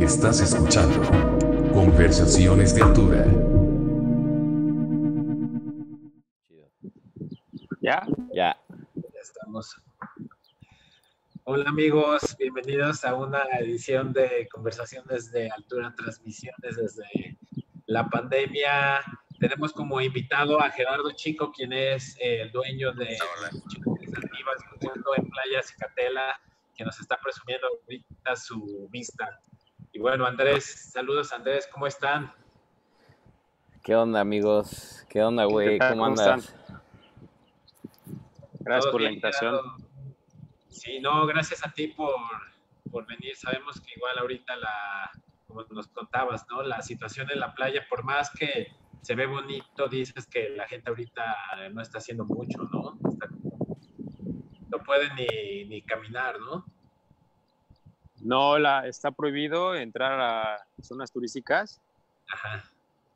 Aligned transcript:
Estás 0.00 0.40
escuchando 0.40 1.00
Conversaciones 1.72 2.74
de 2.74 2.82
Altura. 2.82 3.24
¿Ya? 7.80 8.04
Ya. 8.34 8.60
Ya 8.94 9.20
estamos. 9.22 9.80
Hola 11.44 11.70
amigos, 11.70 12.36
bienvenidos 12.36 13.04
a 13.04 13.14
una 13.14 13.44
edición 13.60 14.12
de 14.12 14.48
Conversaciones 14.50 15.30
de 15.30 15.50
Altura, 15.50 15.94
transmisiones 15.96 16.76
desde 16.76 17.38
la 17.86 18.08
pandemia. 18.08 19.02
Tenemos 19.38 19.72
como 19.72 20.00
invitado 20.00 20.60
a 20.60 20.70
Gerardo 20.70 21.12
Chico, 21.12 21.52
quien 21.52 21.72
es 21.72 22.16
el 22.18 22.50
dueño 22.50 22.92
de 22.92 23.16
Chico 23.68 23.98
en 25.16 25.30
Playa 25.30 25.62
Cicatela, 25.62 26.40
que 26.76 26.84
nos 26.84 27.00
está 27.00 27.18
presumiendo 27.22 27.66
ahorita 27.66 28.36
su 28.36 28.88
vista. 28.90 29.40
Y 29.92 29.98
bueno, 29.98 30.26
Andrés, 30.26 30.90
saludos 30.92 31.32
Andrés, 31.32 31.68
¿cómo 31.72 31.86
están? 31.86 32.32
¿Qué 33.82 33.94
onda, 33.94 34.20
amigos? 34.20 35.06
¿Qué 35.08 35.22
onda, 35.22 35.44
güey? 35.44 35.78
¿Cómo, 35.78 35.90
¿Cómo 35.90 36.06
andas? 36.06 36.44
están? 36.44 36.82
Gracias 38.60 38.92
por 38.92 39.00
la 39.00 39.08
invitación. 39.08 39.60
Sí, 40.68 41.00
no, 41.00 41.24
gracias 41.26 41.64
a 41.64 41.72
ti 41.72 41.88
por, 41.88 42.14
por 42.90 43.06
venir. 43.06 43.36
Sabemos 43.36 43.80
que 43.80 43.92
igual 43.96 44.18
ahorita 44.18 44.56
la, 44.56 45.10
como 45.46 45.62
nos 45.70 45.86
contabas, 45.88 46.44
¿no? 46.50 46.62
La 46.62 46.82
situación 46.82 47.30
en 47.30 47.40
la 47.40 47.54
playa, 47.54 47.86
por 47.88 48.04
más 48.04 48.30
que 48.30 48.72
se 49.02 49.14
ve 49.14 49.26
bonito, 49.26 49.86
dices 49.88 50.26
que 50.26 50.50
la 50.50 50.66
gente 50.66 50.90
ahorita 50.90 51.70
no 51.72 51.80
está 51.80 51.98
haciendo 51.98 52.24
mucho, 52.24 52.58
¿no? 52.72 52.98
No 54.76 54.82
puede 54.84 55.08
ni, 55.14 55.64
ni 55.68 55.82
caminar, 55.82 56.38
¿no? 56.38 56.66
No, 58.20 58.58
la, 58.58 58.86
está 58.86 59.10
prohibido 59.10 59.74
entrar 59.74 60.20
a 60.20 60.58
zonas 60.80 61.10
turísticas, 61.12 61.80
Ajá, 62.30 62.70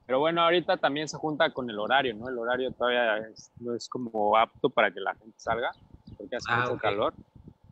pero 0.06 0.20
bueno, 0.20 0.42
ahorita 0.42 0.76
también 0.78 1.06
se 1.08 1.16
junta 1.18 1.52
con 1.52 1.68
el 1.68 1.78
horario, 1.78 2.14
¿no? 2.14 2.28
El 2.28 2.38
horario 2.38 2.72
todavía 2.72 3.18
es- 3.28 3.52
no 3.58 3.74
es 3.74 3.88
como 3.88 4.36
apto 4.36 4.70
para 4.70 4.90
que 4.92 5.00
la 5.00 5.14
gente 5.16 5.38
salga, 5.38 5.70
porque 6.16 6.36
hace 6.36 6.50
Ah, 6.50 6.60
mucho 6.62 6.78
calor, 6.78 7.14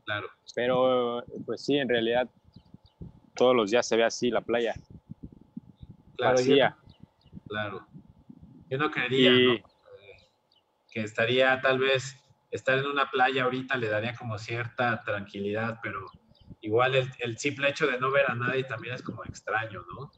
claro. 0.04 0.28
pero 0.54 1.24
pues 1.46 1.64
sí, 1.64 1.76
en 1.78 1.88
realidad 1.88 2.28
todos 3.34 3.56
los 3.56 3.70
días 3.70 3.86
se 3.88 3.96
ve 3.96 4.04
así 4.04 4.30
la 4.30 4.42
playa, 4.42 4.74
Claro, 6.16 6.40
yo, 6.40 6.54
claro. 7.46 7.86
Yo 8.68 8.76
no 8.78 8.90
creería, 8.90 9.30
Y- 9.30 9.46
¿no? 9.46 9.52
Eh, 9.54 9.62
Que 10.90 11.02
estaría 11.02 11.60
tal 11.60 11.78
vez 11.78 12.16
estar 12.50 12.78
en 12.78 12.86
una 12.86 13.10
playa 13.10 13.44
ahorita 13.44 13.76
le 13.76 13.88
daría 13.88 14.14
como 14.14 14.38
cierta 14.38 15.02
tranquilidad, 15.02 15.78
pero 15.82 16.06
igual 16.60 16.94
el, 16.94 17.10
el 17.20 17.38
simple 17.38 17.68
hecho 17.68 17.86
de 17.86 17.98
no 17.98 18.10
ver 18.10 18.30
a 18.30 18.34
nadie 18.34 18.64
también 18.64 18.94
es 18.94 19.02
como 19.02 19.24
extraño, 19.24 19.82
¿no? 19.94 20.10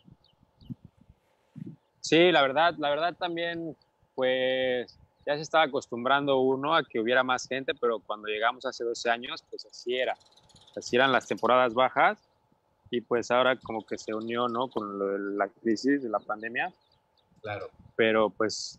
Sí, 2.00 2.32
la 2.32 2.42
verdad, 2.42 2.74
la 2.78 2.90
verdad 2.90 3.16
también, 3.16 3.76
pues 4.14 4.98
ya 5.26 5.36
se 5.36 5.42
estaba 5.42 5.64
acostumbrando 5.64 6.38
uno 6.38 6.74
a 6.74 6.82
que 6.82 6.98
hubiera 6.98 7.22
más 7.22 7.46
gente, 7.46 7.72
pero 7.74 8.00
cuando 8.00 8.28
llegamos 8.28 8.64
hace 8.64 8.84
12 8.84 9.10
años, 9.10 9.44
pues 9.48 9.66
así 9.66 9.96
era. 9.96 10.16
Así 10.76 10.96
eran 10.96 11.12
las 11.12 11.26
temporadas 11.28 11.74
bajas 11.74 12.18
y 12.90 13.00
pues 13.00 13.30
ahora 13.30 13.56
como 13.56 13.84
que 13.84 13.98
se 13.98 14.14
unió, 14.14 14.48
¿no? 14.48 14.68
Con 14.68 14.98
lo 14.98 15.06
de 15.08 15.36
la 15.36 15.48
crisis 15.48 16.02
de 16.02 16.08
la 16.08 16.18
pandemia, 16.18 16.72
Claro. 17.42 17.68
pero 17.96 18.30
pues 18.30 18.78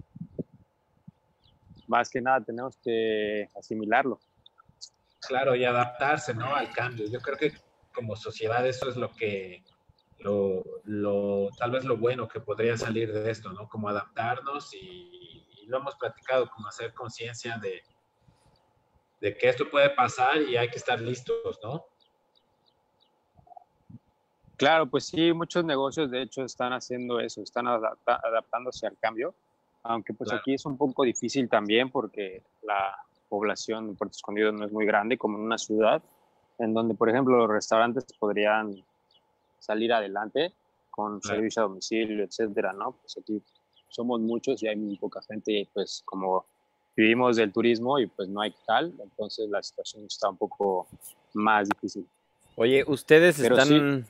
más 1.91 2.09
que 2.09 2.21
nada 2.21 2.41
tenemos 2.41 2.77
que 2.77 3.49
asimilarlo. 3.55 4.19
Claro, 5.27 5.55
y 5.55 5.65
adaptarse, 5.65 6.33
¿no? 6.33 6.55
Al 6.55 6.71
cambio. 6.71 7.05
Yo 7.07 7.19
creo 7.19 7.37
que 7.37 7.53
como 7.93 8.15
sociedad 8.15 8.65
eso 8.65 8.89
es 8.89 8.95
lo 8.95 9.11
que, 9.13 9.63
lo, 10.19 10.63
lo, 10.85 11.49
tal 11.59 11.71
vez 11.71 11.83
lo 11.83 11.97
bueno 11.97 12.27
que 12.27 12.39
podría 12.39 12.77
salir 12.77 13.11
de 13.11 13.29
esto, 13.29 13.51
¿no? 13.51 13.67
Como 13.67 13.89
adaptarnos 13.89 14.73
y, 14.73 15.45
y 15.61 15.65
lo 15.67 15.77
hemos 15.77 15.95
platicado, 15.97 16.49
como 16.49 16.67
hacer 16.69 16.93
conciencia 16.93 17.57
de, 17.57 17.83
de 19.19 19.37
que 19.37 19.49
esto 19.49 19.69
puede 19.69 19.89
pasar 19.89 20.41
y 20.41 20.55
hay 20.55 20.69
que 20.69 20.77
estar 20.77 20.99
listos, 21.01 21.59
¿no? 21.61 21.85
Claro, 24.55 24.87
pues 24.89 25.07
sí, 25.07 25.33
muchos 25.33 25.65
negocios 25.65 26.09
de 26.09 26.21
hecho 26.21 26.43
están 26.43 26.71
haciendo 26.71 27.19
eso, 27.19 27.41
están 27.41 27.67
adapta- 27.67 28.21
adaptándose 28.23 28.87
al 28.87 28.97
cambio, 28.97 29.35
aunque 29.83 30.13
pues 30.13 30.29
Claro. 30.29 30.41
aquí 30.41 30.53
es 30.53 30.65
un 30.65 30.77
poco 30.77 31.03
difícil 31.03 31.49
también 31.49 31.89
porque 31.89 32.43
la 32.63 32.95
población 33.29 33.89
en 33.89 33.95
Puerto 33.95 34.15
Escondido 34.15 34.51
no 34.51 34.65
es 34.65 34.71
muy 34.71 34.85
grande 34.85 35.17
como 35.17 35.37
en 35.37 35.43
una 35.45 35.57
ciudad, 35.57 36.01
en 36.59 36.73
donde 36.73 36.93
por 36.95 37.09
ejemplo 37.09 37.37
los 37.37 37.49
restaurantes 37.49 38.05
podrían 38.19 38.83
salir 39.59 39.93
adelante 39.93 40.53
con 40.89 41.19
Claro. 41.19 41.35
servicio 41.37 41.61
a 41.61 41.67
domicilio, 41.67 42.23
etcétera, 42.23 42.73
¿no? 42.73 42.91
Pues 42.93 43.17
aquí 43.17 43.41
somos 43.87 44.19
muchos 44.19 44.61
y 44.63 44.67
hay 44.67 44.75
muy 44.75 44.97
poca 44.97 45.21
gente 45.21 45.51
y 45.51 45.65
pues 45.65 46.01
como 46.05 46.45
vivimos 46.95 47.37
del 47.37 47.51
turismo 47.53 47.97
y 47.99 48.07
pues 48.07 48.27
no 48.27 48.41
hay 48.41 48.53
tal, 48.67 48.93
entonces 49.01 49.49
la 49.49 49.63
situación 49.63 50.05
está 50.05 50.29
un 50.29 50.37
poco 50.37 50.87
más 51.33 51.69
difícil. 51.69 52.05
Oye, 52.57 52.83
ustedes 52.85 53.39
Pero 53.39 53.55
están, 53.57 54.05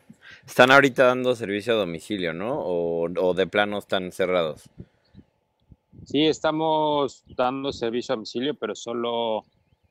están 0.45 0.71
ahorita 0.71 1.05
dando 1.05 1.35
servicio 1.35 1.73
a 1.73 1.77
domicilio, 1.77 2.33
¿no? 2.33 2.59
O, 2.59 3.03
o 3.07 3.33
de 3.35 3.45
plano 3.45 3.77
están 3.77 4.11
cerrados. 4.11 4.67
Sí, 6.06 6.25
estamos 6.25 7.23
dando 7.38 7.72
servicio 7.72 8.13
a 8.13 8.16
domicilio, 8.16 8.56
pero 8.56 8.73
solo 8.75 9.45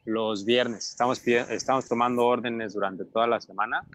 los 0.04 0.44
viernes. 0.44 0.90
Estamos, 0.90 1.26
estamos 1.26 1.88
tomando 1.88 2.26
órdenes 2.26 2.74
durante 2.74 3.04
toda 3.04 3.28
la 3.28 3.40
semana 3.40 3.86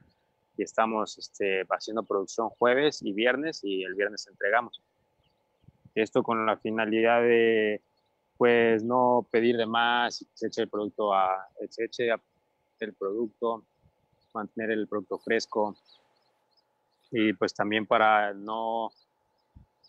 y 0.57 0.63
estamos 0.63 1.17
este, 1.17 1.65
haciendo 1.69 2.03
producción 2.03 2.49
jueves 2.49 3.01
y 3.01 3.11
viernes 3.11 3.61
y 3.63 3.83
el 3.83 3.95
viernes 3.95 4.27
entregamos. 4.27 4.81
Esto 5.93 6.23
con 6.23 6.45
la 6.45 6.57
finalidad 6.57 7.21
de, 7.21 7.81
pues, 8.37 8.83
no 8.83 9.27
pedir 9.29 9.57
de 9.57 9.65
más 9.65 10.19
que 10.19 10.25
se 10.37 10.47
eche 10.47 10.61
el 10.61 10.69
producto 10.69 11.13
a, 11.13 11.49
se 11.69 11.83
eche 11.83 12.09
el 12.79 12.93
producto, 12.93 13.65
mantener 14.33 14.71
el 14.71 14.87
producto 14.87 15.19
fresco 15.19 15.75
y 17.11 17.33
pues 17.33 17.53
también 17.53 17.85
para 17.85 18.33
no 18.33 18.91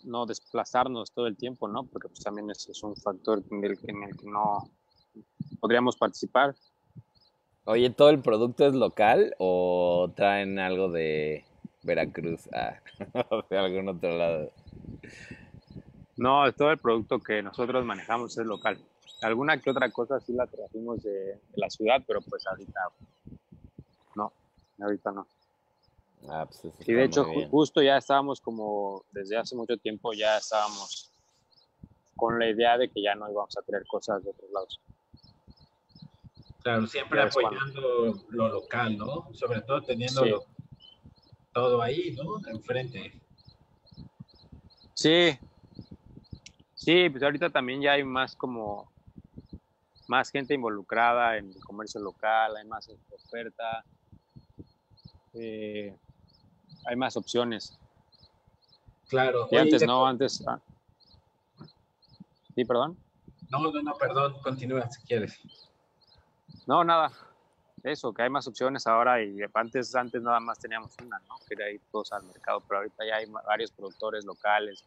no 0.06 0.24
desplazarnos 0.26 1.12
todo 1.12 1.26
el 1.26 1.36
tiempo, 1.36 1.68
¿no? 1.68 1.84
Porque 1.84 2.08
pues 2.08 2.20
también 2.20 2.50
ese 2.50 2.72
es 2.72 2.82
un 2.82 2.96
factor 2.96 3.42
en 3.50 3.64
el, 3.64 3.78
en 3.84 4.02
el 4.04 4.16
que 4.16 4.26
no 4.26 4.70
podríamos 5.60 5.96
participar. 5.96 6.54
Oye, 7.64 7.90
¿todo 7.90 8.10
el 8.10 8.20
producto 8.20 8.66
es 8.66 8.74
local 8.74 9.34
o 9.38 10.12
traen 10.14 10.58
algo 10.58 10.90
de 10.90 11.44
Veracruz? 11.82 12.48
Ah, 12.54 12.80
de 13.50 13.58
algún 13.58 13.88
otro 13.88 14.16
lado. 14.16 14.52
No, 16.16 16.50
todo 16.52 16.70
el 16.70 16.78
producto 16.78 17.18
que 17.18 17.42
nosotros 17.42 17.84
manejamos 17.84 18.38
es 18.38 18.46
local. 18.46 18.78
Alguna 19.22 19.60
que 19.60 19.70
otra 19.70 19.90
cosa 19.90 20.20
sí 20.20 20.32
la 20.32 20.46
trajimos 20.46 21.02
de, 21.02 21.10
de 21.10 21.40
la 21.56 21.68
ciudad, 21.68 22.02
pero 22.06 22.20
pues 22.20 22.46
ahorita 22.46 22.80
no, 24.14 24.32
ahorita 24.78 25.10
no. 25.10 25.26
Ah, 26.28 26.46
pues 26.46 26.64
eso 26.64 26.76
Y 26.90 26.92
de 26.94 27.04
hecho, 27.04 27.24
justo 27.50 27.82
ya 27.82 27.96
estábamos 27.98 28.40
como, 28.40 29.04
desde 29.12 29.36
hace 29.36 29.54
mucho 29.54 29.76
tiempo 29.76 30.12
ya 30.12 30.38
estábamos 30.38 31.12
con 32.16 32.38
la 32.38 32.48
idea 32.48 32.78
de 32.78 32.90
que 32.90 33.02
ya 33.02 33.14
no 33.14 33.30
íbamos 33.30 33.56
a 33.56 33.62
traer 33.62 33.84
cosas 33.86 34.24
de 34.24 34.30
otros 34.30 34.50
lados. 34.50 34.80
Claro, 36.62 36.86
siempre 36.86 37.18
Ya 37.20 37.26
apoyando 37.26 38.24
lo 38.30 38.48
local, 38.48 38.96
¿no? 38.96 39.28
Sobre 39.34 39.60
todo 39.62 39.82
teniendo 39.82 40.22
Sí. 40.24 40.30
lo- 40.30 40.44
todo 41.52 41.80
ahí, 41.80 42.14
¿no? 42.16 42.38
Enfrente. 42.48 43.20
Sí, 44.94 45.38
sí, 46.74 47.08
pues 47.10 47.22
ahorita 47.22 47.50
también 47.50 47.80
ya 47.82 47.92
hay 47.92 48.04
más 48.04 48.34
como 48.34 48.90
más 50.08 50.30
gente 50.30 50.54
involucrada 50.54 51.36
en 51.36 51.50
el 51.50 51.64
comercio 51.64 52.00
local, 52.00 52.56
hay 52.56 52.64
más 52.66 52.88
oferta, 53.10 53.84
eh, 55.34 55.96
hay 56.86 56.96
más 56.96 57.16
opciones. 57.16 57.78
Claro. 59.08 59.48
Y 59.50 59.56
Oye, 59.56 59.62
antes 59.62 59.86
no, 59.86 60.06
antes. 60.06 60.44
ah. 60.46 60.60
Sí, 62.54 62.64
perdón. 62.64 62.96
No, 63.50 63.60
no, 63.60 63.82
no, 63.82 63.94
perdón, 63.94 64.36
continúa 64.42 64.90
si 64.90 65.02
quieres. 65.06 65.38
No, 66.66 66.82
nada. 66.82 67.12
Eso, 67.82 68.12
que 68.12 68.22
hay 68.22 68.30
más 68.30 68.48
opciones 68.48 68.86
ahora 68.86 69.22
y 69.22 69.36
antes, 69.54 69.94
antes 69.94 70.20
nada 70.20 70.40
más 70.40 70.58
teníamos 70.58 70.92
una, 71.04 71.20
¿no? 71.28 71.36
Que 71.46 71.54
era 71.54 71.70
ir 71.70 71.80
todos 71.92 72.12
al 72.12 72.24
mercado, 72.24 72.60
pero 72.66 72.78
ahorita 72.78 73.06
ya 73.06 73.16
hay 73.16 73.26
varios 73.46 73.70
productores 73.70 74.24
locales 74.24 74.82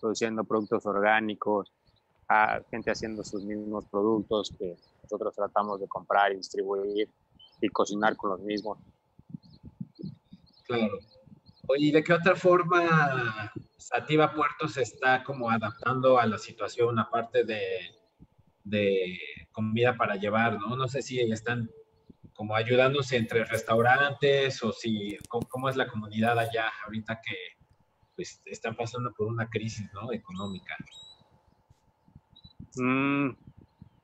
produciendo 0.00 0.44
productos 0.44 0.86
orgánicos, 0.86 1.72
a 2.28 2.60
gente 2.70 2.90
haciendo 2.90 3.24
sus 3.24 3.42
mismos 3.42 3.86
productos 3.86 4.52
que 4.58 4.76
nosotros 5.02 5.34
tratamos 5.34 5.80
de 5.80 5.88
comprar 5.88 6.32
y 6.32 6.36
distribuir 6.36 7.08
y 7.60 7.68
cocinar 7.70 8.16
con 8.16 8.30
los 8.30 8.40
mismos. 8.40 8.78
Claro. 10.64 10.98
Oye, 11.68 11.86
¿y 11.86 11.90
de 11.90 12.04
qué 12.04 12.12
otra 12.12 12.36
forma 12.36 13.52
Sativa 13.76 14.32
Puerto 14.32 14.68
se 14.68 14.82
está 14.82 15.22
como 15.24 15.50
adaptando 15.50 16.18
a 16.18 16.26
la 16.26 16.38
situación, 16.38 16.98
aparte 16.98 17.44
de, 17.44 17.80
de 18.64 19.18
comida 19.52 19.96
para 19.96 20.16
llevar, 20.16 20.58
¿no? 20.58 20.76
No 20.76 20.88
sé 20.88 21.02
si 21.02 21.20
están 21.20 21.70
como 22.36 22.54
ayudándose 22.54 23.16
entre 23.16 23.44
restaurantes 23.44 24.62
o 24.62 24.72
si, 24.72 25.16
cómo, 25.28 25.68
es 25.68 25.76
la 25.76 25.88
comunidad 25.88 26.38
allá 26.38 26.70
ahorita 26.84 27.20
que 27.22 27.34
pues, 28.14 28.40
están 28.44 28.76
pasando 28.76 29.12
por 29.14 29.26
una 29.26 29.48
crisis 29.48 29.88
¿no? 29.94 30.12
económica. 30.12 30.76
Mm, 32.76 33.30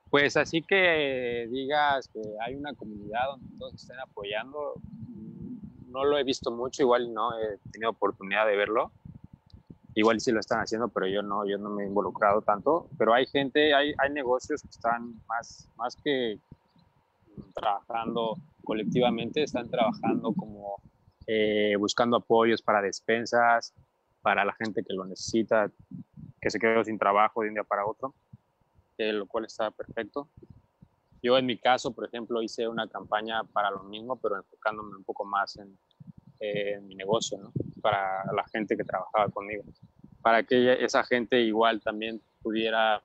pues 0.08 0.37
así 0.37 0.62
que 0.62 1.47
digas 1.50 2.08
que 2.08 2.23
hay 2.41 2.55
una 2.55 2.73
comunidad 2.75 3.26
donde 3.32 3.58
todos 3.58 3.75
estén 3.75 3.99
apoyando, 4.00 4.75
no 5.93 6.05
lo 6.05 6.19
he 6.19 6.25
visto 6.25 6.50
mucho, 6.50 6.83
igual 6.83 7.12
no 7.12 7.39
he 7.39 7.59
tenido 7.71 7.91
oportunidad 7.91 8.47
de 8.47 8.56
verlo. 8.56 8.91
Igual 9.94 10.21
sí 10.21 10.33
lo 10.33 10.41
están 10.41 10.61
haciendo, 10.61 10.89
pero 10.89 11.06
yo 11.06 11.23
no, 11.23 11.47
yo 11.47 11.59
no 11.59 11.69
me 11.69 11.85
he 11.85 11.87
involucrado 11.87 12.41
tanto. 12.41 12.89
Pero 12.99 13.12
hay 13.12 13.27
gente, 13.27 13.75
hay, 13.75 13.93
hay 13.99 14.11
negocios 14.11 14.62
que 14.62 14.71
están 14.71 15.15
más, 15.29 15.69
más 15.77 15.97
que 15.97 16.39
trabajando 17.55 18.39
colectivamente, 18.65 19.43
están 19.43 19.69
trabajando 19.69 20.33
como 20.33 20.81
eh, 21.27 21.77
buscando 21.79 22.17
apoyos 22.17 22.62
para 22.62 22.81
despensas, 22.81 23.75
para 24.23 24.44
la 24.44 24.55
gente 24.55 24.83
que 24.83 24.94
lo 24.94 25.05
necesita, 25.05 25.71
que 26.41 26.50
se 26.50 26.59
quedó 26.59 26.83
sin 26.85 26.99
trabajo 26.99 27.43
de 27.43 27.49
un 27.49 27.55
día 27.55 27.65
para 27.65 27.85
otro, 27.87 28.15
lo 28.99 29.27
cual 29.27 29.44
está 29.44 29.71
perfecto. 29.71 30.29
Yo 31.23 31.39
en 31.39 31.47
mi 31.47 31.57
caso, 31.57 31.95
por 31.95 32.07
ejemplo, 32.07 32.43
hice 32.43 32.67
una 32.67 32.89
campaña 32.89 33.45
para 33.45 33.71
lo 33.71 33.85
mismo, 33.85 34.17
pero 34.17 34.37
enfocándome 34.37 34.97
un 34.97 35.05
poco 35.05 35.25
más 35.25 35.57
en, 35.57 35.79
mi 36.89 36.97
negocio, 36.97 37.39
¿no? 37.39 37.53
para 37.81 38.25
la 38.33 38.45
gente 38.49 38.77
que 38.77 38.83
trabajaba 38.83 39.29
conmigo, 39.29 39.63
para 40.23 40.43
que 40.43 40.85
esa 40.85 41.05
gente 41.05 41.41
igual 41.41 41.81
también 41.81 42.21
pudiera 42.43 43.01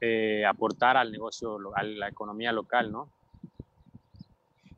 eh, 0.00 0.46
aportar 0.46 0.96
al 0.96 1.12
negocio, 1.12 1.58
a 1.74 1.82
la 1.82 2.08
economía 2.08 2.52
local, 2.52 2.90
¿no? 2.90 3.10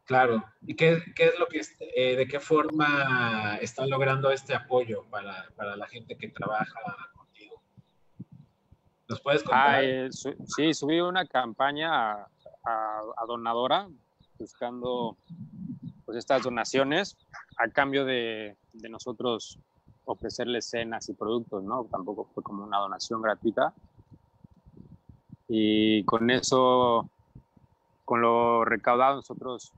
Claro. 0.04 0.44
¿Y 0.66 0.74
qué, 0.74 1.00
qué 1.14 1.26
es 1.26 1.38
lo 1.38 1.46
que, 1.46 1.60
eh, 1.78 2.16
de 2.16 2.26
qué 2.26 2.40
forma 2.40 3.56
están 3.60 3.88
logrando 3.88 4.32
este 4.32 4.52
apoyo 4.52 5.04
para, 5.08 5.46
para 5.54 5.76
la 5.76 5.86
gente 5.86 6.16
que 6.16 6.28
trabaja? 6.28 7.11
¿Nos 9.12 9.20
puedes 9.20 9.42
contar? 9.42 9.74
Ah, 9.74 9.82
eh, 9.82 10.08
sí, 10.10 10.72
subí 10.72 11.00
una 11.00 11.26
campaña 11.26 12.12
a, 12.12 12.28
a, 12.64 13.26
donadora 13.26 13.88
buscando 14.38 15.16
pues 16.06 16.16
estas 16.16 16.42
donaciones 16.42 17.16
a 17.58 17.68
cambio 17.68 18.04
de, 18.04 18.56
de 18.72 18.88
nosotros 18.88 19.58
ofrecerles 20.06 20.70
cenas 20.70 21.08
y 21.10 21.12
productos, 21.12 21.62
¿no? 21.62 21.84
Tampoco 21.90 22.24
fue 22.34 22.42
como 22.42 22.64
una 22.64 22.78
donación 22.78 23.20
gratuita. 23.20 23.74
Y 25.46 26.04
con 26.04 26.30
eso, 26.30 27.08
con 28.06 28.22
lo 28.22 28.64
recaudado, 28.64 29.16
nosotros 29.16 29.72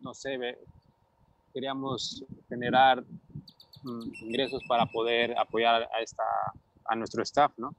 no 0.00 0.14
sé, 0.14 0.58
queríamos 1.52 2.24
generar 2.48 3.04
mm, 3.82 4.14
ingresos 4.22 4.62
para 4.66 4.86
poder 4.86 5.38
apoyar 5.38 5.82
a, 5.82 6.00
esta, 6.00 6.24
a 6.86 6.96
nuestro 6.96 7.22
staff, 7.22 7.52
¿no? 7.58 7.74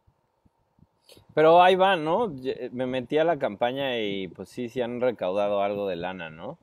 Pero 1.33 1.61
ahí 1.61 1.75
van, 1.75 2.03
¿no? 2.03 2.31
Me 2.71 2.85
metí 2.85 3.17
a 3.17 3.23
la 3.23 3.39
campaña 3.39 3.99
y 3.99 4.27
pues 4.27 4.49
sí, 4.49 4.69
sí 4.69 4.81
han 4.81 5.01
recaudado 5.01 5.61
algo 5.61 5.87
de 5.87 5.95
lana, 5.95 6.29
¿no? 6.29 6.57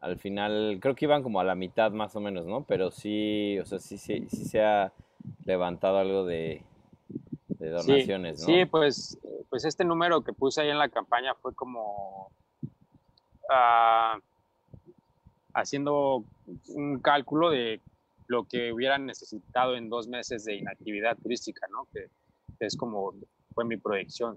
Al 0.00 0.18
final, 0.18 0.78
creo 0.80 0.94
que 0.94 1.06
iban 1.06 1.22
como 1.22 1.40
a 1.40 1.44
la 1.44 1.54
mitad 1.54 1.90
más 1.90 2.14
o 2.16 2.20
menos, 2.20 2.46
¿no? 2.46 2.64
Pero 2.64 2.90
sí, 2.90 3.58
o 3.58 3.64
sea, 3.64 3.78
sí, 3.78 3.98
sí, 3.98 4.26
sí 4.28 4.44
se 4.44 4.62
ha 4.62 4.92
levantado 5.44 5.98
algo 5.98 6.24
de, 6.24 6.62
donaciones, 7.58 8.40
¿no? 8.40 8.46
Sí, 8.46 8.64
pues, 8.66 9.18
pues 9.50 9.64
este 9.64 9.84
número 9.84 10.22
que 10.22 10.32
puse 10.32 10.60
ahí 10.60 10.70
en 10.70 10.78
la 10.78 10.88
campaña 10.88 11.34
fue 11.34 11.54
como... 11.54 12.30
Uh, 13.48 14.20
haciendo 15.56 16.24
un 16.68 16.98
cálculo 17.00 17.50
de 17.50 17.80
lo 18.28 18.44
que 18.44 18.72
hubieran 18.72 19.06
necesitado 19.06 19.76
en 19.76 19.88
dos 19.88 20.06
meses 20.06 20.44
de 20.44 20.56
inactividad 20.56 21.16
turística, 21.16 21.66
¿no? 21.70 21.86
Que 21.92 22.08
es 22.60 22.76
como 22.76 23.14
fue 23.56 23.64
mi 23.64 23.76
proyección. 23.76 24.36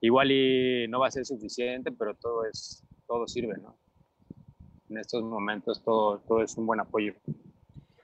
Igual 0.00 0.32
y 0.32 0.88
no 0.88 0.98
va 0.98 1.06
a 1.06 1.10
ser 1.10 1.24
suficiente, 1.24 1.92
pero 1.92 2.14
todo 2.14 2.44
es 2.44 2.84
todo 3.06 3.26
sirve, 3.28 3.54
¿no? 3.62 3.76
En 4.90 4.98
estos 4.98 5.22
momentos 5.22 5.82
todo, 5.82 6.18
todo 6.26 6.42
es 6.42 6.56
un 6.58 6.66
buen 6.66 6.80
apoyo. 6.80 7.14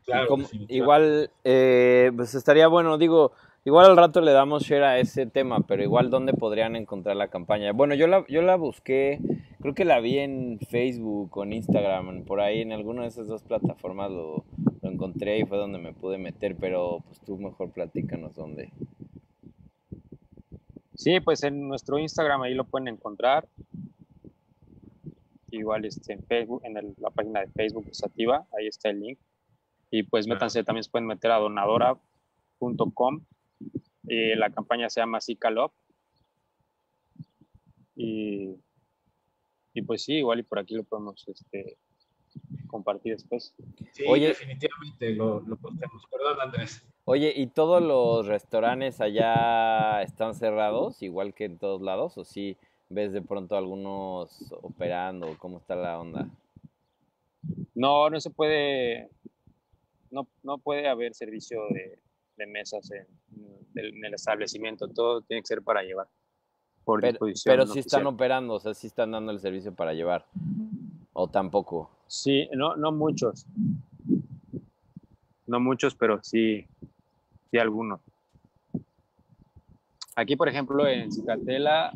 Claro, 0.07 0.37
igual, 0.69 1.31
eh, 1.45 2.11
pues 2.17 2.35
estaría 2.35 2.69
bueno, 2.69 2.97
digo, 2.97 3.33
igual 3.65 3.87
al 3.87 3.97
rato 3.97 4.23
le 4.23 4.33
damos 4.33 4.63
share 4.63 4.85
a 4.85 4.99
ese 4.99 5.27
tema, 5.27 5.67
pero 5.67 5.83
igual 5.83 6.09
dónde 6.09 6.33
podrían 6.33 6.77
encontrar 6.77 7.17
la 7.17 7.29
campaña. 7.29 7.73
Bueno, 7.73 7.95
yo 7.95 8.07
la, 8.07 8.25
yo 8.29 8.41
la 8.41 8.57
busqué 8.57 9.21
Creo 9.61 9.75
que 9.75 9.85
la 9.85 9.99
vi 9.99 10.19
en 10.19 10.61
Facebook 10.71 11.37
o 11.37 11.43
en 11.43 11.53
Instagram, 11.53 12.23
por 12.25 12.41
ahí 12.41 12.61
en 12.61 12.71
alguna 12.71 13.03
de 13.03 13.09
esas 13.09 13.27
dos 13.27 13.43
plataformas 13.43 14.09
lo, 14.11 14.45
encontré 14.83 15.41
y 15.41 15.45
fue 15.45 15.59
donde 15.59 15.79
me 15.79 15.93
pude 15.93 16.17
meter, 16.17 16.57
pero 16.57 17.01
pues 17.05 17.21
tú 17.21 17.37
mejor 17.37 17.73
platícanos 17.73 18.37
dónde. 18.37 18.71
Sí, 20.99 21.21
pues 21.21 21.45
en 21.45 21.69
nuestro 21.69 21.99
Instagram 21.99 22.43
ahí 22.43 22.55
lo 22.55 22.65
pueden 22.65 22.89
encontrar. 22.89 23.49
Igual 25.51 25.85
este, 25.85 26.13
en 26.13 26.25
Facebook, 26.25 26.61
en 26.65 26.95
la 26.99 27.11
página 27.11 27.41
de 27.41 27.49
Facebook 27.53 27.87
es 27.89 28.03
activa, 28.03 28.47
ahí 28.59 28.67
está 28.67 28.91
el 28.91 29.01
link. 29.01 29.19
Y 29.91 30.03
pues 30.03 30.27
métanse, 30.27 30.65
también 30.65 30.83
se 30.83 30.91
pueden 30.91 31.07
meter 31.07 31.31
a 31.31 31.39
donadora.com. 31.39 33.25
y 34.03 34.35
la 34.35 34.51
campaña 34.51 34.91
se 34.91 35.01
llama 35.01 35.21
Love. 35.51 35.73
Y 37.95 38.57
y 39.79 39.83
pues 39.83 40.03
sí, 40.03 40.15
igual 40.15 40.41
y 40.41 40.43
por 40.43 40.59
aquí 40.59 40.75
lo 40.75 40.83
podemos 40.83 41.25
este, 41.29 41.79
compartir 42.67 43.13
después. 43.13 43.55
Sí, 43.93 44.03
Oye, 44.09 44.27
definitivamente 44.27 45.15
lo, 45.15 45.41
lo 45.41 45.57
postemos. 45.57 46.03
Perdón, 46.11 46.41
Andrés. 46.41 46.85
Oye, 47.11 47.33
¿y 47.35 47.47
todos 47.47 47.83
los 47.83 48.27
restaurantes 48.27 49.01
allá 49.01 50.03
están 50.03 50.35
cerrados, 50.35 51.03
igual 51.03 51.33
que 51.33 51.47
en 51.47 51.59
todos 51.59 51.81
lados? 51.81 52.19
¿O 52.19 52.25
sí 52.25 52.57
ves 52.91 53.13
de 53.13 53.23
pronto 53.23 53.57
algunos 53.57 54.53
operando? 54.63 55.35
¿Cómo 55.39 55.59
está 55.59 55.75
la 55.75 55.99
onda? 55.99 56.29
No, 57.75 58.11
no 58.11 58.21
se 58.21 58.31
puede, 58.31 59.09
no, 60.11 60.27
no 60.43 60.59
puede 60.59 60.87
haber 60.87 61.15
servicio 61.15 61.63
de, 61.71 61.99
de 62.37 62.47
mesas 62.47 62.91
en, 62.91 63.07
en, 63.75 64.05
el 64.05 64.15
establecimiento. 64.15 64.89
Todo 64.89 65.23
tiene 65.23 65.43
que 65.43 65.47
ser 65.47 65.63
para 65.63 65.83
llevar 65.83 66.09
pero, 67.45 67.67
si 67.67 67.81
están 67.81 68.07
operando, 68.07 68.55
o 68.55 68.61
sea, 68.61 68.73
si 68.73 68.87
están 68.87 69.11
dando 69.11 69.31
el 69.31 69.41
servicio 69.41 69.75
para 69.75 69.93
llevar. 69.93 70.25
O 71.13 71.29
tampoco. 71.29 71.91
Sí, 72.07 72.49
no, 72.55 72.77
no 72.77 72.93
muchos. 72.93 73.47
No 75.47 75.61
muchos, 75.61 75.95
pero 75.95 76.21
sí, 76.23 76.67
sí 77.51 77.59
algunos. 77.59 78.01
Aquí, 80.17 80.37
por 80.37 80.49
ejemplo, 80.49 80.87
en 80.87 81.13
Cicatela, 81.13 81.93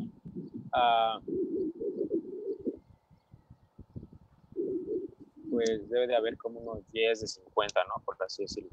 ah, 0.71 1.19
pues 5.51 5.89
debe 5.89 6.07
de 6.07 6.15
haber 6.15 6.37
como 6.37 6.59
unos 6.59 6.89
10 6.91 7.21
de 7.21 7.27
50, 7.27 7.83
¿no? 7.83 8.01
Por 8.03 8.15
así 8.23 8.43
decirlo. 8.43 8.69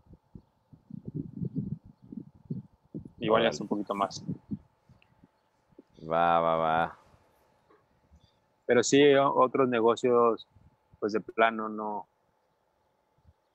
Igual 3.19 3.43
ya 3.43 3.49
es 3.51 3.61
un 3.61 3.69
poquito 3.69 3.95
más. 3.95 4.25
Va, 6.11 6.41
va, 6.41 6.57
va. 6.57 6.99
Pero 8.65 8.83
sí, 8.83 9.03
otros 9.15 9.69
negocios, 9.69 10.47
pues 10.99 11.13
de 11.13 11.21
plano 11.21 11.69
no. 11.69 12.07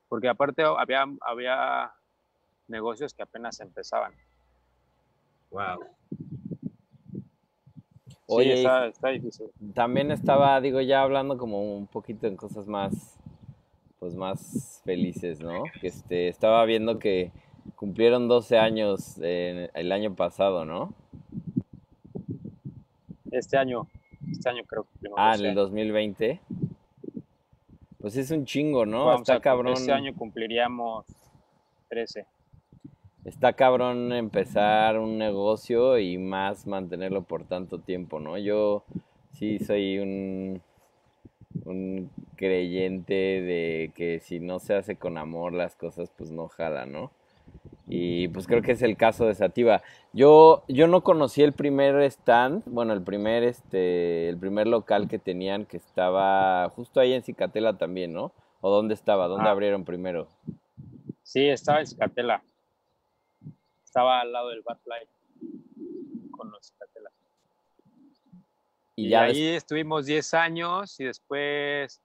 Porque 0.07 0.27
aparte 0.27 0.61
había, 0.63 1.05
había 1.21 1.93
negocios 2.67 3.13
que 3.13 3.23
apenas 3.23 3.59
empezaban. 3.59 4.13
Wow. 5.51 5.85
Oye, 8.27 8.53
está, 8.55 9.09
difícil. 9.09 9.47
También 9.73 10.11
estaba, 10.11 10.59
digo, 10.59 10.81
ya 10.81 11.03
hablando 11.03 11.37
como 11.37 11.77
un 11.77 11.87
poquito 11.87 12.27
en 12.27 12.35
cosas 12.35 12.67
más, 12.67 13.19
pues 13.99 14.15
más 14.15 14.81
felices, 14.83 15.39
¿no? 15.41 15.63
Que 15.79 15.87
este, 15.87 16.27
estaba 16.27 16.65
viendo 16.65 16.97
que 16.97 17.31
cumplieron 17.75 18.27
12 18.27 18.57
años 18.57 19.17
el 19.19 19.91
año 19.91 20.15
pasado, 20.15 20.65
¿no? 20.65 20.93
este 23.37 23.57
año, 23.57 23.87
este 24.31 24.49
año 24.49 24.63
creo 24.65 24.83
que. 24.83 25.09
Ah, 25.15 25.35
en 25.37 25.45
el 25.45 25.55
2020. 25.55 26.41
Pues 27.99 28.17
es 28.17 28.31
un 28.31 28.45
chingo, 28.45 28.85
¿no? 28.85 29.13
Está 29.15 29.39
cabrón. 29.39 29.73
Este 29.73 29.91
año 29.91 30.13
cumpliríamos 30.15 31.05
13. 31.89 32.25
Está 33.25 33.53
cabrón 33.53 34.13
empezar 34.13 34.99
un 34.99 35.17
negocio 35.17 35.97
y 35.97 36.17
más 36.17 36.67
mantenerlo 36.67 37.23
por 37.23 37.43
tanto 37.45 37.79
tiempo, 37.79 38.19
¿no? 38.19 38.37
Yo 38.37 38.83
sí 39.33 39.57
soy 39.59 39.97
un, 39.97 40.61
un 41.65 42.09
creyente 42.35 43.13
de 43.15 43.91
que 43.95 44.19
si 44.19 44.39
no 44.39 44.59
se 44.59 44.75
hace 44.75 44.95
con 44.95 45.17
amor 45.17 45.53
las 45.53 45.75
cosas, 45.75 46.11
pues 46.15 46.29
no 46.31 46.47
jala, 46.49 46.85
¿no? 46.85 47.11
Y 47.87 48.27
pues 48.29 48.45
creo 48.47 48.61
que 48.61 48.71
es 48.73 48.81
el 48.83 48.95
caso 48.95 49.25
de 49.25 49.33
Sativa. 49.35 49.81
Yo, 50.13 50.63
yo 50.67 50.87
no 50.87 51.01
conocí 51.01 51.41
el 51.41 51.53
primer 51.53 51.95
stand, 52.03 52.63
bueno, 52.67 52.93
el 52.93 53.01
primer, 53.01 53.43
este, 53.43 54.29
el 54.29 54.37
primer 54.37 54.67
local 54.67 55.07
que 55.07 55.17
tenían 55.19 55.65
que 55.65 55.77
estaba 55.77 56.69
justo 56.75 56.99
ahí 56.99 57.13
en 57.13 57.23
Cicatela 57.23 57.77
también, 57.77 58.13
¿no? 58.13 58.31
¿O 58.61 58.69
dónde 58.69 58.93
estaba? 58.93 59.27
¿Dónde 59.27 59.49
Ah. 59.49 59.51
abrieron 59.51 59.83
primero? 59.83 60.27
Sí, 61.23 61.47
estaba 61.47 61.79
en 61.79 61.87
Cicatela. 61.87 62.43
Estaba 63.95 64.19
al 64.19 64.33
lado 64.33 64.49
del 64.49 64.61
Batfly 64.61 65.07
con 66.31 66.51
los 66.51 66.67
Cicatela. 66.67 67.09
Y, 68.97 69.05
Y, 69.05 69.09
ya 69.11 69.21
ahí 69.21 69.41
des- 69.45 69.57
estuvimos 69.63 70.05
10 70.05 70.33
años 70.33 70.99
y 70.99 71.05
después, 71.05 72.01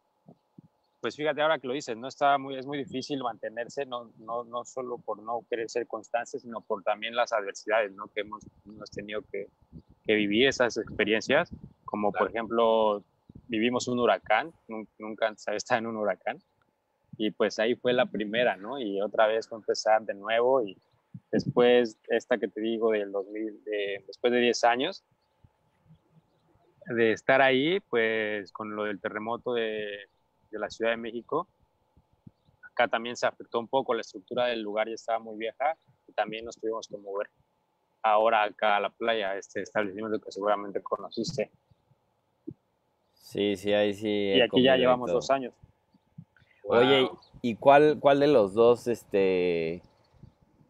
pues 1.00 1.16
fíjate 1.16 1.42
ahora 1.42 1.58
que 1.58 1.66
lo 1.66 1.72
dices, 1.74 1.96
no 1.96 2.06
está 2.06 2.38
muy, 2.38 2.54
es 2.56 2.64
muy 2.64 2.78
difícil 2.78 3.20
mantenerse, 3.24 3.86
no, 3.86 4.12
no, 4.18 4.44
no 4.44 4.64
solo 4.64 4.98
por 4.98 5.20
no 5.20 5.44
querer 5.50 5.68
ser 5.68 5.88
constante, 5.88 6.38
sino 6.38 6.60
por 6.60 6.84
también 6.84 7.16
las 7.16 7.32
adversidades 7.32 7.90
¿no? 7.90 8.06
que 8.06 8.20
hemos, 8.20 8.44
hemos 8.66 8.88
tenido 8.92 9.22
que, 9.22 9.48
que 10.06 10.14
vivir, 10.14 10.46
esas 10.46 10.76
experiencias, 10.76 11.50
como 11.84 12.12
por 12.12 12.28
ejemplo, 12.30 13.02
vivimos 13.48 13.88
un 13.88 13.98
huracán, 13.98 14.52
nun- 14.68 14.86
nunca 15.00 15.26
antes 15.26 15.48
había 15.48 15.56
estado 15.56 15.80
en 15.80 15.86
un 15.88 15.96
huracán, 15.96 16.38
y 17.16 17.32
pues 17.32 17.58
ahí 17.58 17.74
fue 17.74 17.92
la 17.92 18.06
primera, 18.06 18.56
¿no? 18.56 18.78
Y 18.78 19.00
otra 19.02 19.26
vez 19.26 19.48
fue 19.48 19.58
empezar 19.58 20.02
de 20.02 20.14
nuevo 20.14 20.62
y 20.62 20.76
después 21.30 21.98
esta 22.08 22.38
que 22.38 22.48
te 22.48 22.60
digo 22.60 22.90
del 22.90 23.12
2000, 23.12 23.62
de- 23.64 24.04
después 24.06 24.32
de 24.32 24.40
10 24.40 24.64
años, 24.64 25.04
de 26.86 27.12
estar 27.12 27.40
ahí, 27.40 27.80
pues 27.80 28.50
con 28.52 28.74
lo 28.74 28.84
del 28.84 29.00
terremoto 29.00 29.52
de, 29.54 30.08
de 30.50 30.58
la 30.58 30.68
Ciudad 30.70 30.90
de 30.90 30.96
México, 30.96 31.48
acá 32.62 32.88
también 32.88 33.16
se 33.16 33.26
afectó 33.26 33.60
un 33.60 33.68
poco, 33.68 33.94
la 33.94 34.00
estructura 34.00 34.46
del 34.46 34.62
lugar 34.62 34.88
ya 34.88 34.94
estaba 34.94 35.18
muy 35.18 35.36
vieja 35.36 35.76
y 36.08 36.12
también 36.12 36.44
nos 36.44 36.58
tuvimos 36.58 36.88
que 36.88 36.96
mover 36.96 37.28
ahora 38.02 38.42
acá 38.44 38.76
a 38.76 38.80
la 38.80 38.90
playa, 38.90 39.36
este 39.36 39.60
establecimiento 39.62 40.18
que 40.20 40.32
seguramente 40.32 40.82
conociste. 40.82 41.50
Sí, 43.12 43.56
sí, 43.56 43.72
ahí 43.72 43.94
sí. 43.94 44.08
Y 44.34 44.40
aquí 44.40 44.62
ya 44.62 44.76
llevamos 44.76 45.06
todo. 45.08 45.16
dos 45.16 45.30
años. 45.30 45.54
Oye, 46.64 47.02
Wow. 47.02 47.18
¿y 47.42 47.54
cuál, 47.56 47.98
cuál 48.00 48.20
de 48.20 48.26
los 48.26 48.54
dos 48.54 48.86
este 48.88 49.82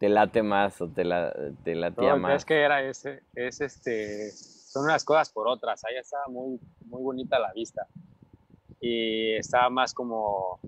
te 0.01 0.09
late 0.09 0.43
más 0.43 0.81
o 0.81 0.89
te, 0.89 1.05
la, 1.05 1.31
te 1.63 1.75
latía 1.75 2.15
No, 2.15 2.21
más? 2.23 2.37
es 2.37 2.45
que 2.47 2.63
era 2.63 2.83
ese, 2.83 3.23
es 3.35 3.61
este, 3.61 4.31
son 4.33 4.85
unas 4.85 5.05
cosas 5.05 5.31
por 5.31 5.47
otras. 5.47 5.85
Allá 5.85 6.01
estaba 6.01 6.27
muy, 6.29 6.59
muy 6.85 7.03
bonita 7.03 7.39
la 7.39 7.53
vista. 7.53 7.87
Y 8.81 9.35
estaba 9.35 9.69
más 9.69 9.93
como, 9.93 10.59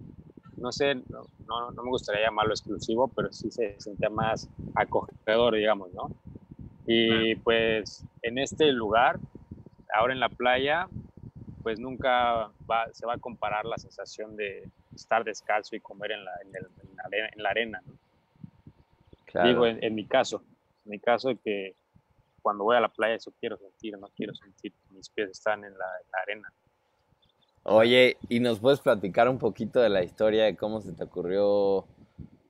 no 0.58 0.70
sé, 0.70 0.96
no, 0.96 1.22
no, 1.46 1.70
no 1.70 1.82
me 1.82 1.88
gustaría 1.88 2.26
llamarlo 2.26 2.52
exclusivo, 2.52 3.08
pero 3.08 3.32
sí 3.32 3.50
se 3.50 3.80
sentía 3.80 4.10
más 4.10 4.50
acogedor, 4.74 5.54
digamos, 5.54 5.90
¿no? 5.94 6.10
Y 6.86 7.34
pues 7.36 8.04
en 8.20 8.36
este 8.36 8.70
lugar, 8.70 9.18
ahora 9.94 10.12
en 10.12 10.20
la 10.20 10.28
playa, 10.28 10.88
pues 11.62 11.78
nunca 11.80 12.52
va, 12.70 12.92
se 12.92 13.06
va 13.06 13.14
a 13.14 13.18
comparar 13.18 13.64
la 13.64 13.78
sensación 13.78 14.36
de 14.36 14.68
estar 14.94 15.24
descalzo 15.24 15.74
y 15.74 15.80
comer 15.80 16.12
en 16.12 16.24
la, 16.26 16.32
en 16.42 16.48
el- 16.54 16.70
en 16.90 16.96
la 16.96 17.02
arena, 17.04 17.28
en 17.34 17.42
la 17.42 17.48
arena, 17.50 17.80
¿no? 17.86 18.01
Claro. 19.32 19.48
Digo, 19.48 19.66
en, 19.66 19.82
en 19.82 19.94
mi 19.94 20.06
caso, 20.06 20.44
en 20.84 20.90
mi 20.90 21.00
caso 21.00 21.30
que 21.42 21.74
cuando 22.42 22.64
voy 22.64 22.76
a 22.76 22.80
la 22.80 22.92
playa 22.92 23.14
eso 23.14 23.32
quiero 23.40 23.56
sentir, 23.56 23.98
no 23.98 24.08
quiero 24.14 24.34
sentir 24.34 24.72
que 24.72 24.94
mis 24.94 25.08
pies 25.08 25.30
están 25.30 25.64
en 25.64 25.72
la, 25.76 25.86
en 25.86 26.10
la 26.12 26.18
arena. 26.22 26.52
Oye, 27.64 28.18
¿y 28.28 28.40
nos 28.40 28.60
puedes 28.60 28.80
platicar 28.80 29.28
un 29.28 29.38
poquito 29.38 29.80
de 29.80 29.88
la 29.88 30.02
historia 30.02 30.44
de 30.44 30.56
cómo 30.56 30.80
se 30.80 30.92
te 30.92 31.04
ocurrió 31.04 31.86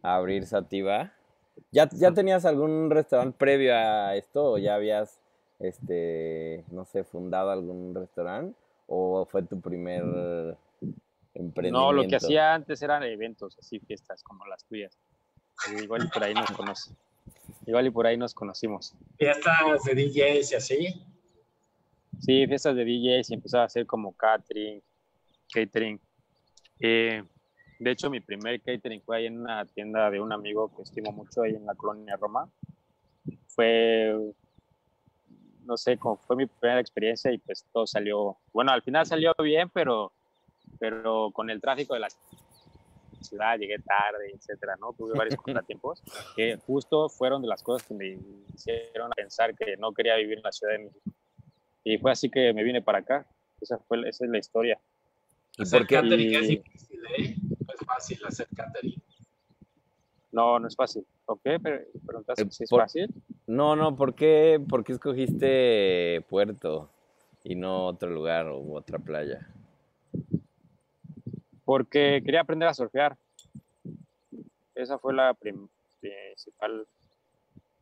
abrir 0.02 0.46
Sativa? 0.46 1.12
¿Ya, 1.70 1.88
ya 1.92 2.12
tenías 2.12 2.46
algún 2.46 2.90
restaurante 2.90 3.36
previo 3.38 3.74
a 3.76 4.16
esto 4.16 4.52
o 4.52 4.58
ya 4.58 4.74
habías, 4.74 5.20
este, 5.58 6.64
no 6.70 6.86
sé, 6.86 7.04
fundado 7.04 7.50
algún 7.50 7.94
restaurante? 7.94 8.58
¿O 8.86 9.26
fue 9.26 9.42
tu 9.42 9.60
primer 9.60 10.02
emprendimiento? 11.34 11.78
No, 11.78 11.92
lo 11.92 12.08
que 12.08 12.16
hacía 12.16 12.54
antes 12.54 12.80
eran 12.82 13.02
eventos, 13.02 13.56
así 13.58 13.78
fiestas 13.80 14.22
como 14.22 14.46
las 14.46 14.64
tuyas. 14.64 14.98
Igual 15.82 16.04
y 16.04 16.08
por 16.08 16.24
ahí 16.24 16.34
nos 16.34 16.50
conoce. 16.50 16.92
Igual 17.66 17.86
y 17.86 17.90
por 17.90 18.06
ahí 18.06 18.16
nos 18.16 18.34
conocimos. 18.34 18.94
Fiestas 19.16 19.84
de 19.84 19.94
DJs 19.94 20.52
y 20.52 20.54
así. 20.54 21.06
Sí, 22.20 22.46
fiestas 22.46 22.76
de 22.76 22.84
DJs 22.84 23.30
y 23.30 23.34
empezaba 23.34 23.64
a 23.64 23.66
hacer 23.66 23.86
como 23.86 24.12
catering, 24.16 24.82
catering. 25.52 26.00
Eh, 26.80 27.22
de 27.78 27.90
hecho, 27.90 28.10
mi 28.10 28.20
primer 28.20 28.60
catering 28.60 29.02
fue 29.02 29.16
ahí 29.16 29.26
en 29.26 29.40
una 29.40 29.64
tienda 29.66 30.10
de 30.10 30.20
un 30.20 30.32
amigo 30.32 30.74
que 30.74 30.82
estimo 30.82 31.10
mucho 31.12 31.42
ahí 31.42 31.54
en 31.54 31.66
la 31.66 31.74
colonia 31.74 32.16
Roma. 32.16 32.48
Fue, 33.48 34.14
no 35.64 35.76
sé, 35.76 35.98
como 35.98 36.16
fue 36.16 36.36
mi 36.36 36.46
primera 36.46 36.80
experiencia 36.80 37.32
y 37.32 37.38
pues 37.38 37.66
todo 37.72 37.86
salió, 37.86 38.38
bueno, 38.52 38.72
al 38.72 38.82
final 38.82 39.04
salió 39.06 39.34
bien, 39.42 39.68
pero, 39.70 40.12
pero 40.78 41.30
con 41.32 41.50
el 41.50 41.60
tráfico 41.60 41.94
de 41.94 42.00
la 42.00 42.08
ciudad 43.22 43.58
llegué 43.58 43.78
tarde, 43.78 44.30
etcétera, 44.34 44.76
¿no? 44.80 44.92
Tuve 44.92 45.14
varios 45.16 45.36
contratiempos 45.42 46.02
que 46.36 46.56
justo 46.66 47.08
fueron 47.08 47.42
de 47.42 47.48
las 47.48 47.62
cosas 47.62 47.86
que 47.86 47.94
me 47.94 48.18
hicieron 48.54 49.10
pensar 49.10 49.54
que 49.54 49.76
no 49.76 49.92
quería 49.92 50.16
vivir 50.16 50.38
en 50.38 50.44
la 50.44 50.52
Ciudad 50.52 50.72
de 50.74 50.78
México. 50.80 51.00
Y 51.84 51.98
fue 51.98 52.12
así 52.12 52.30
que 52.30 52.52
me 52.52 52.62
vine 52.62 52.80
para 52.82 52.98
acá. 52.98 53.26
Esa, 53.60 53.78
fue, 53.78 54.00
esa 54.08 54.24
es 54.24 54.30
la 54.30 54.38
historia. 54.38 54.80
¿Y 55.58 55.62
Hacer 55.62 55.80
por 55.80 55.86
qué? 55.88 55.94
catering 55.96 56.34
es 56.34 56.48
difícil, 56.48 57.00
¿eh? 57.18 57.36
No 57.66 57.74
es 57.74 57.86
fácil 57.86 58.18
hacer 58.24 58.48
catering. 58.56 59.02
No, 60.32 60.58
no 60.58 60.66
es 60.66 60.74
fácil. 60.76 61.04
¿Ok? 61.26 61.40
Pero 61.62 61.80
preguntaste 62.06 62.42
Eh, 62.42 62.46
si 62.50 62.64
es 62.64 62.70
por- 62.70 62.80
fácil. 62.80 63.08
No, 63.46 63.76
no, 63.76 63.94
¿por 63.96 64.14
qué, 64.14 64.60
por 64.68 64.82
qué 64.84 64.92
escogiste 64.92 66.24
Puerto 66.28 66.90
y 67.44 67.54
no 67.54 67.86
otro 67.86 68.08
lugar 68.10 68.46
o 68.46 68.72
otra 68.72 68.98
playa? 68.98 69.46
Porque 71.72 72.20
quería 72.22 72.42
aprender 72.42 72.68
a 72.68 72.74
surfear. 72.74 73.16
Esa 74.74 74.98
fue 74.98 75.14
la 75.14 75.32
principal 75.32 76.86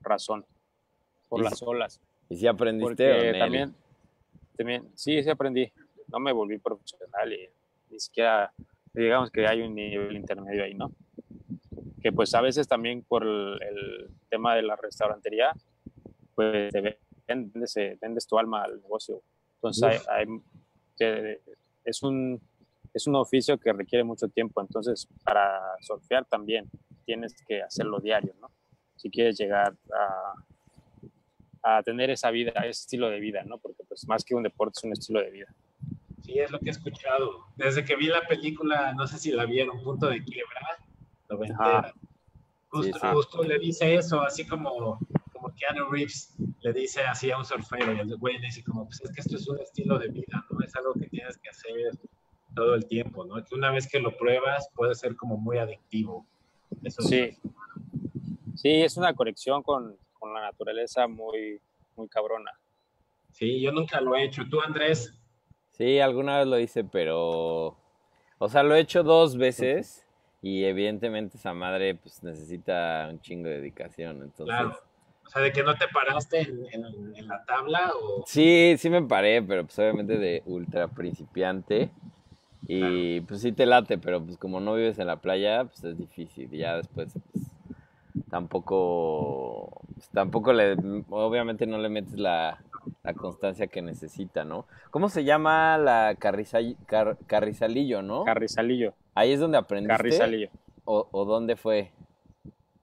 razón. 0.00 0.46
Por 1.28 1.42
las 1.42 1.60
olas. 1.62 2.00
¿Y 2.28 2.36
si 2.36 2.46
aprendiste 2.46 3.32
también, 3.36 3.74
también, 4.56 4.88
sí, 4.94 5.20
sí 5.24 5.28
aprendí. 5.28 5.72
No 6.06 6.20
me 6.20 6.30
volví 6.30 6.58
profesional 6.58 7.32
y 7.32 7.48
ni 7.90 7.98
siquiera, 7.98 8.52
digamos 8.94 9.28
que 9.32 9.44
hay 9.48 9.60
un 9.62 9.74
nivel 9.74 10.14
intermedio 10.14 10.62
ahí, 10.62 10.74
¿no? 10.74 10.92
Que 12.00 12.12
pues 12.12 12.32
a 12.36 12.40
veces 12.40 12.68
también 12.68 13.02
por 13.02 13.24
el, 13.24 13.60
el 13.60 14.08
tema 14.28 14.54
de 14.54 14.62
la 14.62 14.76
restaurantería, 14.76 15.52
pues 16.36 16.72
te 16.72 16.96
vendes, 17.26 17.76
eh, 17.76 17.98
vendes 18.00 18.24
tu 18.24 18.38
alma 18.38 18.62
al 18.62 18.80
negocio. 18.80 19.20
Entonces 19.56 20.06
hay- 20.08 20.28
hay- 21.00 21.38
es, 21.84 22.02
un, 22.04 22.40
es 22.92 23.06
un 23.06 23.16
oficio 23.16 23.58
que 23.58 23.72
requiere 23.72 24.04
mucho 24.04 24.28
tiempo. 24.28 24.60
Entonces 24.60 25.08
para 25.24 25.60
surfear 25.80 26.24
también 26.24 26.70
tienes 27.04 27.34
que 27.46 27.62
hacerlo 27.62 28.00
diario, 28.00 28.34
¿no? 28.40 28.50
Si 28.96 29.10
quieres 29.10 29.38
llegar 29.38 29.74
a, 31.62 31.76
a 31.78 31.82
tener 31.82 32.10
esa 32.10 32.30
vida, 32.30 32.52
ese 32.60 32.82
estilo 32.82 33.08
de 33.08 33.20
vida, 33.20 33.42
¿no? 33.44 33.58
Porque 33.58 33.82
pues 33.88 34.06
más 34.06 34.24
que 34.24 34.34
un 34.34 34.42
deporte 34.42 34.78
es 34.78 34.84
un 34.84 34.92
estilo 34.92 35.20
de 35.20 35.30
vida. 35.30 35.54
Sí, 36.22 36.38
es 36.38 36.50
lo 36.50 36.58
que 36.58 36.66
he 36.66 36.72
escuchado. 36.72 37.46
Desde 37.56 37.84
que 37.84 37.96
vi 37.96 38.06
la 38.06 38.26
película, 38.26 38.92
no 38.94 39.06
sé 39.06 39.18
si 39.18 39.32
la 39.32 39.46
vieron, 39.46 39.82
Punto 39.82 40.06
de 40.06 40.22
Quiebra. 40.22 40.60
Justo, 42.68 42.98
sí. 43.00 43.06
justo 43.12 43.42
le 43.42 43.58
dice 43.58 43.94
eso, 43.94 44.20
así 44.20 44.46
como, 44.46 44.98
como 45.32 45.52
Keanu 45.54 45.90
Reeves 45.90 46.34
le 46.60 46.72
dice 46.72 47.02
así 47.02 47.30
a 47.30 47.38
un 47.38 47.44
surfero 47.44 47.92
y 47.92 47.98
el 47.98 48.16
güey 48.16 48.38
le 48.38 48.46
dice 48.46 48.62
como, 48.62 48.84
pues 48.84 49.00
es 49.00 49.12
que 49.12 49.20
esto 49.20 49.36
es 49.36 49.48
un 49.48 49.58
estilo 49.58 49.98
de 49.98 50.08
vida, 50.08 50.46
¿no? 50.50 50.60
Es 50.64 50.74
algo 50.76 50.92
que 50.94 51.08
tienes 51.08 51.36
que 51.38 51.48
hacer 51.48 51.98
todo 52.54 52.74
el 52.74 52.86
tiempo, 52.86 53.24
¿no? 53.24 53.42
Que 53.44 53.54
una 53.54 53.70
vez 53.70 53.88
que 53.88 54.00
lo 54.00 54.16
pruebas 54.16 54.68
puede 54.74 54.94
ser 54.94 55.16
como 55.16 55.36
muy 55.36 55.58
adictivo. 55.58 56.26
Eso 56.82 57.02
Sí. 57.02 57.36
Sí, 58.56 58.82
es 58.82 58.96
una 58.96 59.14
conexión 59.14 59.62
con, 59.62 59.96
con 60.12 60.34
la 60.34 60.42
naturaleza 60.42 61.06
muy, 61.06 61.60
muy 61.96 62.08
cabrona. 62.08 62.50
Sí, 63.32 63.60
yo 63.60 63.72
nunca 63.72 64.00
lo 64.00 64.14
he 64.16 64.24
hecho. 64.24 64.42
¿Tú, 64.50 64.60
Andrés? 64.60 65.14
Sí, 65.70 65.98
alguna 66.00 66.38
vez 66.38 66.46
lo 66.46 66.58
hice, 66.58 66.84
pero... 66.84 67.76
O 68.38 68.48
sea, 68.48 68.62
lo 68.62 68.74
he 68.74 68.80
hecho 68.80 69.02
dos 69.02 69.36
veces 69.36 70.06
y 70.42 70.64
evidentemente 70.64 71.36
esa 71.36 71.54
madre 71.54 71.94
pues 71.94 72.22
necesita 72.22 73.08
un 73.10 73.20
chingo 73.20 73.48
de 73.48 73.56
dedicación, 73.60 74.16
entonces... 74.22 74.46
Claro. 74.46 74.76
O 75.26 75.28
sea, 75.30 75.42
de 75.42 75.52
que 75.52 75.62
no 75.62 75.74
te 75.76 75.86
paraste 75.88 76.40
en, 76.40 76.66
en- 76.72 77.14
en 77.16 77.28
la 77.28 77.44
tabla 77.44 77.92
o... 77.94 78.24
Sí, 78.26 78.74
sí 78.78 78.90
me 78.90 79.00
paré, 79.02 79.40
pero 79.42 79.64
pues 79.64 79.78
obviamente 79.78 80.18
de 80.18 80.42
ultra 80.46 80.88
principiante. 80.88 81.90
Y 82.72 83.20
pues 83.22 83.40
sí 83.40 83.50
te 83.50 83.66
late, 83.66 83.98
pero 83.98 84.24
pues 84.24 84.38
como 84.38 84.60
no 84.60 84.74
vives 84.74 84.98
en 85.00 85.08
la 85.08 85.16
playa, 85.16 85.64
pues 85.64 85.82
es 85.82 85.98
difícil. 85.98 86.48
Y 86.54 86.58
ya 86.58 86.76
después, 86.76 87.12
pues 87.32 87.44
tampoco, 88.30 89.80
pues, 89.94 90.08
tampoco 90.10 90.52
le, 90.52 90.76
obviamente 91.10 91.66
no 91.66 91.78
le 91.78 91.88
metes 91.88 92.14
la, 92.18 92.62
la 93.02 93.14
constancia 93.14 93.66
que 93.66 93.82
necesita, 93.82 94.44
¿no? 94.44 94.66
¿Cómo 94.92 95.08
se 95.08 95.24
llama 95.24 95.78
la 95.78 96.14
carrizal- 96.14 96.76
car- 96.86 97.18
carrizalillo, 97.26 98.02
no? 98.02 98.24
Carrizalillo, 98.24 98.94
Ahí 99.16 99.32
es 99.32 99.40
donde 99.40 99.58
aprendiste. 99.58 99.96
carrizalillo. 99.96 100.50
O, 100.84 101.08
¿O 101.10 101.24
dónde 101.24 101.56
fue? 101.56 101.90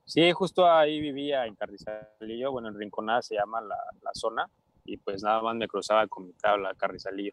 Sí, 0.04 0.30
justo 0.32 0.70
ahí 0.70 1.00
vivía 1.00 1.46
en 1.46 1.54
Carrizalillo, 1.54 2.50
bueno, 2.52 2.68
en 2.68 2.78
Rinconada 2.78 3.20
se 3.22 3.34
llama 3.36 3.60
la, 3.60 3.76
la 4.02 4.10
zona, 4.14 4.48
y 4.86 4.96
pues 4.98 5.22
nada 5.22 5.42
más 5.42 5.54
me 5.56 5.68
cruzaba 5.68 6.06
con 6.06 6.26
mi 6.26 6.32
tabla 6.32 6.74
Carrizalillo. 6.74 7.32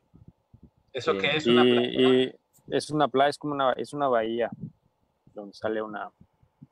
¿Eso 0.92 1.18
qué 1.18 1.36
es? 1.38 1.48
¿Una 1.48 1.64
playa? 1.64 2.34
Es 2.68 2.90
una 2.90 3.08
playa, 3.08 3.30
es 3.30 3.38
como 3.38 3.54
una, 3.54 3.74
es 3.74 3.94
una 3.94 4.08
bahía 4.08 4.50
donde 5.34 5.54
sale 5.54 5.82
una, 5.82 6.12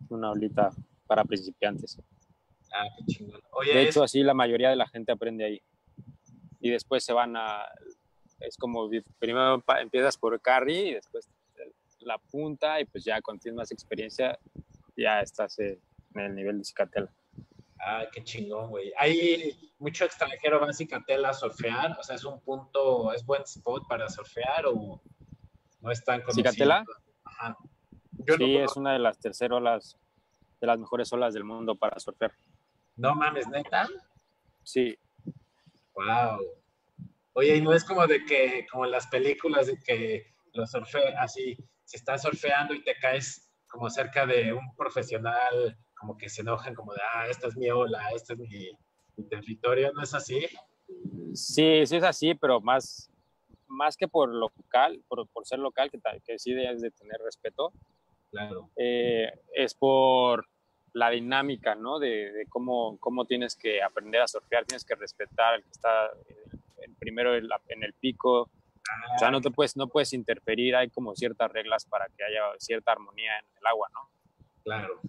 una 0.09 0.31
olita 0.31 0.71
para 1.07 1.23
principiantes. 1.23 1.99
Ah, 2.73 2.87
qué 2.97 3.13
chingón. 3.13 3.41
de 3.65 3.81
hecho, 3.83 4.03
así 4.03 4.23
la 4.23 4.33
mayoría 4.33 4.69
de 4.69 4.75
la 4.75 4.87
gente 4.87 5.11
aprende 5.11 5.45
ahí. 5.45 5.61
Y 6.59 6.69
después 6.69 7.03
se 7.03 7.13
van 7.13 7.35
a, 7.35 7.65
es 8.39 8.57
como, 8.57 8.89
primero 9.19 9.63
empiezas 9.79 10.17
por 10.17 10.39
carry 10.41 10.89
y 10.89 10.93
después 10.93 11.29
la 11.99 12.17
punta 12.17 12.81
y 12.81 12.85
pues 12.85 13.03
ya 13.03 13.21
con 13.21 13.39
tienes 13.39 13.57
más 13.57 13.71
experiencia 13.71 14.37
ya 14.95 15.21
estás 15.21 15.57
en 15.59 15.79
el 16.15 16.35
nivel 16.35 16.59
de 16.59 16.65
Cicatela. 16.65 17.13
Ah, 17.79 18.05
qué 18.11 18.23
chingón, 18.23 18.69
güey. 18.69 18.93
Hay 18.97 19.73
mucho 19.79 20.05
extranjero 20.05 20.59
va 20.59 20.67
a 20.67 20.73
Cicatela 20.73 21.29
a 21.29 21.33
surfear, 21.33 21.97
o 21.99 22.03
sea, 22.03 22.15
es 22.15 22.23
un 22.23 22.39
punto, 22.39 23.11
es 23.11 23.25
buen 23.25 23.41
spot 23.43 23.87
para 23.87 24.07
surfear 24.09 24.65
o 24.67 25.01
no 25.83 25.91
es 25.91 26.03
tan 26.03 26.21
conocido. 26.21 26.51
¿Cicatela? 26.51 26.83
Ajá. 27.23 27.57
sí, 28.37 28.57
es 28.57 28.75
una 28.75 28.93
de 28.93 28.99
las 28.99 29.19
terceras 29.19 29.57
olas, 29.57 29.97
de 30.59 30.67
las 30.67 30.79
mejores 30.79 31.11
olas 31.13 31.33
del 31.33 31.43
mundo 31.43 31.75
para 31.75 31.99
surfear. 31.99 32.31
No 32.95 33.13
mames, 33.13 33.47
neta. 33.47 33.87
Sí. 34.63 34.97
Wow. 35.93 36.39
Oye, 37.33 37.57
y 37.57 37.61
no 37.61 37.73
es 37.73 37.83
como 37.83 38.07
de 38.07 38.23
que, 38.25 38.65
como 38.71 38.85
en 38.85 38.91
las 38.91 39.07
películas, 39.07 39.67
de 39.67 39.77
que 39.77 40.33
lo 40.53 40.65
surfe 40.65 41.15
así, 41.17 41.57
si 41.83 41.97
estás 41.97 42.21
surfeando 42.21 42.73
y 42.73 42.83
te 42.83 42.95
caes 42.95 43.51
como 43.67 43.89
cerca 43.89 44.25
de 44.25 44.53
un 44.53 44.75
profesional 44.75 45.77
como 46.03 46.17
que 46.17 46.27
se 46.27 46.41
enojan 46.41 46.75
como 46.75 46.93
de, 46.93 46.99
ah, 47.15 47.27
esta 47.29 47.47
es 47.47 47.55
mi 47.55 47.69
ola, 47.69 48.09
este 48.13 48.33
es 48.33 48.39
mi, 48.39 48.77
territorio, 49.29 49.93
¿no 49.93 50.03
es 50.03 50.13
así? 50.13 50.45
Sí, 51.33 51.85
sí 51.85 51.95
es 51.95 52.03
así, 52.03 52.35
pero 52.35 52.59
más, 52.59 53.09
más 53.73 53.97
que 53.97 54.07
por 54.07 54.29
local, 54.29 55.01
por, 55.07 55.27
por 55.27 55.45
ser 55.45 55.59
local, 55.59 55.91
que, 55.91 55.99
que 56.25 56.39
sí 56.39 56.53
debes 56.53 56.81
de 56.81 56.91
tener 56.91 57.19
respeto, 57.23 57.71
claro. 58.31 58.69
Eh, 58.75 59.31
es 59.53 59.73
por 59.73 60.47
la 60.93 61.09
dinámica, 61.09 61.75
¿no? 61.75 61.99
De, 61.99 62.45
cómo, 62.49 62.97
cómo 62.99 63.25
tienes 63.25 63.55
que 63.55 63.81
aprender 63.81 64.21
a 64.21 64.27
surfear, 64.27 64.65
tienes 64.65 64.85
que 64.85 64.95
respetar 64.95 65.55
al 65.55 65.63
que 65.63 65.71
está 65.71 66.11
en, 66.77 66.95
primero 66.95 67.35
en, 67.35 67.47
en, 67.67 67.83
el 67.83 67.93
pico, 67.93 68.49
o 69.15 69.19
sea, 69.19 69.31
no 69.31 69.41
te 69.41 69.49
puedes, 69.49 69.75
no 69.75 69.87
puedes 69.87 70.13
interferir, 70.13 70.75
hay 70.75 70.89
como 70.89 71.15
ciertas 71.15 71.51
reglas 71.51 71.85
para 71.85 72.07
que 72.07 72.23
haya 72.23 72.41
cierta 72.59 72.91
armonía 72.91 73.39
en 73.39 73.45
el 73.57 73.65
agua, 73.65 73.89
¿no? 73.93 74.09
Claro. 74.63 75.01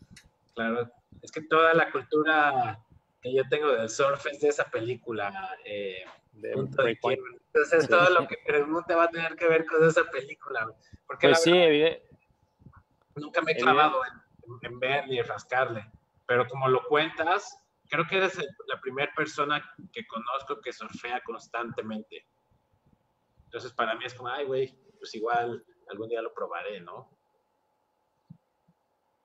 Claro, 0.55 0.89
es 1.21 1.33
que 1.33 1.43
toda 1.43 1.75
la 1.75 1.91
cultura 1.91 2.79
que 3.21 3.35
yo 3.35 3.43
tengo 3.49 3.73
del 3.73 3.89
surf 3.89 4.27
es 4.27 4.41
de 4.41 4.49
esa 4.49 4.71
película. 4.71 5.57
Eh, 5.65 6.05
de 6.35 6.53
Entonces 6.53 7.89
todo 7.89 8.11
lo 8.11 8.27
que 8.27 8.37
pregunte 8.45 8.95
va 8.95 9.05
a 9.05 9.11
tener 9.11 9.37
que 9.37 9.49
ver 9.49 9.65
con 9.67 9.87
esa 9.87 10.05
película. 10.11 10.67
Porque 11.07 11.29
pues 11.29 11.43
sí, 11.43 11.53
nunca 13.17 13.41
me 13.43 13.53
he 13.53 13.57
clavado 13.57 14.01
en, 14.63 14.81
ver 14.81 15.09
ni 15.09 15.21
rascarle. 15.23 15.91
Pero 16.27 16.47
como 16.49 16.69
lo 16.69 16.85
cuentas, 16.87 17.59
creo 17.89 18.07
que 18.07 18.17
eres 18.17 18.37
la 18.67 18.81
primera 18.81 19.13
persona 19.15 19.63
que 19.93 20.07
conozco 20.07 20.61
que 20.61 20.73
surfea 20.73 21.23
constantemente. 21.23 22.27
Entonces 23.45 23.73
para 23.73 23.95
mí 23.95 24.05
es 24.05 24.15
como, 24.15 24.29
ay, 24.29 24.47
güey, 24.47 24.75
pues 24.99 25.15
igual 25.15 25.65
algún 25.89 26.09
día 26.09 26.23
lo 26.23 26.33
probaré, 26.33 26.81
¿no? 26.81 27.11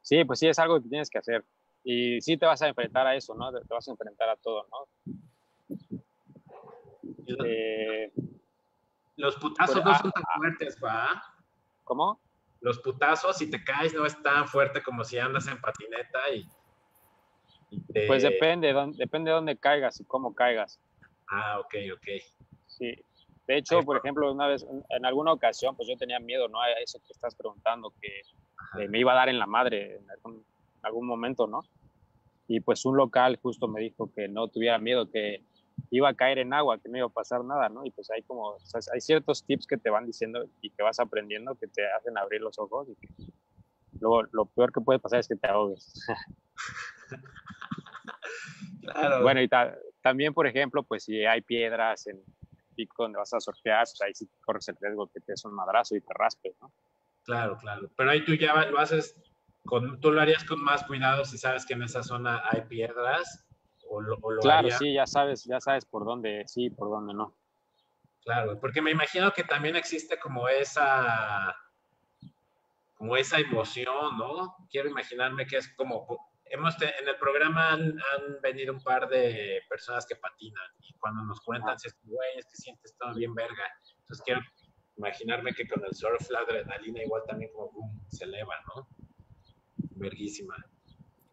Sí, 0.01 0.23
pues 0.25 0.39
sí, 0.39 0.47
es 0.47 0.59
algo 0.59 0.81
que 0.81 0.89
tienes 0.89 1.09
que 1.09 1.19
hacer. 1.19 1.45
Y 1.83 2.19
sí 2.21 2.37
te 2.37 2.45
vas 2.45 2.61
a 2.61 2.67
enfrentar 2.67 3.07
a 3.07 3.15
eso, 3.15 3.33
¿no? 3.33 3.51
Te 3.51 3.73
vas 3.73 3.87
a 3.87 3.91
enfrentar 3.91 4.29
a 4.29 4.35
todo, 4.35 4.67
¿no? 4.69 5.15
Eh, 7.45 8.11
los 9.17 9.35
putazos 9.35 9.83
no 9.83 9.95
son 9.95 10.11
tan 10.11 10.23
fuertes, 10.37 10.77
¿va? 10.83 11.23
¿Cómo? 11.83 12.19
Los 12.61 12.79
putazos, 12.79 13.37
si 13.37 13.49
te 13.49 13.63
caes, 13.63 13.93
no 13.93 14.05
es 14.05 14.21
tan 14.21 14.47
fuerte 14.47 14.81
como 14.81 15.03
si 15.03 15.17
andas 15.17 15.47
en 15.47 15.59
patineta 15.59 16.19
y... 16.33 16.47
Pues 18.07 18.23
depende, 18.23 18.73
depende 18.95 19.29
de 19.29 19.35
dónde 19.35 19.57
caigas 19.57 19.99
y 19.99 20.05
cómo 20.05 20.33
caigas. 20.33 20.79
Ah, 21.27 21.59
ok, 21.59 21.75
ok. 21.93 22.07
Sí. 22.65 22.95
De 23.49 23.57
hecho, 23.57 23.81
por 23.83 23.97
ejemplo, 23.97 24.31
una 24.31 24.47
vez, 24.47 24.65
en 24.89 25.05
alguna 25.05 25.33
ocasión, 25.33 25.75
pues 25.75 25.89
yo 25.89 25.97
tenía 25.97 26.19
miedo, 26.19 26.47
¿no? 26.47 26.61
A 26.61 26.69
eso 26.73 26.99
que 26.99 27.13
estás 27.13 27.33
preguntando, 27.33 27.91
que 27.99 28.87
me 28.87 28.99
iba 28.99 29.11
a 29.11 29.15
dar 29.15 29.29
en 29.29 29.39
la 29.39 29.47
madre 29.47 29.95
en 29.95 30.05
algún, 30.83 31.07
momento, 31.07 31.47
¿no? 31.47 31.63
Y 32.47 32.59
pues 32.59 32.85
un 32.85 32.95
local 32.95 33.39
justo 33.41 33.67
me 33.67 33.81
dijo 33.81 34.11
que 34.13 34.27
no 34.27 34.47
tuviera 34.49 34.77
miedo, 34.77 35.09
que 35.09 35.43
iba 35.91 36.09
a 36.09 36.13
caer 36.13 36.39
en 36.39 36.53
agua, 36.53 36.79
que 36.79 36.89
no 36.89 36.97
iba 36.97 37.07
a 37.07 37.11
pasar 37.11 37.43
nada, 37.43 37.69
¿no? 37.69 37.85
Y 37.85 37.91
pues 37.91 38.09
hay 38.11 38.21
como, 38.23 38.57
hay 38.93 39.01
ciertos 39.01 39.43
tips 39.45 39.67
que 39.67 39.77
te 39.77 39.89
van 39.89 40.05
diciendo 40.05 40.45
y 40.61 40.69
que 40.69 40.83
vas 40.83 40.99
aprendiendo 40.99 41.55
que 41.55 41.67
te 41.67 41.85
hacen 41.91 42.17
abrir 42.17 42.41
los 42.41 42.57
ojos 42.59 42.87
y 42.89 42.95
que 42.95 43.07
luego 43.99 44.23
lo 44.31 44.45
peor 44.45 44.71
que 44.71 44.81
puede 44.81 44.99
pasar 44.99 45.19
es 45.19 45.27
que 45.27 45.35
te 45.35 45.47
ahogues. 45.47 45.93
claro. 48.81 49.23
Bueno, 49.23 49.41
y 49.41 49.49
también, 50.01 50.33
por 50.33 50.47
ejemplo, 50.47 50.83
pues 50.83 51.03
si 51.03 51.25
hay 51.25 51.41
piedras 51.41 52.07
en 52.07 52.17
el 52.17 52.75
pico 52.75 53.03
donde 53.03 53.19
vas 53.19 53.33
a 53.33 53.39
sortear, 53.39 53.83
pues 53.83 54.01
ahí 54.01 54.13
sí 54.13 54.29
corres 54.41 54.67
el 54.69 54.77
riesgo 54.79 55.07
que 55.07 55.19
te 55.19 55.33
des 55.33 55.43
un 55.45 55.53
madrazo 55.53 55.95
y 55.95 56.01
te 56.01 56.13
raspes, 56.13 56.55
¿no? 56.61 56.71
Claro, 57.23 57.57
claro. 57.57 57.89
Pero 57.95 58.09
ahí 58.09 58.23
tú 58.25 58.33
ya 58.33 58.65
lo 58.65 58.79
haces, 58.79 59.15
con, 59.65 59.99
tú 59.99 60.11
lo 60.11 60.21
harías 60.21 60.43
con 60.45 60.63
más 60.63 60.83
cuidado 60.85 61.25
si 61.25 61.37
sabes 61.37 61.65
que 61.65 61.73
en 61.73 61.83
esa 61.83 62.01
zona 62.01 62.41
hay 62.49 62.61
piedras 62.61 63.45
o 63.89 64.01
lo, 64.01 64.17
Claro, 64.41 64.69
sí, 64.71 64.93
ya 64.93 65.05
sabes, 65.05 65.43
ya 65.45 65.59
sabes 65.59 65.85
por 65.85 66.05
dónde 66.05 66.43
sí, 66.47 66.69
por 66.69 66.89
dónde 66.89 67.13
no. 67.13 67.35
Claro, 68.23 68.59
porque 68.59 68.81
me 68.81 68.91
imagino 68.91 69.31
que 69.31 69.43
también 69.43 69.75
existe 69.75 70.19
como 70.19 70.47
esa, 70.47 71.55
como 72.95 73.15
esa 73.17 73.39
emoción, 73.39 74.17
¿no? 74.17 74.55
Quiero 74.69 74.89
imaginarme 74.89 75.47
que 75.47 75.57
es 75.57 75.73
como, 75.75 76.31
hemos, 76.45 76.79
en 76.81 77.07
el 77.07 77.15
programa 77.17 77.71
han, 77.71 77.97
venido 78.41 78.73
un 78.73 78.83
par 78.83 79.09
de 79.09 79.61
personas 79.67 80.05
que 80.05 80.15
patinan 80.15 80.69
y 80.79 80.93
cuando 80.95 81.23
nos 81.23 81.41
cuentan, 81.41 81.79
si 81.79 81.87
es 81.87 81.97
güey, 82.03 82.37
es 82.37 82.45
que 82.45 82.57
sientes 82.57 82.95
todo 82.97 83.15
bien 83.15 83.33
verga. 83.33 83.63
Entonces 84.01 84.21
quiero 84.23 84.41
imaginarme 84.97 85.53
que 85.53 85.67
con 85.67 85.83
el 85.85 85.93
surf 85.93 86.29
la 86.29 86.39
adrenalina 86.39 87.03
igual 87.03 87.23
también 87.27 87.51
como 87.53 88.03
se 88.09 88.25
eleva, 88.25 88.55
¿no? 88.67 88.87
Verguísima. 89.95 90.55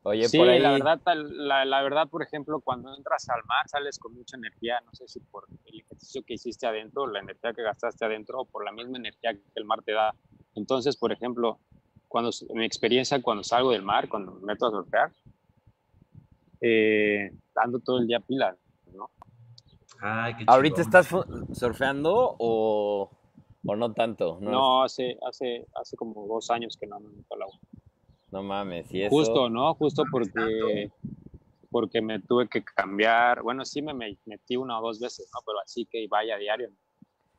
Oye, 0.08 0.28
sí, 0.28 0.38
por 0.38 0.48
ahí... 0.48 0.60
la 0.60 0.70
verdad, 0.70 1.00
la, 1.04 1.64
la, 1.64 1.82
verdad, 1.82 2.08
por 2.08 2.22
ejemplo, 2.22 2.60
cuando 2.60 2.94
entras 2.94 3.28
al 3.28 3.44
mar 3.44 3.68
sales 3.68 3.98
con 3.98 4.14
mucha 4.14 4.36
energía, 4.36 4.80
no 4.86 4.94
sé 4.94 5.08
si 5.08 5.18
por 5.18 5.46
el 5.64 5.80
ejercicio 5.80 6.22
que 6.24 6.34
hiciste 6.34 6.64
adentro, 6.64 7.08
la 7.08 7.18
energía 7.18 7.52
que 7.52 7.64
gastaste 7.64 8.04
adentro, 8.04 8.42
o 8.42 8.44
por 8.44 8.64
la 8.64 8.70
misma 8.70 8.98
energía 8.98 9.34
que 9.34 9.42
el 9.56 9.64
mar 9.64 9.82
te 9.82 9.92
da. 9.92 10.14
Entonces, 10.54 10.96
por 10.96 11.10
ejemplo, 11.10 11.58
cuando 12.06 12.30
mi 12.54 12.64
experiencia 12.64 13.20
cuando 13.20 13.42
salgo 13.42 13.72
del 13.72 13.82
mar, 13.82 14.08
cuando 14.08 14.30
me 14.34 14.46
meto 14.46 14.66
a 14.66 14.70
surfear, 14.70 15.10
eh, 16.60 17.32
dando 17.52 17.80
todo 17.80 17.98
el 17.98 18.06
día 18.06 18.20
pilas, 18.20 18.56
¿no? 18.94 19.10
Ay, 20.00 20.36
qué 20.36 20.44
¿Ahorita 20.46 20.82
estás 20.82 21.08
surfeando 21.52 22.36
o...? 22.38 23.10
¿O 23.68 23.74
no 23.74 23.92
tanto? 23.92 24.38
No, 24.40 24.84
hace, 24.84 25.18
hace, 25.28 25.66
hace 25.74 25.96
como 25.96 26.28
dos 26.28 26.48
años 26.52 26.76
que 26.76 26.86
no 26.86 27.00
me 27.00 27.08
meto 27.08 27.34
al 27.34 27.42
agua. 27.42 27.58
No 28.30 28.42
mames, 28.42 28.92
y 28.92 29.02
eso... 29.02 29.10
Justo, 29.10 29.48
¿no? 29.48 29.74
Justo 29.74 30.04
porque, 30.10 30.90
porque 31.70 32.02
me 32.02 32.20
tuve 32.20 32.48
que 32.48 32.62
cambiar. 32.62 33.42
Bueno, 33.42 33.64
sí 33.64 33.82
me 33.82 33.94
metí 33.94 34.56
una 34.56 34.78
o 34.78 34.82
dos 34.82 35.00
veces, 35.00 35.30
¿no? 35.32 35.40
Pero 35.46 35.60
así 35.60 35.86
que 35.86 36.06
vaya 36.08 36.34
a 36.34 36.38
diario. 36.38 36.70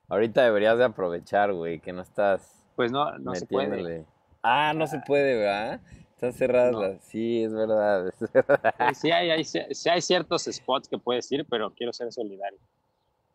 Ahorita 0.09 0.43
deberías 0.43 0.77
de 0.77 0.85
aprovechar, 0.85 1.53
güey, 1.53 1.79
que 1.79 1.91
no 1.91 2.01
estás... 2.01 2.63
Pues 2.75 2.91
no, 2.91 3.17
no 3.17 3.35
se 3.35 3.45
puede. 3.45 4.05
Ah, 4.41 4.73
no 4.75 4.87
se 4.87 4.99
puede, 5.05 5.35
¿verdad? 5.35 5.81
Están 6.11 6.33
cerradas 6.33 7.03
Sí, 7.03 7.43
es 7.43 7.53
verdad, 7.53 8.11
Sí 8.95 9.11
hay, 9.11 9.29
hay, 9.29 9.43
sí 9.43 9.89
hay 9.89 10.01
ciertos 10.01 10.45
spots 10.45 10.87
que 10.87 10.97
puedes 10.97 11.31
ir, 11.31 11.45
pero 11.45 11.71
quiero 11.73 11.93
ser 11.93 12.11
solidario. 12.11 12.59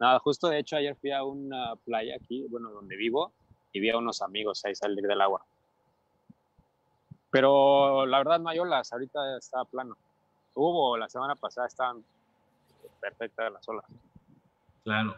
Nada, 0.01 0.19
justo 0.19 0.49
de 0.49 0.59
hecho 0.59 0.75
ayer 0.75 0.97
fui 0.97 1.13
a 1.13 1.23
una 1.23 1.77
playa 1.85 2.17
aquí, 2.17 2.45
bueno, 2.49 2.71
donde 2.71 2.97
vivo, 2.97 3.33
y 3.73 3.79
vi 3.79 3.91
a 3.91 3.99
unos 3.99 4.21
amigos 4.21 4.65
ahí 4.65 4.75
salir 4.75 5.05
del 5.07 5.21
agua. 5.21 5.45
Pero 7.33 8.05
la 8.05 8.19
verdad 8.19 8.39
no 8.41 8.51
hay 8.51 8.59
olas, 8.59 8.93
ahorita 8.93 9.39
está 9.39 9.65
plano. 9.65 9.97
Hubo, 10.55 10.99
la 10.99 11.09
semana 11.09 11.35
pasada 11.35 11.67
estaban 11.67 12.05
perfectas 13.01 13.51
las 13.51 13.67
olas. 13.71 13.87
Claro. 14.85 15.17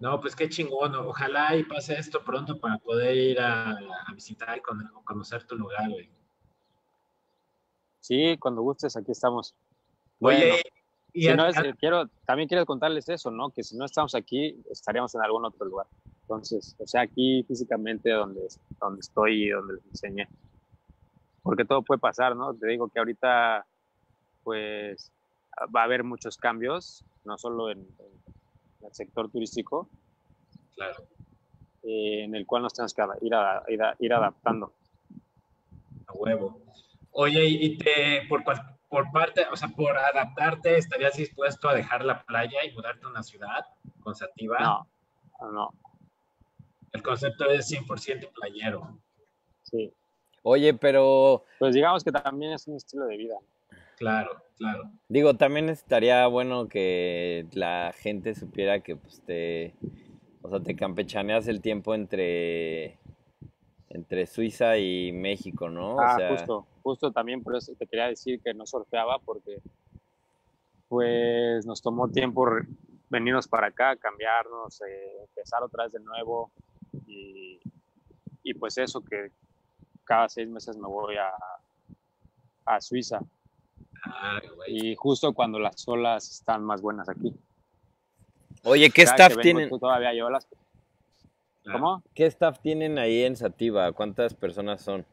No, 0.00 0.20
pues 0.20 0.34
qué 0.34 0.48
chingón. 0.48 0.96
Ojalá 0.96 1.54
y 1.54 1.62
pase 1.62 1.94
esto 1.94 2.24
pronto 2.24 2.58
para 2.58 2.78
poder 2.78 3.16
ir 3.16 3.40
a, 3.40 3.78
visitar 4.12 4.58
y 4.58 4.60
conocer 5.04 5.44
tu 5.44 5.54
lugar, 5.54 5.88
güey. 5.88 6.10
Sí, 8.00 8.36
cuando 8.38 8.62
gustes, 8.62 8.96
aquí 8.96 9.12
estamos. 9.12 9.54
Oye, 10.20 10.60
si 11.14 11.32
no 11.32 11.46
es, 11.46 11.56
quiero, 11.78 12.08
también 12.26 12.48
quiero 12.48 12.66
contarles 12.66 13.08
eso, 13.08 13.30
¿no? 13.30 13.50
Que 13.50 13.62
si 13.62 13.76
no 13.76 13.84
estamos 13.84 14.16
aquí, 14.16 14.60
estaríamos 14.68 15.14
en 15.14 15.22
algún 15.22 15.44
otro 15.44 15.64
lugar. 15.64 15.86
Entonces, 16.22 16.74
o 16.80 16.86
sea, 16.88 17.02
aquí 17.02 17.44
físicamente 17.44 18.10
donde, 18.10 18.48
donde 18.80 18.98
estoy 18.98 19.44
y 19.44 19.48
donde 19.50 19.74
les 19.74 19.86
enseñé. 19.86 20.28
Porque 21.46 21.64
todo 21.64 21.82
puede 21.82 22.00
pasar, 22.00 22.34
¿no? 22.34 22.54
Te 22.54 22.66
digo 22.66 22.88
que 22.88 22.98
ahorita 22.98 23.64
pues 24.42 25.12
va 25.74 25.82
a 25.82 25.84
haber 25.84 26.02
muchos 26.02 26.36
cambios, 26.36 27.04
no 27.24 27.38
solo 27.38 27.70
en, 27.70 27.86
el 28.82 28.92
sector 28.92 29.30
turístico, 29.30 29.88
claro. 30.74 31.04
Eh, 31.84 32.24
en 32.24 32.34
el 32.34 32.46
cual 32.46 32.62
nos 32.62 32.74
tenemos 32.74 32.94
que 32.94 33.02
ir, 33.22 33.32
ir, 34.00 34.12
adaptando. 34.12 34.72
A 36.08 36.12
huevo. 36.14 36.60
Oye, 37.12 37.44
y 37.44 37.78
te, 37.78 38.26
por, 38.28 38.42
por 38.88 39.12
parte, 39.12 39.46
o 39.52 39.56
sea, 39.56 39.68
por 39.68 39.96
adaptarte, 39.96 40.76
¿estarías 40.76 41.16
dispuesto 41.16 41.68
a 41.68 41.74
dejar 41.74 42.04
la 42.04 42.24
playa 42.24 42.64
y 42.64 42.72
mudarte 42.72 43.06
a 43.06 43.10
una 43.10 43.22
ciudad 43.22 43.66
con 44.00 44.16
Sativa? 44.16 44.58
No, 44.58 45.52
no. 45.52 45.70
El 46.90 47.04
concepto 47.04 47.48
es 47.50 47.70
100% 47.70 48.32
playero. 48.32 48.98
Sí. 49.62 49.94
Oye, 50.48 50.74
pero... 50.74 51.42
Pues 51.58 51.74
digamos 51.74 52.04
que 52.04 52.12
también 52.12 52.52
es 52.52 52.68
un 52.68 52.76
estilo 52.76 53.06
de 53.06 53.16
vida. 53.16 53.34
Claro, 53.96 54.30
claro. 54.56 54.92
Digo, 55.08 55.34
también 55.34 55.68
estaría 55.68 56.24
bueno 56.28 56.68
que 56.68 57.46
la 57.52 57.92
gente 57.98 58.32
supiera 58.36 58.78
que 58.78 58.94
pues 58.94 59.20
te... 59.22 59.74
O 60.42 60.48
sea, 60.48 60.60
te 60.60 60.76
campechaneas 60.76 61.48
el 61.48 61.60
tiempo 61.60 61.96
entre 61.96 63.00
entre 63.88 64.26
Suiza 64.26 64.78
y 64.78 65.10
México, 65.10 65.68
¿no? 65.68 65.98
Ah, 65.98 66.16
justo, 66.30 66.66
justo 66.82 67.10
también 67.10 67.42
por 67.42 67.56
eso 67.56 67.72
te 67.76 67.86
quería 67.88 68.06
decir 68.06 68.40
que 68.40 68.54
no 68.54 68.66
surfeaba 68.66 69.18
porque 69.18 69.60
pues 70.88 71.66
nos 71.66 71.82
tomó 71.82 72.08
tiempo 72.08 72.46
venirnos 73.08 73.48
para 73.48 73.68
acá, 73.68 73.96
cambiarnos, 73.96 74.80
eh, 74.82 75.16
empezar 75.22 75.64
otra 75.64 75.84
vez 75.84 75.94
de 75.94 76.00
nuevo 76.00 76.52
y, 77.06 77.58
y, 78.44 78.54
pues 78.54 78.78
eso 78.78 79.02
que 79.02 79.32
cada 80.06 80.28
seis 80.28 80.48
meses 80.48 80.76
me 80.76 80.88
voy 80.88 81.16
a, 81.16 81.30
a 82.64 82.80
Suiza. 82.80 83.20
Ah, 84.04 84.40
y 84.68 84.94
justo 84.94 85.34
cuando 85.34 85.58
las 85.58 85.86
olas 85.88 86.30
están 86.30 86.64
más 86.64 86.80
buenas 86.80 87.08
aquí. 87.08 87.34
Oye, 88.62 88.90
¿qué 88.90 89.02
staff 89.02 89.36
tienen? 89.42 89.68
Todavía 89.68 90.08
hay 90.08 90.20
olas, 90.20 90.48
¿Cómo? 91.70 92.02
¿Qué 92.14 92.26
staff 92.26 92.60
tienen 92.60 92.98
ahí 92.98 93.22
en 93.24 93.36
Sativa? 93.36 93.92
¿Cuántas 93.92 94.34
personas 94.34 94.82
son? 94.82 95.04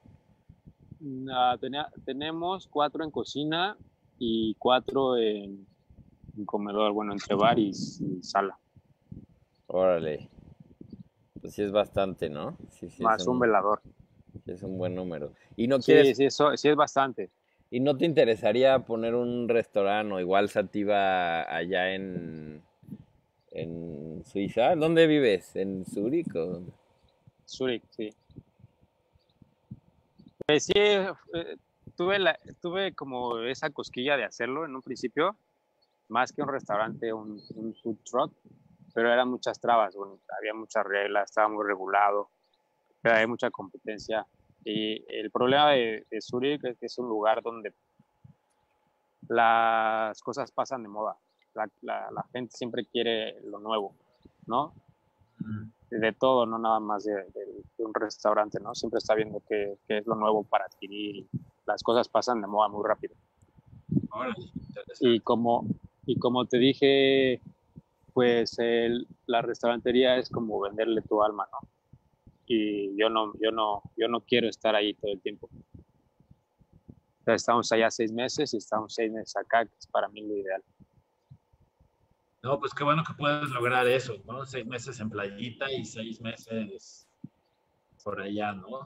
tenemos 2.06 2.68
cuatro 2.68 3.04
en 3.04 3.12
cocina 3.12 3.76
y 4.18 4.56
cuatro 4.56 5.18
en, 5.18 5.68
comedor, 6.46 6.94
bueno, 6.94 7.12
entre 7.12 7.36
bar 7.36 7.60
y, 7.60 7.74
sala. 7.74 8.58
Órale. 9.68 10.30
Pues 11.42 11.56
sí 11.56 11.64
es 11.64 11.72
bastante, 11.72 12.30
¿no? 12.30 12.56
Sí, 12.70 12.90
sí 12.90 13.04
Más 13.04 13.28
un, 13.28 13.40
velador. 13.40 13.82
Es 14.46 14.64
un 14.64 14.78
buen 14.78 14.96
número. 14.96 15.34
¿Y 15.56 15.68
no 15.68 15.80
quieres... 15.80 16.18
Sí, 16.18 16.30
sí, 16.30 16.44
sí 16.56 16.70
es 16.70 16.76
bastante. 16.76 17.30
¿Y 17.70 17.80
no 17.80 17.98
te 17.98 18.06
interesaría 18.06 18.80
poner 18.80 19.16
un 19.16 19.50
restaurante 19.50 20.14
o 20.14 20.20
igual 20.20 20.50
Sativa 20.50 21.42
allá 21.44 21.96
en, 21.96 22.62
en 23.54 24.24
Suiza. 24.26 24.76
¿Dónde 24.76 25.08
vives? 25.08 25.56
¿En 25.56 25.86
Zurich 25.86 26.36
o 26.36 26.62
Zurich, 27.46 27.84
sí. 27.90 28.10
Pues 30.46 30.66
sí, 30.66 30.74
eh, 30.76 31.08
tuve, 31.96 32.20
la, 32.20 32.38
tuve 32.62 32.94
como 32.94 33.40
esa 33.40 33.70
cosquilla 33.70 34.18
de 34.18 34.26
hacerlo 34.26 34.66
en 34.66 34.76
un 34.76 34.82
principio, 34.82 35.38
más 36.10 36.34
que 36.34 36.42
un 36.42 36.50
restaurante, 36.50 37.14
un, 37.14 37.42
food 37.82 37.98
truck, 38.04 38.34
pero 38.94 39.12
eran 39.12 39.30
muchas 39.30 39.60
trabas, 39.60 39.96
había 40.38 40.54
muchas 40.54 40.86
reglas, 40.86 41.30
estaba 41.30 41.48
muy 41.48 41.66
regulado, 41.66 42.30
pero 43.02 43.16
hay 43.16 43.28
mucha 43.28 43.50
competencia. 43.52 44.26
Y 44.66 45.04
el 45.08 45.32
problema 45.32 45.72
de, 45.72 46.06
de 46.10 46.22
Zurich 46.22 46.64
es 46.64 46.78
que 46.78 46.86
es 46.86 46.98
un 46.98 47.10
lugar 47.10 47.42
donde 47.42 47.74
las 49.28 50.22
cosas 50.22 50.52
pasan 50.52 50.84
de 50.84 50.90
moda 50.90 51.18
la, 51.82 52.26
gente 52.32 52.56
siempre 52.56 52.86
quiere 52.86 53.40
lo 53.42 53.60
nuevo, 53.60 53.94
¿no? 54.46 54.74
De 55.90 56.14
todo, 56.14 56.46
no 56.46 56.58
nada 56.58 56.80
más 56.80 57.04
de, 57.04 57.14
un 57.78 57.94
restaurante, 57.94 58.60
¿no? 58.60 58.74
Siempre 58.76 59.00
está 59.00 59.14
viendo 59.14 59.42
qué, 59.48 59.78
es 59.88 60.08
lo 60.08 60.16
nuevo 60.16 60.44
para 60.44 60.66
adquirir. 60.66 61.28
Las 61.66 61.84
cosas 61.84 62.08
pasan 62.08 62.42
de 62.42 62.48
moda 62.48 62.68
muy 62.70 62.84
rápido. 62.86 63.16
y 65.00 65.20
como, 65.20 65.66
y 66.06 66.18
como 66.18 66.46
te 66.46 66.58
dije, 66.58 67.42
pues 68.14 68.58
la 69.26 69.42
restaurantería 69.42 70.18
es 70.18 70.30
como 70.30 70.60
venderle 70.60 71.02
tu 71.02 71.22
alma, 71.22 71.48
¿no? 71.52 71.68
Y 72.56 72.96
yo 72.96 73.10
no, 73.10 73.34
yo 73.40 73.52
no, 73.52 73.82
yo 73.98 74.08
no 74.08 74.22
quiero 74.22 74.48
estar 74.48 74.76
ahí 74.76 74.94
todo 74.94 75.12
el 75.12 75.20
tiempo. 75.22 75.50
estamos 77.26 77.72
allá 77.72 77.90
seis 77.90 78.12
meses 78.12 78.54
y 78.54 78.58
estamos 78.58 78.94
seis 78.94 79.12
meses 79.12 79.36
acá, 79.36 79.66
que 79.66 79.76
es 79.80 79.88
para 79.88 80.08
mí 80.08 80.22
lo 80.22 80.38
ideal. 80.38 80.64
No, 82.44 82.60
pues 82.60 82.74
qué 82.76 82.84
bueno 82.84 83.04
que 83.08 83.14
puedes 83.16 83.50
lograr 83.50 83.88
eso, 83.88 84.22
¿no? 84.26 84.46
Seis 84.46 84.68
meses 84.68 85.00
en 85.00 85.10
playita 85.10 85.72
y 85.72 85.84
seis 85.84 86.22
meses 86.22 87.08
por 88.04 88.22
allá, 88.22 88.52
¿no? 88.54 88.82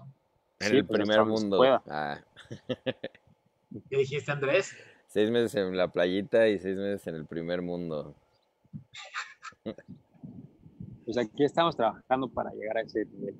En 0.60 0.76
el 0.76 0.86
pues, 0.86 1.02
primer 1.02 1.26
mundo. 1.26 1.62
Ah. 1.88 2.24
¿Qué 3.90 3.98
dijiste, 3.98 4.32
Andrés? 4.32 4.78
Seis 5.08 5.30
meses 5.30 5.56
en 5.56 5.76
la 5.76 5.90
playita 5.90 6.48
y 6.48 6.58
seis 6.58 6.78
meses 6.78 7.06
en 7.08 7.16
el 7.16 7.26
primer 7.26 7.62
mundo. 7.62 8.16
Pues 11.04 11.18
aquí 11.18 11.44
estamos 11.44 11.76
trabajando 11.76 12.30
para 12.30 12.52
llegar 12.52 12.78
a 12.78 12.82
ese 12.82 13.06
nivel. 13.06 13.36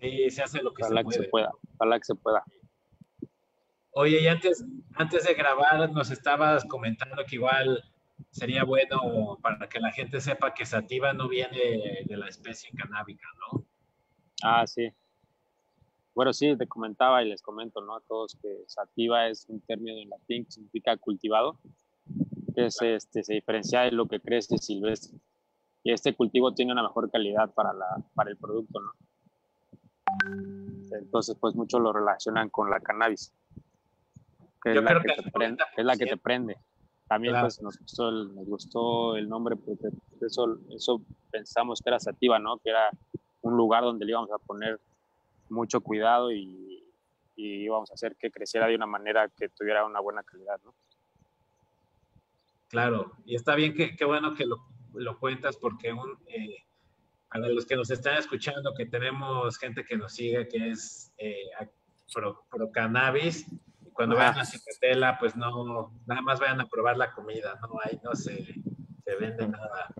Sí, 0.00 0.30
se 0.30 0.42
hace 0.42 0.62
lo 0.62 0.72
que 0.72 0.84
se, 0.84 0.90
puede. 0.90 1.04
que 1.04 1.12
se 1.12 1.28
pueda. 1.28 1.50
Ojalá 1.76 1.98
que 1.98 2.04
se 2.04 2.14
pueda. 2.14 2.44
Oye, 3.92 4.22
y 4.22 4.28
antes, 4.28 4.64
antes 4.94 5.24
de 5.24 5.34
grabar 5.34 5.90
nos 5.90 6.10
estabas 6.10 6.64
comentando 6.64 7.24
que 7.24 7.36
igual 7.36 7.82
sería 8.30 8.64
bueno 8.64 9.38
para 9.42 9.68
que 9.68 9.80
la 9.80 9.90
gente 9.90 10.20
sepa 10.20 10.54
que 10.54 10.66
sativa 10.66 11.12
no 11.12 11.28
viene 11.28 12.04
de 12.04 12.16
la 12.16 12.28
especie 12.28 12.70
canábica, 12.76 13.26
¿no? 13.40 13.64
Ah, 14.42 14.66
sí. 14.66 14.92
Bueno, 16.14 16.32
sí, 16.32 16.56
te 16.56 16.66
comentaba 16.66 17.22
y 17.22 17.28
les 17.28 17.42
comento, 17.42 17.80
¿no? 17.80 17.96
A 17.96 18.00
todos 18.00 18.36
que 18.40 18.64
sativa 18.66 19.28
es 19.28 19.46
un 19.48 19.60
término 19.60 19.98
en 19.98 20.08
latín 20.08 20.44
que 20.44 20.50
significa 20.50 20.96
cultivado, 20.96 21.58
que 22.54 22.66
es, 22.66 22.82
este, 22.82 23.22
se 23.22 23.34
diferencia 23.34 23.82
de 23.82 23.92
lo 23.92 24.06
que 24.06 24.20
crece 24.20 24.58
silvestre. 24.58 25.18
Y 25.84 25.92
este 25.92 26.14
cultivo 26.14 26.54
tiene 26.54 26.72
una 26.72 26.82
mejor 26.82 27.10
calidad 27.10 27.52
para, 27.54 27.72
la, 27.72 27.86
para 28.14 28.30
el 28.30 28.36
producto, 28.36 28.80
¿no? 28.80 28.92
Entonces, 30.90 31.36
pues 31.40 31.54
muchos 31.54 31.80
lo 31.80 31.92
relacionan 31.92 32.48
con 32.48 32.70
la 32.70 32.80
cannabis, 32.80 33.32
que, 34.62 34.72
es 34.72 34.82
la 34.82 35.00
que, 35.00 35.22
te 35.22 35.30
prende, 35.30 35.64
es 35.76 35.84
la 35.84 35.96
que 35.96 36.06
te 36.06 36.16
prende. 36.16 36.56
También 37.06 37.34
pues 37.40 37.62
nos 37.62 37.78
gustó, 37.78 38.08
el, 38.08 38.34
nos 38.34 38.46
gustó 38.46 39.16
el 39.16 39.28
nombre 39.28 39.56
porque 39.56 39.88
eso, 40.20 40.58
eso 40.70 41.00
pensamos 41.30 41.80
que 41.80 41.88
era 41.88 41.98
Sativa, 41.98 42.38
¿no? 42.38 42.58
Que 42.58 42.70
era 42.70 42.90
un 43.42 43.56
lugar 43.56 43.82
donde 43.82 44.04
le 44.04 44.12
íbamos 44.12 44.30
a 44.30 44.38
poner 44.38 44.78
mucho 45.48 45.80
cuidado 45.80 46.30
y, 46.32 46.84
y 47.36 47.64
íbamos 47.64 47.90
a 47.90 47.94
hacer 47.94 48.16
que 48.16 48.30
creciera 48.30 48.66
de 48.66 48.74
una 48.74 48.86
manera 48.86 49.28
que 49.28 49.48
tuviera 49.48 49.86
una 49.86 50.00
buena 50.00 50.22
calidad, 50.22 50.60
¿no? 50.64 50.74
Claro, 52.68 53.12
y 53.24 53.34
está 53.34 53.54
bien, 53.54 53.74
que, 53.74 54.04
bueno 54.04 54.34
que 54.34 54.44
lo, 54.44 54.58
lo 54.92 55.18
cuentas 55.18 55.56
porque 55.56 55.92
un, 55.92 56.18
eh, 56.26 56.67
para 57.30 57.48
los 57.48 57.66
que 57.66 57.76
nos 57.76 57.90
están 57.90 58.16
escuchando, 58.16 58.74
que 58.74 58.86
tenemos 58.86 59.58
gente 59.58 59.84
que 59.84 59.96
nos 59.96 60.14
sigue, 60.14 60.48
que 60.48 60.70
es 60.70 61.12
eh, 61.18 61.34
pro, 62.12 62.44
pro, 62.50 62.70
cannabis, 62.70 63.46
cuando 63.92 64.16
vayan 64.16 64.38
a 64.38 64.44
Cicatela, 64.44 65.18
pues 65.18 65.36
no, 65.36 65.92
nada 66.06 66.22
más 66.22 66.38
vayan 66.40 66.60
a 66.60 66.68
probar 66.68 66.96
la 66.96 67.12
comida, 67.12 67.58
no 67.60 67.78
hay, 67.82 67.98
no 68.02 68.14
se, 68.14 68.54
se 69.04 69.16
vende 69.16 69.48
nada. 69.48 69.92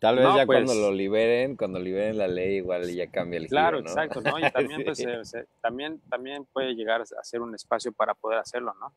Tal 0.00 0.16
vez 0.16 0.24
ya 0.34 0.46
cuando 0.46 0.72
pues 0.72 0.78
lo 0.78 0.92
liberen, 0.92 1.56
cuando 1.56 1.78
liberen 1.78 2.16
la 2.16 2.26
ley, 2.26 2.56
igual 2.56 2.90
ya 2.90 3.10
cambia 3.10 3.38
el 3.38 3.48
Claro, 3.48 3.78
giro, 3.78 3.94
¿no? 3.94 4.02
exacto, 4.02 4.22
¿no? 4.22 4.38
Y 4.38 4.42
también, 4.50 4.82
pues, 4.82 5.36
también, 5.60 6.00
también 6.08 6.46
puede 6.46 6.74
llegar 6.74 7.02
a 7.02 7.22
ser 7.22 7.42
un 7.42 7.54
espacio 7.54 7.92
para 7.92 8.14
poder 8.14 8.38
hacerlo, 8.38 8.74
¿no? 8.80 8.94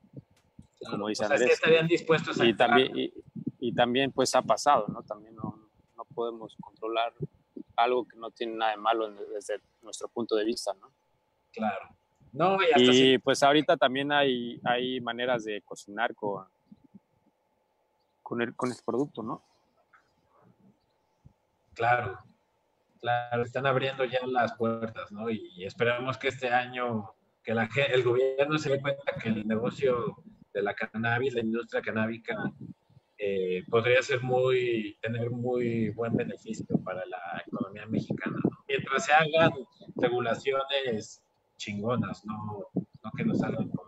Como 0.90 1.10
dice 1.10 1.26
Andrés. 1.26 1.46
que 1.46 1.54
estarían 1.54 1.88
dispuestos 1.88 2.40
a 2.40 2.46
y 2.46 2.54
también, 2.54 2.98
y, 2.98 3.14
también, 3.72 4.12
pues, 4.12 4.36
ha 4.36 4.42
pasado, 4.42 4.88
¿no? 4.90 5.04
También 5.04 5.36
no, 5.36 5.70
no 5.96 6.06
podemos 6.06 6.56
controlar 6.60 7.14
algo 7.76 8.08
que 8.08 8.18
no 8.18 8.32
tiene 8.32 8.56
nada 8.56 8.72
de 8.72 8.78
malo 8.78 9.12
desde 9.12 9.62
nuestro 9.82 10.08
punto 10.10 10.36
de 10.36 10.46
vista, 10.46 10.74
¿no? 10.74 10.92
Claro. 11.52 11.96
No, 12.32 12.58
y, 12.76 13.20
pues 13.20 13.44
ahorita 13.44 13.78
también 13.78 14.12
hay, 14.12 14.60
hay 14.64 15.00
maneras 15.02 15.44
de 15.44 15.62
cocinar 15.62 16.16
con, 16.16 16.48
con, 18.24 18.42
el, 18.42 18.56
con 18.56 18.72
este 18.72 18.84
producto, 18.84 19.22
¿no? 19.22 19.44
Claro, 21.76 22.20
claro, 23.00 23.44
están 23.44 23.68
abriendo 23.68 24.04
ya 24.06 24.26
las 24.26 24.56
puertas, 24.56 25.12
¿no? 25.12 25.30
Y, 25.30 25.64
esperamos 25.64 26.18
que 26.18 26.30
este 26.30 26.50
año, 26.50 27.14
que 27.44 27.54
la, 27.54 27.70
el 27.90 28.04
gobierno 28.04 28.58
se 28.58 28.72
dé 28.72 28.82
cuenta 28.82 29.14
que 29.22 29.30
el 29.30 29.48
negocio 29.48 30.24
de 30.52 30.64
la 30.64 30.74
cannabis, 30.74 31.36
la 31.36 31.42
industria 31.42 31.84
canábica, 31.84 32.52
eh, 33.26 33.64
podría 33.70 34.02
ser 34.02 34.22
muy, 34.22 34.98
tener 35.02 35.30
muy 35.30 35.92
buen 35.92 36.14
beneficio 36.14 36.78
para 36.84 37.06
la 37.06 37.42
economía 37.48 37.86
mexicana. 37.86 38.38
¿no? 38.44 38.66
Mientras 38.68 39.06
se 39.06 39.14
hagan 39.14 39.54
regulaciones 39.96 41.24
chingonas, 41.56 42.26
no, 42.26 42.68
no 42.76 43.12
que 43.16 43.24
nos 43.24 43.40
salgan 43.40 43.70
con 43.70 43.86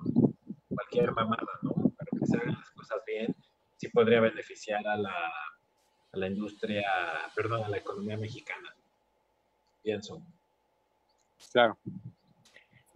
cualquier 0.70 1.12
mamada, 1.12 1.60
¿no? 1.64 1.74
Pero 1.98 2.18
que 2.18 2.26
se 2.28 2.38
hagan 2.38 2.54
las 2.54 2.72
cosas 2.72 3.02
bien, 3.06 3.36
sí 3.76 3.90
podría 3.90 4.22
beneficiar 4.22 4.88
a 4.88 4.96
la, 4.96 5.12
a 5.12 6.18
la 6.18 6.28
industria, 6.28 6.88
perdón, 7.36 7.66
a 7.66 7.70
la 7.70 7.78
economía 7.78 8.16
mexicana. 8.16 8.74
Pienso. 9.84 10.22
Claro. 11.52 11.78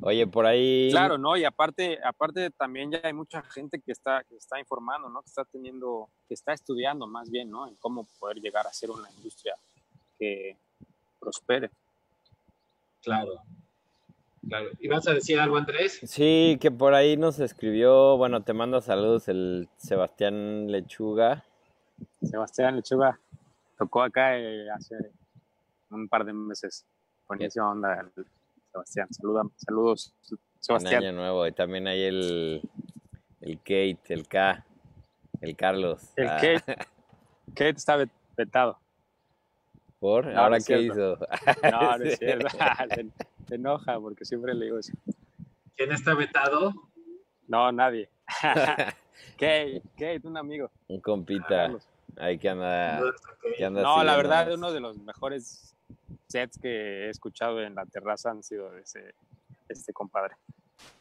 Oye, 0.02 0.26
por 0.28 0.46
ahí. 0.46 0.90
Claro, 0.92 1.18
¿no? 1.18 1.36
Y 1.36 1.44
aparte, 1.44 2.00
aparte 2.04 2.52
también 2.52 2.92
ya 2.92 3.02
hay 3.04 3.14
mucha 3.14 3.42
gente 3.42 3.82
que 3.82 3.92
está, 3.92 4.24
que 4.24 4.36
está 4.38 4.60
informando, 4.60 5.10
¿no? 5.10 5.22
Que 5.22 5.28
está 5.28 5.44
teniendo, 5.46 6.10
que 6.28 6.34
está 6.34 6.54
estudiando 6.54 7.06
más 7.06 7.30
bien, 7.30 7.50
¿no? 7.50 7.68
En 7.68 7.76
cómo 7.76 8.08
poder 8.20 8.38
llegar 8.38 8.66
a 8.66 8.72
ser 8.72 8.92
una 8.92 9.12
industria 9.12 9.56
que 10.18 10.58
prospere. 11.20 11.70
Claro. 13.02 13.42
Claro. 14.48 14.70
¿Y 14.80 14.88
vas 14.88 15.06
a 15.08 15.14
decir 15.14 15.38
algo, 15.38 15.58
Andrés? 15.58 16.00
Sí, 16.04 16.58
que 16.62 16.72
por 16.72 16.94
ahí 16.94 17.18
nos 17.18 17.40
escribió, 17.40 18.16
bueno, 18.16 18.42
te 18.42 18.54
mando 18.54 18.80
saludos 18.80 19.28
el 19.28 19.68
Sebastián 19.78 20.72
Lechuga. 20.72 21.44
Sebastián 22.22 22.78
Lechuga 22.78 23.20
tocó 23.78 24.02
acá 24.02 24.38
eh, 24.38 24.70
hace 24.70 24.96
un 25.90 26.08
par 26.08 26.24
de 26.24 26.32
meses. 26.32 26.86
Buenísima 27.28 27.70
onda, 27.70 28.10
Sebastián. 28.72 29.08
Saluda, 29.12 29.44
saludos, 29.56 30.14
Sebastián. 30.60 31.04
año 31.04 31.14
nuevo. 31.14 31.48
Y 31.48 31.52
también 31.52 31.88
hay 31.88 32.04
el, 32.04 32.62
el 33.42 33.58
Kate, 33.58 34.00
el 34.10 34.28
K, 34.28 34.66
el 35.42 35.56
Carlos. 35.56 36.14
El 36.16 36.30
ah. 36.30 36.38
Kate. 36.42 36.76
Kate 37.50 37.70
está 37.70 37.98
vetado. 38.38 38.80
¿Por? 40.00 40.30
¿Ahora 40.36 40.60
qué 40.66 40.82
hizo? 40.82 41.18
No, 41.72 41.98
no 41.98 42.04
es 42.06 42.18
cierto. 42.20 42.48
se, 43.48 43.56
enoja 43.56 44.00
porque 44.00 44.24
siempre 44.24 44.54
le 44.54 44.66
digo 44.66 44.80
eso. 44.80 44.94
¿Quién 45.76 45.92
está 45.92 46.14
vetado? 46.14 46.74
No, 47.48 47.72
nadie. 47.72 48.10
Kate, 49.38 49.82
Kate, 49.98 50.22
un 50.24 50.38
amigo. 50.38 50.72
Un 50.88 51.02
compita. 51.02 51.72
Ahí 52.18 52.38
que 52.38 52.50
anda. 52.50 53.02
no, 53.72 54.04
la 54.04 54.16
verdad, 54.16 54.54
uno 54.54 54.72
de 54.72 54.80
los 54.80 54.98
mejores 55.00 55.76
sets 56.30 56.58
que 56.60 57.06
he 57.06 57.10
escuchado 57.10 57.62
en 57.62 57.76
la 57.76 57.86
terraza 57.86 58.32
han 58.32 58.44
sido 58.44 58.72
de 58.72 58.82
ese, 58.82 59.14
este 59.68 59.92
compadre. 59.94 60.36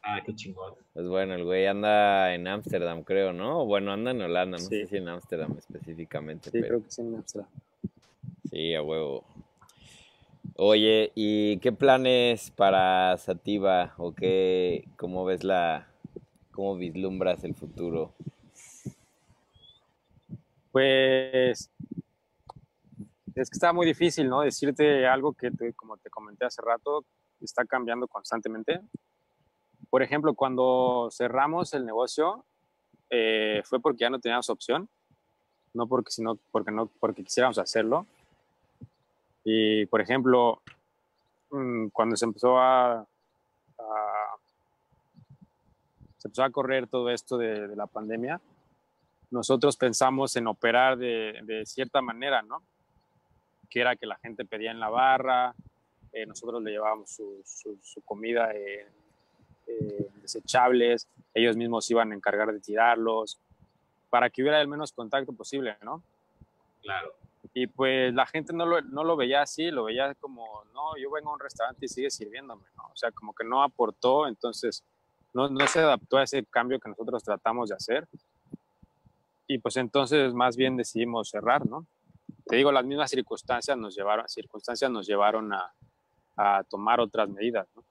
Ah, 0.03 0.21
qué 0.25 0.35
chingón. 0.35 0.75
Pues 0.95 1.07
bueno, 1.07 1.35
el 1.35 1.45
güey 1.45 1.67
anda 1.67 2.35
en 2.35 2.49
Ámsterdam, 2.49 3.05
creo, 3.05 3.33
¿no? 3.33 3.65
Bueno, 3.65 3.93
anda 3.93 4.11
en 4.11 4.23
Holanda, 4.23 4.59
no 4.59 4.65
sé 4.65 4.87
si 4.87 4.97
en 4.97 5.09
Ámsterdam 5.09 5.57
específicamente. 5.57 6.51
Sí, 6.51 6.61
creo 6.61 6.83
que 6.83 6.91
sí 6.91 7.03
en 7.03 7.15
Ámsterdam. 7.15 7.49
Sí, 8.51 8.75
a 8.75 8.83
huevo. 8.83 9.25
Oye, 10.57 11.13
¿y 11.15 11.59
qué 11.59 11.71
planes 11.71 12.51
para 12.51 13.17
Sativa 13.19 13.95
o 13.99 14.13
qué, 14.13 14.89
cómo 14.97 15.25
ves 15.25 15.45
la, 15.45 15.89
cómo 16.51 16.77
vislumbras 16.77 17.45
el 17.45 17.55
futuro? 17.55 18.13
Pues 20.73 21.71
es 23.41 23.51
que 23.51 23.55
está 23.55 23.73
muy 23.73 23.87
difícil, 23.87 24.29
¿no? 24.29 24.41
Decirte 24.41 25.07
algo 25.07 25.33
que, 25.33 25.53
como 25.77 25.97
te 25.97 26.11
comenté 26.11 26.45
hace 26.45 26.61
rato, 26.61 27.05
está 27.41 27.65
cambiando 27.65 28.09
constantemente. 28.09 28.81
Por 29.91 30.03
ejemplo, 30.03 30.35
cuando 30.35 31.09
cerramos 31.13 31.73
el 31.73 31.87
negocio, 31.87 32.45
eh, 33.11 33.63
fue 33.65 33.81
porque 33.81 34.01
ya 34.01 34.11
no 34.11 34.19
teníamos 34.19 34.51
opción, 34.51 34.89
no 35.73 35.87
porque, 35.87 36.11
sino 36.11 36.37
porque, 36.51 36.73
no, 36.73 36.87
porque 36.99 37.23
quisiéramos 37.23 37.59
hacerlo. 37.59 38.07
Y, 39.45 39.87
por 39.87 40.01
ejemplo, 40.01 40.61
mm, 41.51 41.89
cuando 41.89 42.17
se 42.17 42.25
empezó 42.25 42.59
a, 42.59 43.07
se 46.17 46.27
empezó 46.27 46.43
a 46.43 46.51
correr 46.51 46.89
todo 46.89 47.09
esto 47.11 47.39
de, 47.39 47.77
la 47.77 47.87
pandemia, 47.87 48.41
nosotros 49.31 49.77
pensamos 49.77 50.35
en 50.35 50.49
operar 50.49 50.99
de, 50.99 51.39
de 51.45 51.65
cierta 51.65 52.03
manera, 52.03 52.43
¿no? 52.43 52.63
Que 53.69 53.81
era 53.81 53.97
que 53.97 54.07
la 54.07 54.17
gente 54.17 54.45
pedía 54.45 54.71
en 54.71 54.81
la 54.81 54.89
barra, 54.89 55.55
eh, 56.13 56.27
nosotros 56.27 56.63
le 56.63 56.73
llevábamos 56.73 57.11
su, 57.11 57.43
su, 57.45 58.01
comida 58.03 58.53
en, 58.55 58.87
desechables, 60.23 61.07
ellos 61.35 61.57
mismos 61.57 61.91
iban 61.91 62.13
a 62.13 62.15
encargar 62.15 62.53
de 62.53 62.61
tirarlos, 62.61 63.39
para 64.11 64.31
que 64.31 64.43
hubiera 64.43 64.61
el 64.61 64.69
menos 64.69 64.93
contacto 64.93 65.33
posible, 65.33 65.77
¿no? 65.83 66.03
Claro. 66.83 67.15
Y 67.53 67.67
pues 67.67 68.15
la 68.15 68.27
gente 68.27 68.53
no 68.53 68.67
lo, 68.67 68.81
no 68.81 69.05
lo 69.05 69.17
veía 69.17 69.43
así, 69.43 69.71
lo 69.71 69.85
veía 69.85 70.15
como, 70.15 70.65
no, 70.73 70.97
yo 70.97 71.11
vengo 71.11 71.31
a 71.31 71.35
un 71.35 71.41
restaurante 71.41 71.87
y 71.87 71.89
sigue 71.89 72.11
sirviéndome, 72.11 72.65
¿no? 72.77 72.85
O 72.93 72.97
sea, 72.97 73.11
como 73.11 73.35
que 73.35 73.45
no 73.45 73.63
aportó, 73.63 74.27
entonces 74.27 74.83
no, 75.35 75.49
no 75.49 75.67
se 75.67 75.81
adaptó 75.81 76.17
a 76.17 76.25
ese 76.25 76.45
cambio 76.45 76.81
que 76.81 76.89
nosotros 76.89 77.23
tratamos 77.23 77.69
de 77.69 77.75
hacer. 77.75 78.09
Y 79.47 79.59
pues 79.59 79.77
entonces 79.77 80.35
más 80.35 80.57
bien 80.57 80.77
decidimos 80.77 81.31
cerrar, 81.31 81.67
¿no? 81.67 81.87
Te 82.49 82.57
digo, 82.57 82.73
las 82.73 82.85
mismas 82.85 83.11
circunstancias 83.11 83.77
nos 83.77 83.95
llevaron, 83.95 84.29
circunstancias 84.29 84.91
nos 84.91 85.07
llevaron 85.07 85.53
a, 85.53 85.73
a 86.37 86.65
tomar 86.65 87.01
otras 87.01 87.29
medidas, 87.29 87.69
¿no? 87.77 87.85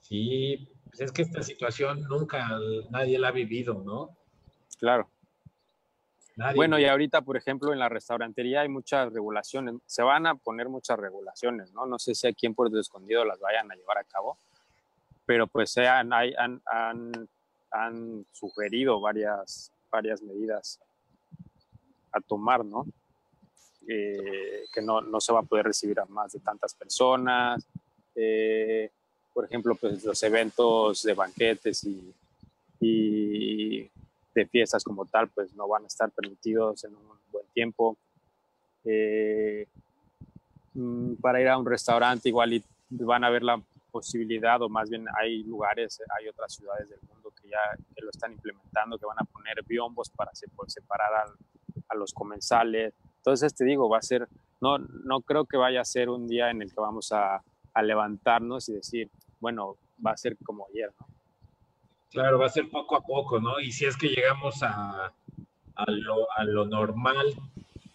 Sí, 0.00 0.68
pues 0.84 1.00
es 1.00 1.12
que 1.12 1.22
esta 1.22 1.42
situación 1.42 2.02
nunca 2.08 2.48
nadie 2.90 3.18
la 3.18 3.28
ha 3.28 3.32
vivido, 3.32 3.74
¿no? 3.84 4.16
Claro. 4.78 5.10
Bueno, 6.54 6.78
y 6.78 6.86
ahorita, 6.86 7.20
por 7.20 7.36
ejemplo, 7.36 7.72
en 7.72 7.78
la 7.78 7.90
restaurantería 7.90 8.62
hay 8.62 8.68
muchas 8.68 9.12
regulaciones, 9.12 9.74
se 9.84 10.02
van 10.02 10.26
a 10.26 10.36
poner 10.36 10.70
muchas 10.70 10.98
regulaciones, 10.98 11.72
¿no? 11.74 11.84
No 11.84 11.98
sé 11.98 12.14
si 12.14 12.26
aquí 12.26 12.46
en 12.46 12.54
Puerto 12.54 12.78
Escondido 12.78 13.26
las 13.26 13.38
vayan 13.40 13.70
a 13.70 13.74
llevar 13.74 13.98
a 13.98 14.04
cabo, 14.04 14.38
pero 15.26 15.46
pues 15.46 15.70
se 15.70 15.86
han, 15.86 16.12
han, 16.14 16.62
han, 16.64 17.28
han 17.70 18.26
sugerido 18.32 19.00
varias, 19.00 19.70
varias 19.90 20.22
medidas 20.22 20.80
a 22.12 22.20
tomar, 22.20 22.64
¿no? 22.64 22.86
Eh, 23.92 24.66
que 24.72 24.80
no, 24.80 25.00
no, 25.00 25.20
se 25.20 25.32
va 25.32 25.40
a 25.40 25.42
poder 25.42 25.66
recibir 25.66 25.98
a 25.98 26.04
más 26.04 26.30
de 26.30 26.38
tantas 26.38 26.74
personas. 26.74 27.66
Eh, 28.14 28.88
por 29.34 29.44
ejemplo, 29.44 29.74
pues 29.74 30.04
los 30.04 30.22
eventos 30.22 31.02
de 31.02 31.12
banquetes 31.12 31.84
y, 31.84 32.14
de 34.32 34.46
fiestas 34.46 34.84
como 34.84 35.06
tal, 35.06 35.28
pues 35.30 35.52
no 35.54 35.66
van 35.66 35.82
a 35.82 35.86
estar 35.88 36.08
permitidos 36.12 36.84
en 36.84 36.94
un 36.94 37.02
buen 37.32 37.46
tiempo. 37.48 37.96
Eh, 38.84 39.66
mm, 40.74 41.14
para 41.14 41.40
ir 41.40 41.48
a 41.48 41.58
un 41.58 41.66
restaurante 41.66 42.28
igual 42.28 42.62
van 42.90 43.24
a 43.24 43.30
ver 43.30 43.42
la 43.42 43.60
posibilidad 43.90 44.62
o 44.62 44.68
más 44.68 44.88
bien 44.88 45.04
hay 45.18 45.42
lugares, 45.42 46.00
hay 46.16 46.28
otras 46.28 46.54
ciudades 46.54 46.88
del 46.88 47.00
mundo 47.08 47.32
que 47.42 47.48
ya 47.48 47.58
lo 47.96 48.10
están 48.10 48.32
implementando, 48.32 48.98
que 48.98 49.04
van 49.06 49.18
a 49.18 49.24
poner 49.24 49.64
biombos 49.64 50.10
para 50.10 50.30
separar 50.32 51.34
a 51.88 51.94
los 51.96 52.14
comensales, 52.14 52.94
entonces 53.20 53.54
te 53.54 53.66
digo, 53.66 53.88
va 53.90 53.98
a 53.98 54.02
ser, 54.02 54.26
no, 54.62 54.78
no 54.78 55.20
creo 55.20 55.44
que 55.44 55.58
vaya 55.58 55.82
a 55.82 55.84
ser 55.84 56.08
un 56.08 56.26
día 56.26 56.50
en 56.50 56.62
el 56.62 56.72
que 56.72 56.80
vamos 56.80 57.12
a, 57.12 57.42
a 57.74 57.82
levantarnos 57.82 58.68
y 58.70 58.72
decir, 58.72 59.10
bueno, 59.40 59.76
va 60.04 60.12
a 60.12 60.16
ser 60.16 60.38
como 60.42 60.66
ayer, 60.70 60.90
¿no? 60.98 61.06
Claro, 62.10 62.38
va 62.38 62.46
a 62.46 62.50
ser 62.50 62.68
poco 62.70 62.96
a 62.96 63.02
poco, 63.02 63.40
¿no? 63.40 63.60
Y 63.60 63.70
si 63.70 63.84
es 63.84 63.96
que 63.96 64.08
llegamos 64.08 64.62
a, 64.62 65.12
a, 65.76 65.90
lo, 65.90 66.26
a 66.36 66.44
lo, 66.44 66.66
normal 66.66 67.26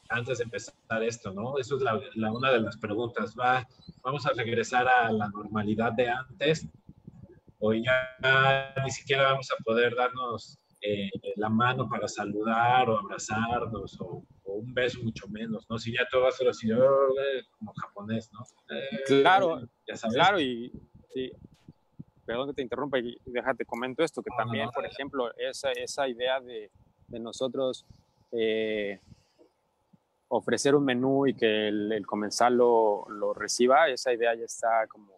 antes 0.10 0.38
de 0.38 0.46
empezar 0.46 1.04
esto, 1.04 1.34
¿no? 1.34 1.58
Eso 1.58 1.76
es 1.78 1.82
la, 1.82 2.32
una 2.32 2.52
de 2.52 2.62
las 2.62 2.78
preguntas. 2.78 3.36
¿Va, 3.38 3.68
¿Vamos 4.04 4.26
a 4.26 4.32
regresar 4.32 4.88
a 4.88 5.12
la 5.12 5.28
normalidad 5.30 5.92
de 5.94 6.10
antes? 6.10 6.68
¿O 7.60 7.74
ya 7.74 8.74
ni 8.84 8.92
siquiera 8.92 9.24
vamos 9.24 9.52
a 9.52 9.62
poder 9.64 9.96
darnos 9.96 10.60
eh, 10.82 11.10
la 11.36 11.50
mano 11.50 11.90
para 11.90 12.08
saludar 12.08 12.90
o 12.90 13.00
abrazarnos 13.00 14.00
un 14.46 14.74
beso 14.74 15.02
mucho 15.04 15.28
menos, 15.28 15.66
¿no? 15.70 15.78
Si 15.78 15.92
ya 15.92 16.08
todo 16.10 16.24
va 16.24 16.30
a 16.30 16.32
ser 16.32 16.48
así, 16.48 16.70
como 17.58 17.74
japonés, 17.74 18.30
¿no? 18.32 18.40
Eh, 18.76 19.04
claro, 19.08 19.62
ya 19.88 19.96
sabes. 19.96 20.16
claro, 20.16 20.40
y 20.40 20.72
sí, 21.14 21.32
perdón 22.26 22.50
que 22.50 22.54
te 22.54 22.62
interrumpa 22.62 23.00
y 23.00 23.18
déjate 23.26 23.66
comento 23.66 24.04
esto, 24.04 24.22
que 24.22 24.32
también, 24.38 24.70
por 24.72 24.86
ejemplo, 24.86 25.34
esa, 25.38 25.72
esa 25.72 26.08
idea 26.08 26.40
de, 26.40 26.72
de 27.08 27.20
nosotros 27.20 27.86
eh, 28.32 29.00
ofrecer 30.28 30.76
un 30.76 30.86
menú 30.86 31.28
y 31.28 31.36
que 31.36 31.68
el, 31.68 32.06
comensal 32.06 32.56
lo, 32.56 33.06
lo, 33.10 33.34
reciba, 33.34 33.90
esa 33.90 34.14
idea 34.14 34.34
ya 34.36 34.46
está 34.46 34.88
como 34.88 35.14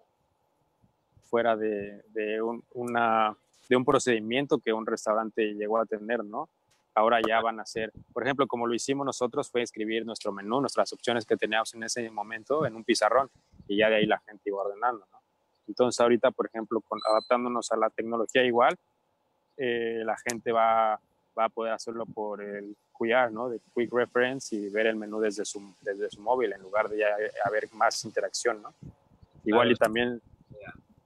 fuera 1.23 1.55
de, 1.55 2.03
de 2.09 2.41
un, 2.41 2.63
una 2.73 3.35
de 3.69 3.75
un 3.75 3.83
procedimiento 3.83 4.59
que 4.59 4.71
un 4.71 4.85
restaurante 4.85 5.53
llegó 5.53 5.77
a 5.77 5.85
tener, 5.85 6.23
¿no? 6.23 6.49
Ahora 6.97 7.19
ya 7.21 7.39
van 7.41 7.59
a 7.59 7.65
ser, 7.67 7.91
por 8.11 8.23
ejemplo, 8.23 8.47
como 8.47 8.65
lo 8.65 8.73
hicimos 8.73 9.05
nosotros, 9.05 9.51
fue 9.51 9.61
escribir 9.61 10.03
nuestro 10.03 10.31
menú, 10.31 10.59
nuestras 10.59 10.91
opciones 10.93 11.27
que 11.27 11.37
teníamos 11.37 11.71
en 11.75 11.83
ese 11.83 12.09
momento 12.09 12.65
en 12.65 12.75
un 12.75 12.83
pizarrón 12.83 13.29
y 13.67 13.77
ya 13.77 13.87
de 13.87 13.97
ahí 13.97 14.07
la 14.07 14.17
gente 14.17 14.49
iba 14.49 14.63
ordenando, 14.63 15.05
¿no? 15.11 15.19
Entonces 15.67 16.01
ahorita, 16.01 16.31
por 16.31 16.47
ejemplo, 16.47 16.81
con, 16.81 16.99
adaptándonos 17.07 17.71
a 17.71 17.77
la 17.77 17.91
tecnología 17.91 18.43
igual, 18.43 18.75
eh, 19.57 20.01
la 20.03 20.17
gente 20.17 20.51
va, 20.51 20.99
va 21.37 21.45
a 21.45 21.49
poder 21.49 21.73
hacerlo 21.73 22.07
por 22.07 22.41
el 22.41 22.75
QR, 22.93 23.31
¿no? 23.31 23.47
De 23.49 23.61
Quick 23.75 23.93
Reference 23.93 24.55
y 24.55 24.67
ver 24.69 24.87
el 24.87 24.95
menú 24.95 25.19
desde 25.19 25.45
su, 25.45 25.75
desde 25.81 26.09
su 26.09 26.19
móvil 26.19 26.51
en 26.53 26.63
lugar 26.63 26.89
de 26.89 26.97
ya 26.97 27.15
haber 27.45 27.71
más 27.73 28.05
interacción, 28.05 28.63
¿no? 28.63 28.73
Igual 29.43 29.71
y 29.71 29.75
también 29.75 30.19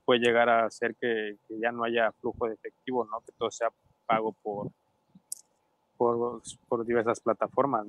puede 0.06 0.20
llegar 0.20 0.48
a 0.48 0.64
hacer 0.64 0.94
que, 0.94 1.36
que, 1.46 1.58
ya 1.58 1.70
no 1.70 1.84
haya 1.84 2.12
flujo 2.12 2.48
de 2.48 2.54
efectivo, 2.54 3.04
¿no? 3.04 3.20
Que 3.20 3.32
todo 3.32 3.50
sea 3.50 3.68
pago 4.06 4.32
por, 4.42 4.70
por, 6.02 6.42
por 6.68 6.84
diversas 6.84 7.20
plataformas. 7.20 7.86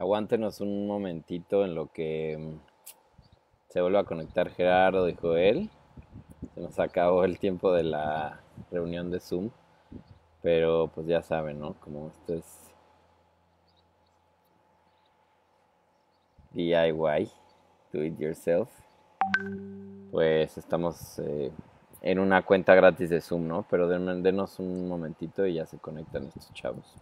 Aguántenos 0.00 0.62
un 0.62 0.86
momentito 0.86 1.62
en 1.62 1.74
lo 1.74 1.92
que 1.92 2.34
mm, 2.38 2.58
se 3.68 3.82
vuelve 3.82 3.98
a 3.98 4.04
conectar 4.04 4.48
Gerardo 4.48 5.10
y 5.10 5.14
Joel. 5.14 5.68
Se 6.54 6.60
nos 6.62 6.78
acabó 6.78 7.24
el 7.24 7.38
tiempo 7.38 7.70
de 7.70 7.82
la 7.82 8.40
reunión 8.70 9.10
de 9.10 9.20
Zoom. 9.20 9.50
Pero 10.40 10.90
pues 10.94 11.06
ya 11.06 11.20
saben, 11.20 11.60
¿no? 11.60 11.74
Como 11.74 12.08
esto 12.08 12.32
es 12.32 12.72
DIY, 16.52 17.30
do 17.92 18.02
it 18.02 18.18
yourself. 18.18 18.70
Pues 20.10 20.56
estamos 20.56 21.18
eh, 21.18 21.52
en 22.00 22.18
una 22.20 22.40
cuenta 22.40 22.74
gratis 22.74 23.10
de 23.10 23.20
Zoom, 23.20 23.46
¿no? 23.46 23.66
Pero 23.68 23.86
denos 23.86 24.60
un 24.60 24.88
momentito 24.88 25.44
y 25.44 25.56
ya 25.56 25.66
se 25.66 25.76
conectan 25.76 26.24
estos 26.24 26.50
chavos. 26.54 26.96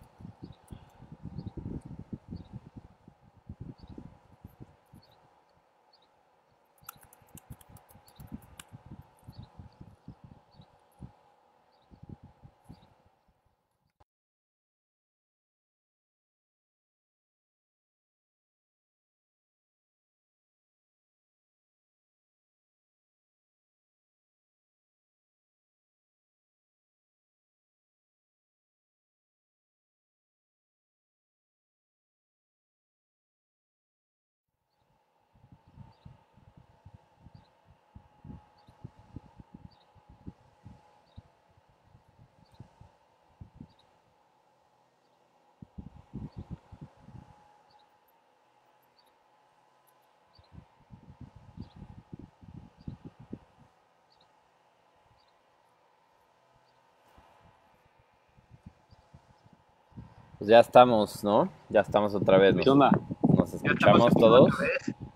Pues 60.39 60.51
ya 60.51 60.61
estamos, 60.61 61.25
¿no? 61.25 61.51
Ya 61.69 61.81
estamos 61.81 62.15
otra 62.15 62.39
vez. 62.39 62.55
¿Qué 62.63 62.71
onda? 62.71 62.91
¿Nos 63.37 63.53
escuchamos 63.55 64.15
todos? 64.15 64.55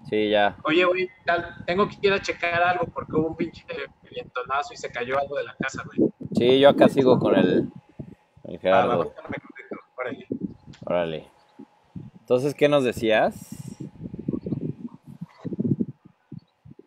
Sí, 0.09 0.29
ya. 0.31 0.57
Oye, 0.65 0.85
güey, 0.85 1.09
tengo 1.65 1.89
que 1.89 1.97
ir 2.03 2.13
a 2.13 2.21
checar 2.21 2.61
algo 2.63 2.87
porque 2.87 3.15
hubo 3.15 3.29
un 3.29 3.37
pinche 3.37 3.65
vientonazo 4.11 4.75
y 4.75 4.77
se 4.77 4.91
cayó 4.91 5.19
algo 5.19 5.37
de 5.37 5.45
la 5.45 5.55
casa, 5.55 5.85
güey. 5.87 6.11
Sí, 6.37 6.59
yo 6.59 6.69
acá 6.69 6.89
sigo 6.89 7.19
con 7.21 7.37
el, 7.37 7.71
el 8.45 8.59
Gerardo. 8.59 9.15
Órale. 9.97 10.27
Órale. 10.85 11.31
Entonces, 12.21 12.55
¿qué 12.55 12.69
nos 12.69 12.83
decías? 12.83 13.37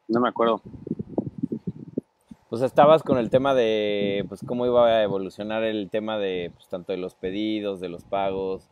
No 0.10 0.20
me 0.20 0.30
acuerdo 0.30 0.62
pues 2.56 2.64
estabas 2.64 3.04
con 3.04 3.18
el 3.18 3.30
tema 3.30 3.54
de 3.54 4.24
pues 4.30 4.40
cómo 4.48 4.66
iba 4.66 4.88
a 4.88 5.04
evolucionar 5.04 5.64
el 5.64 5.90
tema 5.90 6.18
de 6.18 6.52
pues 6.54 6.70
tanto 6.70 6.94
de 6.94 6.98
los 6.98 7.14
pedidos, 7.14 7.82
de 7.82 7.90
los 7.90 8.06
pagos, 8.06 8.70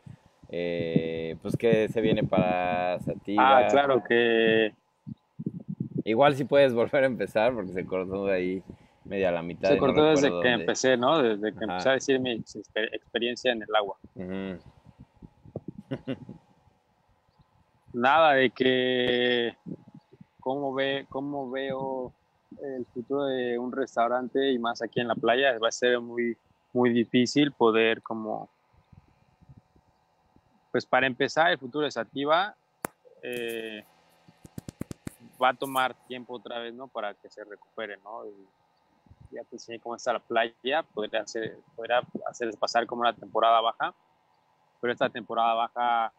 eh, 0.48 1.36
pues 1.42 1.54
qué 1.58 1.90
se 1.90 2.00
viene 2.00 2.24
para 2.24 2.98
Sativa. 3.00 3.58
Ah, 3.58 3.66
claro 3.68 4.02
que 4.02 4.72
igual 6.02 6.34
si 6.34 6.44
puedes 6.44 6.72
volver 6.72 7.04
a 7.04 7.08
empezar 7.08 7.52
porque 7.52 7.74
se 7.74 7.84
cortó 7.84 8.24
de 8.24 8.32
ahí 8.32 8.62
media 9.04 9.30
la 9.30 9.42
mitad. 9.42 9.68
Se 9.68 9.76
cortó 9.76 10.06
desde 10.06 10.30
que 10.40 10.48
empecé, 10.48 10.96
¿no? 10.96 11.22
Desde 11.22 11.52
que 11.52 11.64
empecé 11.64 11.88
a 11.90 11.92
decir 11.92 12.18
mi 12.20 12.32
experiencia 12.32 13.52
en 13.52 13.64
el 13.64 13.76
agua. 13.76 13.98
Nada 17.92 18.32
de 18.32 18.48
que 18.48 19.58
cómo 20.40 20.72
ve, 20.72 21.04
cómo 21.10 21.50
veo 21.50 22.14
el 22.64 22.86
futuro 22.86 23.24
de 23.26 23.58
un 23.58 23.72
restaurante 23.72 24.52
y 24.52 24.58
más 24.58 24.82
aquí 24.82 25.00
en 25.00 25.08
la 25.08 25.14
playa 25.14 25.58
va 25.58 25.68
a 25.68 25.72
ser 25.72 26.00
muy, 26.00 26.36
muy 26.72 26.90
difícil 26.90 27.52
poder 27.52 28.02
como, 28.02 28.48
pues 30.72 30.86
para 30.86 31.06
empezar 31.06 31.50
el 31.50 31.58
futuro 31.58 31.84
de 31.84 31.90
Sativa 31.90 32.54
eh, 33.22 33.84
va 35.42 35.50
a 35.50 35.54
tomar 35.54 35.94
tiempo 36.06 36.34
otra 36.34 36.58
vez, 36.58 36.74
¿no? 36.74 36.88
Para 36.88 37.14
que 37.14 37.28
se 37.30 37.44
recupere, 37.44 37.96
¿no? 37.98 38.24
ya 39.30 39.42
te 39.42 39.56
enseñé 39.56 39.80
cómo 39.80 39.96
está 39.96 40.12
la 40.12 40.20
playa, 40.20 40.84
podría 40.94 41.22
hacer, 41.22 41.58
podría 41.74 42.02
hacer 42.26 42.56
pasar 42.56 42.86
como 42.86 43.00
una 43.00 43.12
temporada 43.12 43.60
baja, 43.60 43.92
pero 44.80 44.92
esta 44.92 45.08
temporada 45.08 45.54
baja 45.54 46.12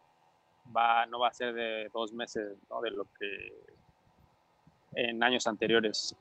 va, 0.76 1.06
no 1.06 1.20
va 1.20 1.28
a 1.28 1.32
ser 1.32 1.54
de 1.54 1.88
dos 1.94 2.12
meses, 2.12 2.58
¿no? 2.68 2.82
De 2.82 2.90
lo 2.90 3.06
que 3.18 3.52
en 4.96 5.22
años 5.22 5.46
anteriores 5.46 6.14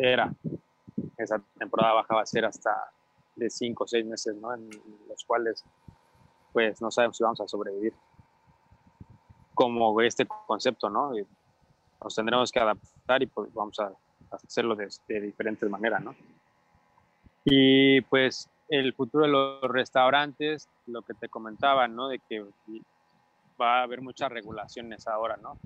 era. 0.00 0.32
Esa 1.16 1.40
temporada 1.58 1.94
baja 1.94 2.14
va 2.14 2.22
a 2.22 2.26
ser 2.26 2.44
hasta 2.44 2.90
de 3.36 3.50
cinco 3.50 3.84
o 3.84 3.86
seis 3.86 4.04
meses, 4.04 4.34
¿no? 4.36 4.54
En 4.54 4.68
los 5.08 5.24
cuales, 5.24 5.64
pues, 6.52 6.80
no 6.80 6.90
sabemos 6.90 7.16
si 7.16 7.22
vamos 7.22 7.40
a 7.40 7.48
sobrevivir. 7.48 7.94
Como 9.54 10.00
este 10.00 10.26
concepto, 10.46 10.88
¿no? 10.88 11.12
Nos 12.02 12.14
tendremos 12.14 12.50
que 12.50 12.60
adaptar 12.60 13.22
y 13.22 13.26
pues 13.26 13.52
vamos 13.52 13.78
a 13.78 13.92
hacerlo 14.30 14.74
de, 14.74 14.88
de 15.08 15.20
diferentes 15.20 15.68
maneras, 15.68 16.02
¿no? 16.02 16.14
Y 17.44 18.00
pues 18.02 18.48
el 18.68 18.94
futuro 18.94 19.24
de 19.24 19.30
los 19.30 19.62
restaurantes, 19.62 20.68
lo 20.86 21.02
que 21.02 21.14
te 21.14 21.28
comentaba, 21.28 21.88
¿no? 21.88 22.08
De 22.08 22.20
que 22.20 22.44
va 23.60 23.80
a 23.80 23.82
haber 23.82 24.00
muchas 24.00 24.30
regulaciones 24.30 25.06
ahora, 25.06 25.36
¿no? 25.36 25.58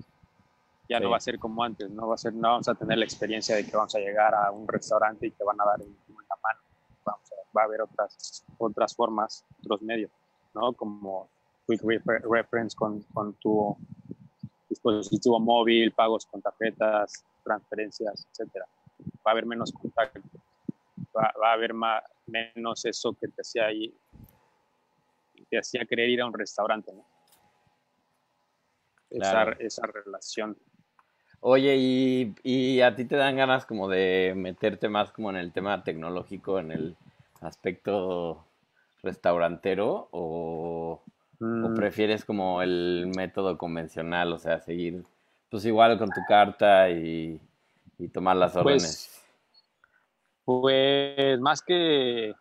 Ya 0.87 0.99
no 0.99 1.09
va 1.09 1.17
a 1.17 1.19
ser 1.19 1.39
como 1.39 1.63
antes, 1.63 1.89
no 1.89 2.07
va 2.07 2.15
a 2.15 2.17
ser, 2.17 2.33
no 2.33 2.49
vamos 2.49 2.67
a 2.67 2.75
tener 2.75 2.97
la 2.97 3.05
experiencia 3.05 3.55
de 3.55 3.65
que 3.65 3.75
vamos 3.75 3.95
a 3.95 3.99
llegar 3.99 4.35
a 4.35 4.51
un 4.51 4.67
restaurante 4.67 5.27
y 5.27 5.31
te 5.31 5.43
van 5.43 5.59
a 5.59 5.65
dar 5.65 5.81
el 5.81 5.87
en 5.87 6.15
la 6.15 6.35
mano. 6.43 6.59
Vamos 7.03 7.31
a, 7.31 7.57
va 7.57 7.61
a 7.63 7.65
haber 7.65 7.81
otras, 7.81 8.45
otras 8.57 8.95
formas, 8.95 9.45
otros 9.59 9.81
medios, 9.81 10.11
¿no? 10.53 10.73
Como 10.73 11.29
Quick 11.67 11.81
Reference 12.29 12.75
con, 12.75 13.01
con 13.13 13.33
tu 13.35 13.75
dispositivo 14.69 15.39
móvil, 15.39 15.91
pagos 15.91 16.25
con 16.25 16.41
tarjetas, 16.41 17.25
transferencias, 17.43 18.27
etcétera. 18.31 18.65
Va 19.25 19.29
a 19.29 19.31
haber 19.31 19.45
menos 19.45 19.71
contacto, 19.71 20.21
va, 21.15 21.33
va 21.41 21.49
a 21.49 21.53
haber 21.53 21.73
más, 21.73 22.03
menos 22.27 22.85
eso 22.85 23.13
que 23.13 23.27
te 23.27 23.41
hacía 23.41 23.65
ahí, 23.65 23.93
te 25.49 25.57
hacía 25.57 25.85
querer 25.85 26.09
ir 26.09 26.21
a 26.21 26.25
un 26.25 26.33
restaurante, 26.33 26.93
¿no? 26.93 27.05
Esa, 29.09 29.43
esa 29.59 29.87
relación 29.87 30.57
Oye, 31.47 31.75
y, 31.77 32.35
y, 32.41 32.81
a 32.81 32.95
ti 32.95 33.05
te 33.05 33.15
dan 33.15 33.35
ganas 33.35 33.67
como 33.67 33.87
de 33.87 34.33
meterte 34.35 34.89
más 34.89 35.11
como 35.11 35.29
en 35.29 35.35
el 35.35 35.51
tema 35.51 35.83
tecnológico, 35.83 36.57
en 36.57 36.71
el 36.71 36.95
aspecto 37.39 38.43
restaurantero, 39.03 40.07
o, 40.09 41.03
mm. 41.37 41.75
prefieres 41.75 42.25
como 42.25 42.63
el 42.63 43.11
método 43.15 43.59
convencional, 43.59 44.33
o 44.33 44.39
sea, 44.39 44.59
seguir 44.59 45.03
pues 45.51 45.63
igual 45.65 45.99
con 45.99 46.09
tu 46.09 46.21
carta 46.27 46.89
y, 46.89 47.39
tomar 48.11 48.37
las 48.37 48.53
pues, 48.53 48.65
órdenes? 48.65 49.23
Pues, 50.45 51.39
más 51.41 51.61
que 51.61 52.33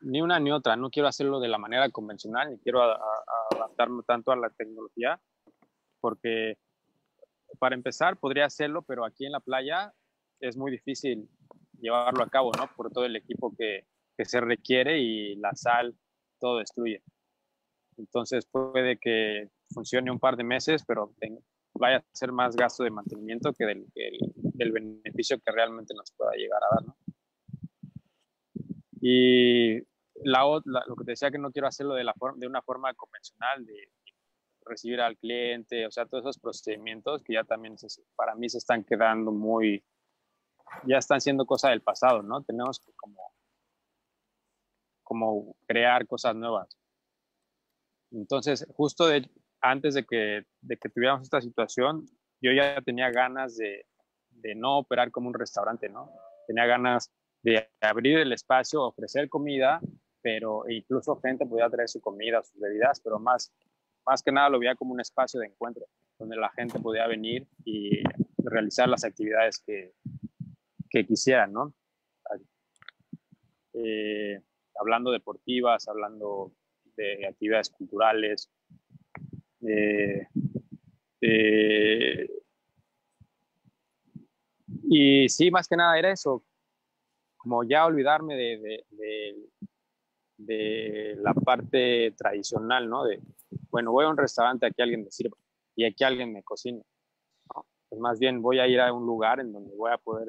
ni 0.00 0.22
una 0.22 0.40
ni 0.40 0.50
otra, 0.50 0.76
no 0.76 0.88
quiero 0.88 1.08
hacerlo 1.08 1.40
de 1.40 1.48
la 1.48 1.58
manera 1.58 1.90
convencional, 1.90 2.52
ni 2.52 2.56
quiero 2.56 2.80
adaptarme 3.50 4.02
tanto 4.04 4.32
a 4.32 4.36
la 4.36 4.48
tecnología, 4.48 5.20
porque 6.00 6.56
para 7.60 7.76
empezar 7.76 8.16
podría 8.16 8.46
hacerlo, 8.46 8.82
pero 8.82 9.04
aquí 9.04 9.26
en 9.26 9.32
la 9.32 9.40
playa 9.40 9.92
es 10.40 10.56
muy 10.56 10.72
difícil 10.72 11.28
llevarlo 11.78 12.24
a 12.24 12.30
cabo, 12.30 12.50
¿no? 12.56 12.68
Por 12.74 12.90
todo 12.90 13.04
el 13.04 13.14
equipo 13.14 13.54
que, 13.56 13.86
se 14.22 14.38
requiere 14.38 14.98
y 14.98 15.36
la 15.36 15.54
sal 15.54 15.96
todo 16.38 16.58
destruye. 16.58 17.02
Entonces 17.96 18.46
puede 18.46 18.98
que 18.98 19.48
funcione 19.72 20.10
un 20.10 20.18
par 20.18 20.36
de 20.36 20.44
meses, 20.44 20.84
pero 20.86 21.14
vaya 21.72 21.96
a 21.98 22.04
ser 22.12 22.30
más 22.30 22.54
gasto 22.54 22.84
de 22.84 22.90
mantenimiento 22.90 23.54
que 23.54 23.64
del, 23.64 24.72
beneficio 24.72 25.38
que 25.38 25.50
realmente 25.50 25.94
nos 25.94 26.12
pueda 26.12 26.32
llegar 26.32 26.60
a 26.62 26.74
dar, 26.74 26.86
¿no? 26.86 26.96
Y 29.00 29.78
la, 30.22 30.42
lo 30.66 30.96
que 30.96 31.04
te 31.06 31.12
decía 31.12 31.30
que 31.30 31.38
no 31.38 31.50
quiero 31.50 31.68
hacerlo 31.68 31.94
de, 31.94 32.04
de 32.36 32.46
una 32.46 32.60
forma 32.60 32.92
convencional, 32.92 33.64
de 33.64 33.88
recibir 34.64 35.00
al 35.00 35.16
cliente, 35.16 35.86
o 35.86 35.90
sea, 35.90 36.06
todos 36.06 36.24
esos 36.24 36.38
procedimientos 36.38 37.22
que 37.22 37.34
ya 37.34 37.44
también 37.44 37.76
para 38.16 38.34
mí 38.34 38.48
se 38.48 38.58
están 38.58 38.84
quedando 38.84 39.32
muy, 39.32 39.84
ya 40.86 40.98
están 40.98 41.20
siendo 41.20 41.46
cosa 41.46 41.70
del 41.70 41.82
pasado, 41.82 42.22
¿no? 42.22 42.42
Tenemos 42.42 42.78
que 42.80 42.92
como, 42.92 43.32
como 45.02 45.56
crear 45.66 46.06
cosas 46.06 46.34
nuevas. 46.36 46.76
Entonces, 48.12 48.66
justo 48.74 49.06
de, 49.06 49.28
antes 49.60 49.94
de 49.94 50.04
que, 50.04 50.46
de 50.60 50.76
que 50.76 50.88
tuviéramos 50.88 51.22
esta 51.22 51.40
situación, 51.40 52.06
yo 52.40 52.52
ya 52.52 52.80
tenía 52.82 53.10
ganas 53.10 53.56
de, 53.56 53.86
de 54.30 54.54
no 54.54 54.78
operar 54.78 55.10
como 55.10 55.28
un 55.28 55.34
restaurante, 55.34 55.88
¿no? 55.88 56.10
Tenía 56.46 56.66
ganas 56.66 57.12
de 57.42 57.68
abrir 57.80 58.18
el 58.18 58.32
espacio, 58.32 58.82
ofrecer 58.82 59.28
comida, 59.28 59.80
pero 60.22 60.68
incluso 60.68 61.16
gente 61.20 61.46
podía 61.46 61.70
traer 61.70 61.88
su 61.88 62.00
comida, 62.00 62.42
sus 62.42 62.60
bebidas, 62.60 63.00
pero 63.00 63.18
más 63.18 63.52
más 64.06 64.22
que 64.22 64.32
nada 64.32 64.48
lo 64.48 64.58
veía 64.58 64.74
como 64.74 64.92
un 64.92 65.00
espacio 65.00 65.40
de 65.40 65.46
encuentro, 65.46 65.86
donde 66.18 66.36
la 66.36 66.50
gente 66.50 66.78
podía 66.78 67.06
venir 67.06 67.46
y 67.64 68.02
realizar 68.38 68.88
las 68.88 69.04
actividades 69.04 69.62
que, 69.64 69.92
que 70.88 71.06
quisieran, 71.06 71.52
¿no? 71.52 71.74
Eh, 73.72 74.40
hablando 74.78 75.12
deportivas, 75.12 75.88
hablando 75.88 76.52
de 76.96 77.26
actividades 77.26 77.70
culturales. 77.70 78.50
Eh, 79.62 80.26
eh, 81.20 82.28
y 84.84 85.28
sí, 85.28 85.50
más 85.50 85.68
que 85.68 85.76
nada 85.76 85.98
era 85.98 86.10
eso, 86.10 86.44
como 87.36 87.62
ya 87.64 87.86
olvidarme 87.86 88.34
de, 88.34 88.84
de, 90.36 91.16
la 91.20 91.32
parte 91.34 92.12
tradicional, 92.12 92.88
¿no? 92.88 93.04
Bueno, 93.70 93.92
voy 93.92 94.04
a 94.04 94.08
un 94.08 94.16
restaurante, 94.16 94.66
aquí 94.66 94.82
alguien 94.82 95.04
me 95.04 95.10
sirva 95.10 95.36
y 95.76 95.84
aquí 95.84 96.04
alguien 96.04 96.32
me 96.32 96.42
cocina. 96.42 96.82
Pues 97.88 98.00
más 98.00 98.18
bien 98.18 98.40
voy 98.40 98.60
a 98.60 98.68
ir 98.68 98.80
a 98.80 98.92
un 98.92 99.04
lugar 99.04 99.40
en 99.40 99.52
donde 99.52 99.74
voy 99.74 99.90
a 99.90 99.98
poder 99.98 100.28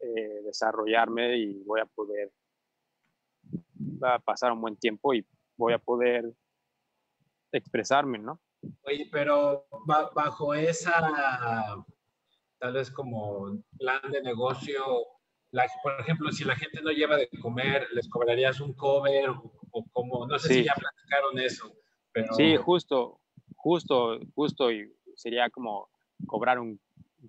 eh, 0.00 0.42
desarrollarme 0.44 1.36
y 1.36 1.62
voy 1.64 1.80
a 1.80 1.86
poder 1.86 2.32
pasar 4.24 4.52
un 4.52 4.60
buen 4.60 4.76
tiempo 4.76 5.14
y 5.14 5.26
voy 5.56 5.72
a 5.72 5.78
poder 5.78 6.32
expresarme, 7.52 8.18
¿no? 8.18 8.40
Oye, 8.82 9.08
pero 9.10 9.66
bajo 10.14 10.54
esa, 10.54 11.84
tal 12.58 12.72
vez 12.72 12.90
como 12.90 13.62
plan 13.78 14.00
de 14.10 14.22
negocio, 14.22 14.82
por 15.82 16.00
ejemplo, 16.00 16.30
si 16.32 16.44
la 16.44 16.56
gente 16.56 16.82
no 16.82 16.90
lleva 16.90 17.16
de 17.16 17.28
comer, 17.40 17.88
¿les 17.92 18.08
cobrarías 18.08 18.60
un 18.60 18.74
cover 18.74 19.30
o, 19.30 19.84
como, 19.92 20.26
no 20.26 20.38
sé 20.38 20.48
si 20.48 20.64
ya 20.64 20.74
platicaron 20.74 21.38
eso? 21.38 21.72
Sí, 22.36 22.56
justo, 22.56 23.20
justo, 23.56 24.18
justo, 24.34 24.70
y 24.70 24.92
sería 25.14 25.50
como 25.50 25.88
cobrar 26.26 26.58
un, 26.58 26.80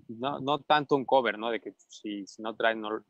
no, 0.08 0.40
no 0.40 0.60
tanto 0.60 0.96
un 0.96 1.06
cover, 1.06 1.38
¿no? 1.38 1.50
De 1.50 1.60
que 1.60 1.74
si, 1.88 2.26
si 2.26 2.42
no 2.42 2.56
traen, 2.56 2.82
no, 2.82 3.04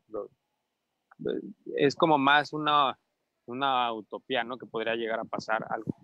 es 1.76 1.96
como 1.96 2.18
más 2.18 2.52
una, 2.52 2.98
una 3.46 3.92
utopía, 3.92 4.44
¿no? 4.44 4.58
Que 4.58 4.66
podría 4.66 4.94
llegar 4.94 5.20
a 5.20 5.24
pasar 5.24 5.66
algo, 5.70 5.96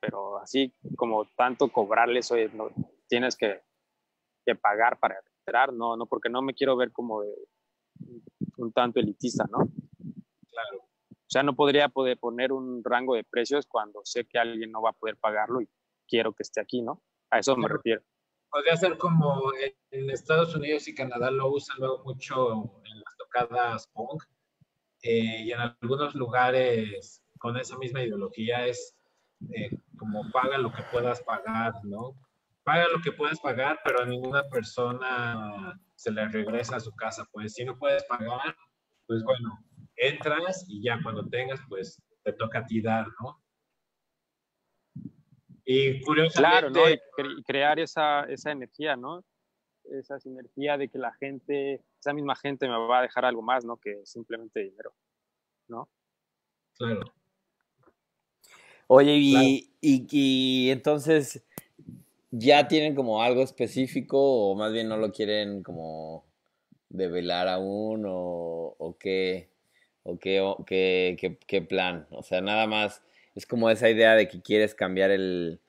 pero 0.00 0.38
así 0.38 0.72
como 0.96 1.24
tanto 1.36 1.68
cobrarles, 1.68 2.30
oye, 2.30 2.50
no, 2.54 2.70
tienes 3.08 3.36
que, 3.36 3.62
que 4.44 4.54
pagar 4.54 4.98
para 4.98 5.16
entrar, 5.38 5.72
no, 5.72 5.96
no, 5.96 6.06
porque 6.06 6.28
no 6.28 6.42
me 6.42 6.54
quiero 6.54 6.76
ver 6.76 6.92
como 6.92 7.22
un 8.56 8.72
tanto 8.72 9.00
elitista, 9.00 9.44
¿no? 9.50 9.68
Claro. 10.50 10.85
Sea, 11.36 11.42
no 11.42 11.54
podría 11.54 11.90
poder 11.90 12.16
poner 12.16 12.50
un 12.50 12.82
rango 12.82 13.14
de 13.14 13.22
precios 13.22 13.66
cuando 13.66 14.00
sé 14.04 14.24
que 14.24 14.38
alguien 14.38 14.72
no 14.72 14.80
va 14.80 14.88
a 14.88 14.94
poder 14.94 15.18
pagarlo 15.18 15.60
y 15.60 15.68
quiero 16.08 16.32
que 16.32 16.42
esté 16.42 16.62
aquí, 16.62 16.80
¿no? 16.80 17.02
A 17.28 17.40
eso 17.40 17.54
me 17.58 17.68
refiero. 17.68 18.00
Podría 18.48 18.74
ser 18.78 18.96
como 18.96 19.52
en 19.90 20.08
Estados 20.08 20.54
Unidos 20.54 20.88
y 20.88 20.94
Canadá 20.94 21.30
lo 21.30 21.50
usan 21.50 21.76
luego 21.78 22.02
mucho 22.04 22.80
en 22.86 23.00
las 23.00 23.16
tocadas 23.18 23.86
punk 23.88 24.22
eh, 25.02 25.42
y 25.42 25.52
en 25.52 25.60
algunos 25.60 26.14
lugares 26.14 27.22
con 27.38 27.58
esa 27.58 27.76
misma 27.76 28.02
ideología 28.02 28.66
es 28.66 28.96
eh, 29.50 29.68
como 29.98 30.30
paga 30.30 30.56
lo 30.56 30.72
que 30.72 30.84
puedas 30.90 31.20
pagar, 31.20 31.74
¿no? 31.84 32.14
Paga 32.64 32.88
lo 32.88 33.02
que 33.02 33.12
puedas 33.12 33.40
pagar, 33.40 33.78
pero 33.84 34.00
a 34.00 34.06
ninguna 34.06 34.42
persona 34.48 35.78
se 35.96 36.12
le 36.12 36.26
regresa 36.28 36.76
a 36.76 36.80
su 36.80 36.96
casa. 36.96 37.28
Pues 37.30 37.52
si 37.52 37.62
no 37.66 37.76
puedes 37.76 38.04
pagar, 38.04 38.56
pues 39.06 39.22
bueno, 39.22 39.65
entras 39.96 40.64
y 40.68 40.82
ya 40.82 40.98
cuando 41.02 41.28
tengas, 41.28 41.60
pues 41.68 42.02
te 42.22 42.32
toca 42.32 42.60
a 42.60 42.66
ti 42.66 42.80
dar, 42.80 43.06
¿no? 43.20 43.40
Y 45.64 46.00
curiosamente... 46.02 46.70
Claro, 46.70 46.70
¿no? 46.70 47.42
crear 47.44 47.80
esa, 47.80 48.22
esa 48.24 48.52
energía, 48.52 48.96
¿no? 48.96 49.24
Esa 49.84 50.18
sinergia 50.20 50.78
de 50.78 50.88
que 50.88 50.98
la 50.98 51.12
gente, 51.14 51.82
esa 52.00 52.12
misma 52.12 52.36
gente 52.36 52.68
me 52.68 52.76
va 52.76 53.00
a 53.00 53.02
dejar 53.02 53.24
algo 53.24 53.42
más, 53.42 53.64
¿no? 53.64 53.76
Que 53.76 54.00
simplemente 54.04 54.60
dinero, 54.60 54.94
¿no? 55.68 55.88
Claro. 56.74 57.12
Oye, 58.88 59.16
y, 59.16 59.72
y, 59.80 60.70
entonces, 60.70 61.44
¿ya 62.30 62.68
tienen 62.68 62.94
como 62.94 63.22
algo 63.22 63.42
específico 63.42 64.18
o 64.18 64.54
más 64.54 64.72
bien 64.72 64.88
no 64.88 64.96
lo 64.96 65.10
quieren 65.10 65.64
como 65.64 66.24
develar 66.88 67.48
aún 67.48 68.04
o, 68.06 68.76
o 68.78 68.96
qué? 68.98 69.55
¿O 70.08 70.18
qué, 70.18 71.36
qué, 71.46 71.62
plan? 71.62 72.06
O 72.10 72.22
sea, 72.22 72.40
nada 72.40 72.68
más 72.68 73.02
es 73.34 73.44
como 73.44 73.70
esa 73.70 73.90
idea 73.90 74.14
de 74.14 74.28
que 74.28 74.40
quieres 74.40 74.72
cambiar 74.72 75.10
el, 75.10 75.60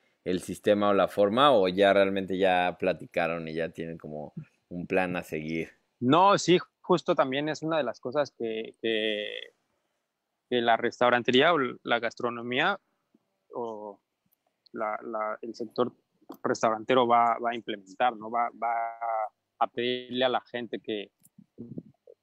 sistema 0.41 0.89
o 0.89 0.93
la 0.93 1.07
forma 1.07 1.53
o 1.53 1.67
ya 1.69 1.91
realmente 1.91 2.37
ya 2.37 2.75
platicaron 2.77 3.47
y 3.47 3.53
ya 3.53 3.69
tienen 3.69 3.97
como 3.97 4.33
un 4.69 4.85
plan 4.85 5.15
a 5.15 5.23
seguir. 5.23 5.69
No, 5.99 6.37
sí, 6.37 6.59
justo 6.81 7.15
también 7.15 7.49
es 7.49 7.63
una 7.63 7.77
de 7.77 7.83
las 7.83 7.99
cosas 7.99 8.31
que, 8.31 8.75
que, 8.81 9.39
la 10.49 10.77
restaurantería 10.77 11.53
o 11.53 11.57
la 11.57 11.99
gastronomía 11.99 12.79
o 13.53 13.99
el 15.41 15.55
sector 15.55 15.93
restaurantero 16.43 17.07
va, 17.07 17.39
va, 17.39 17.51
a 17.51 17.55
implementar, 17.55 18.15
¿no? 18.15 18.29
Va, 18.29 18.51
va 18.61 18.73
a 19.59 19.67
pedirle 19.67 20.25
a 20.25 20.29
la 20.29 20.41
gente 20.41 20.79
que, 20.79 21.11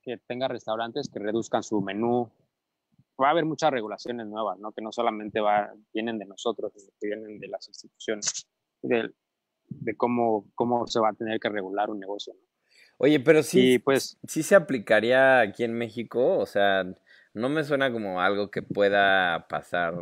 que 0.04 0.18
tenga 0.26 0.48
restaurantes 0.48 1.08
que 1.08 1.18
reduzcan 1.18 1.62
su 1.62 1.80
menú. 1.80 2.30
Va 3.20 3.28
a 3.28 3.30
haber 3.30 3.44
muchas 3.44 3.70
regulaciones 3.70 4.26
nuevas, 4.26 4.58
¿no? 4.58 4.72
Que 4.72 4.82
no 4.82 4.92
solamente 4.92 5.40
va, 5.40 5.72
vienen 5.92 6.18
de 6.18 6.26
nosotros, 6.26 6.72
que 7.00 7.06
vienen 7.06 7.38
de 7.38 7.48
las 7.48 7.68
instituciones, 7.68 8.48
de, 8.82 9.10
de 9.68 9.96
cómo, 9.96 10.46
cómo 10.54 10.86
se 10.86 11.00
va 11.00 11.10
a 11.10 11.14
tener 11.14 11.38
que 11.38 11.48
regular 11.48 11.90
un 11.90 12.00
negocio. 12.00 12.34
Oye, 12.98 13.20
pero 13.20 13.42
sí, 13.42 13.78
pues, 13.78 14.18
sí 14.26 14.42
se 14.42 14.54
aplicaría 14.54 15.40
aquí 15.40 15.64
en 15.64 15.74
México, 15.74 16.38
o 16.38 16.46
sea, 16.46 16.84
no 17.34 17.48
me 17.48 17.64
suena 17.64 17.92
como 17.92 18.20
algo 18.20 18.50
que 18.50 18.62
pueda 18.62 19.46
pasar 19.48 19.94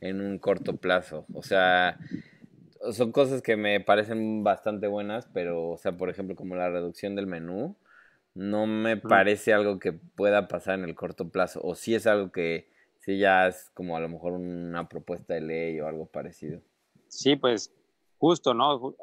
en 0.00 0.20
un 0.20 0.38
corto 0.38 0.76
plazo. 0.76 1.26
O 1.32 1.42
sea, 1.42 1.98
son 2.92 3.12
cosas 3.12 3.40
que 3.40 3.56
me 3.56 3.80
parecen 3.80 4.42
bastante 4.42 4.88
buenas, 4.88 5.28
pero, 5.32 5.70
o 5.70 5.78
sea, 5.78 5.96
por 5.96 6.10
ejemplo, 6.10 6.34
como 6.34 6.56
la 6.56 6.68
reducción 6.68 7.14
del 7.14 7.26
menú, 7.26 7.76
no 8.34 8.66
me 8.66 8.96
parece 8.96 9.52
algo 9.52 9.78
que 9.78 9.92
pueda 9.92 10.48
pasar 10.48 10.78
en 10.78 10.84
el 10.84 10.94
corto 10.94 11.30
plazo. 11.30 11.60
O 11.62 11.74
si 11.74 11.94
es 11.94 12.06
algo 12.06 12.32
que 12.32 12.68
sí 12.98 13.18
ya 13.18 13.46
es 13.46 13.70
como 13.74 13.96
a 13.96 14.00
lo 14.00 14.08
mejor 14.08 14.32
una 14.32 14.88
propuesta 14.88 15.34
de 15.34 15.40
ley 15.40 15.80
o 15.80 15.86
algo 15.86 16.06
parecido. 16.06 16.60
Sí, 17.08 17.36
pues 17.36 17.72
justo, 18.18 18.54
¿no? 18.54 18.96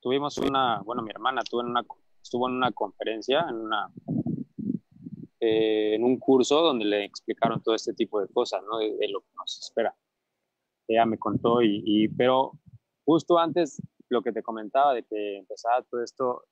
Tuvimos 0.00 0.38
una, 0.38 0.80
bueno, 0.82 1.02
mi 1.02 1.10
hermana 1.10 1.42
tuvo 1.42 1.60
una 1.60 1.84
estuvo 2.22 2.48
en 2.48 2.54
una 2.54 2.70
conferencia, 2.70 3.44
en, 3.48 3.56
una, 3.56 3.92
eh, 5.40 5.94
en 5.96 6.04
un 6.04 6.18
curso 6.18 6.62
donde 6.62 6.84
le 6.84 7.04
explicaron 7.04 7.62
todo 7.62 7.74
este 7.74 7.92
tipo 7.94 8.20
de 8.20 8.28
cosas, 8.28 8.62
¿no? 8.62 8.78
De, 8.78 9.08
lo 9.08 9.20
que 9.20 9.30
nos 9.36 9.58
espera. 9.58 9.94
Ella 10.88 11.04
me 11.04 11.18
contó, 11.18 11.62
y, 11.62 11.82
y, 11.84 12.08
pero 12.08 12.52
justo 13.04 13.38
antes, 13.38 13.82
lo 14.08 14.22
que 14.22 14.32
te 14.32 14.42
comentaba 14.42 14.94
de 14.94 15.02
que 15.04 15.38
empezaba 15.38 15.82
todo 15.82 16.02
esto 16.02 16.44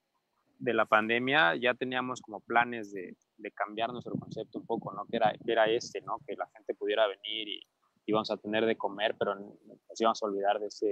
de 0.61 0.75
la 0.75 0.85
pandemia, 0.85 1.57
ya 1.57 1.75
teníamos 1.75 2.21
como 2.21 2.41
planes 2.41 2.93
de, 2.93 3.17
de 3.39 3.51
cambiar 3.51 3.93
nuestro 3.93 4.15
concepto 4.15 4.59
un 4.59 4.67
poco, 4.67 4.93
¿no? 4.93 5.07
Que 5.07 5.17
era, 5.17 5.33
que 5.33 5.53
era 5.53 5.67
este, 5.69 6.03
¿no? 6.03 6.19
Que 6.27 6.37
la 6.37 6.47
gente 6.49 6.75
pudiera 6.75 7.07
venir 7.07 7.49
y 7.49 7.67
íbamos 8.05 8.31
a 8.31 8.37
tener 8.37 8.67
de 8.67 8.77
comer, 8.77 9.17
pero 9.19 9.35
nos 9.35 10.01
íbamos 10.01 10.23
a 10.23 10.27
olvidar 10.27 10.61
de 10.61 10.67
ese, 10.67 10.87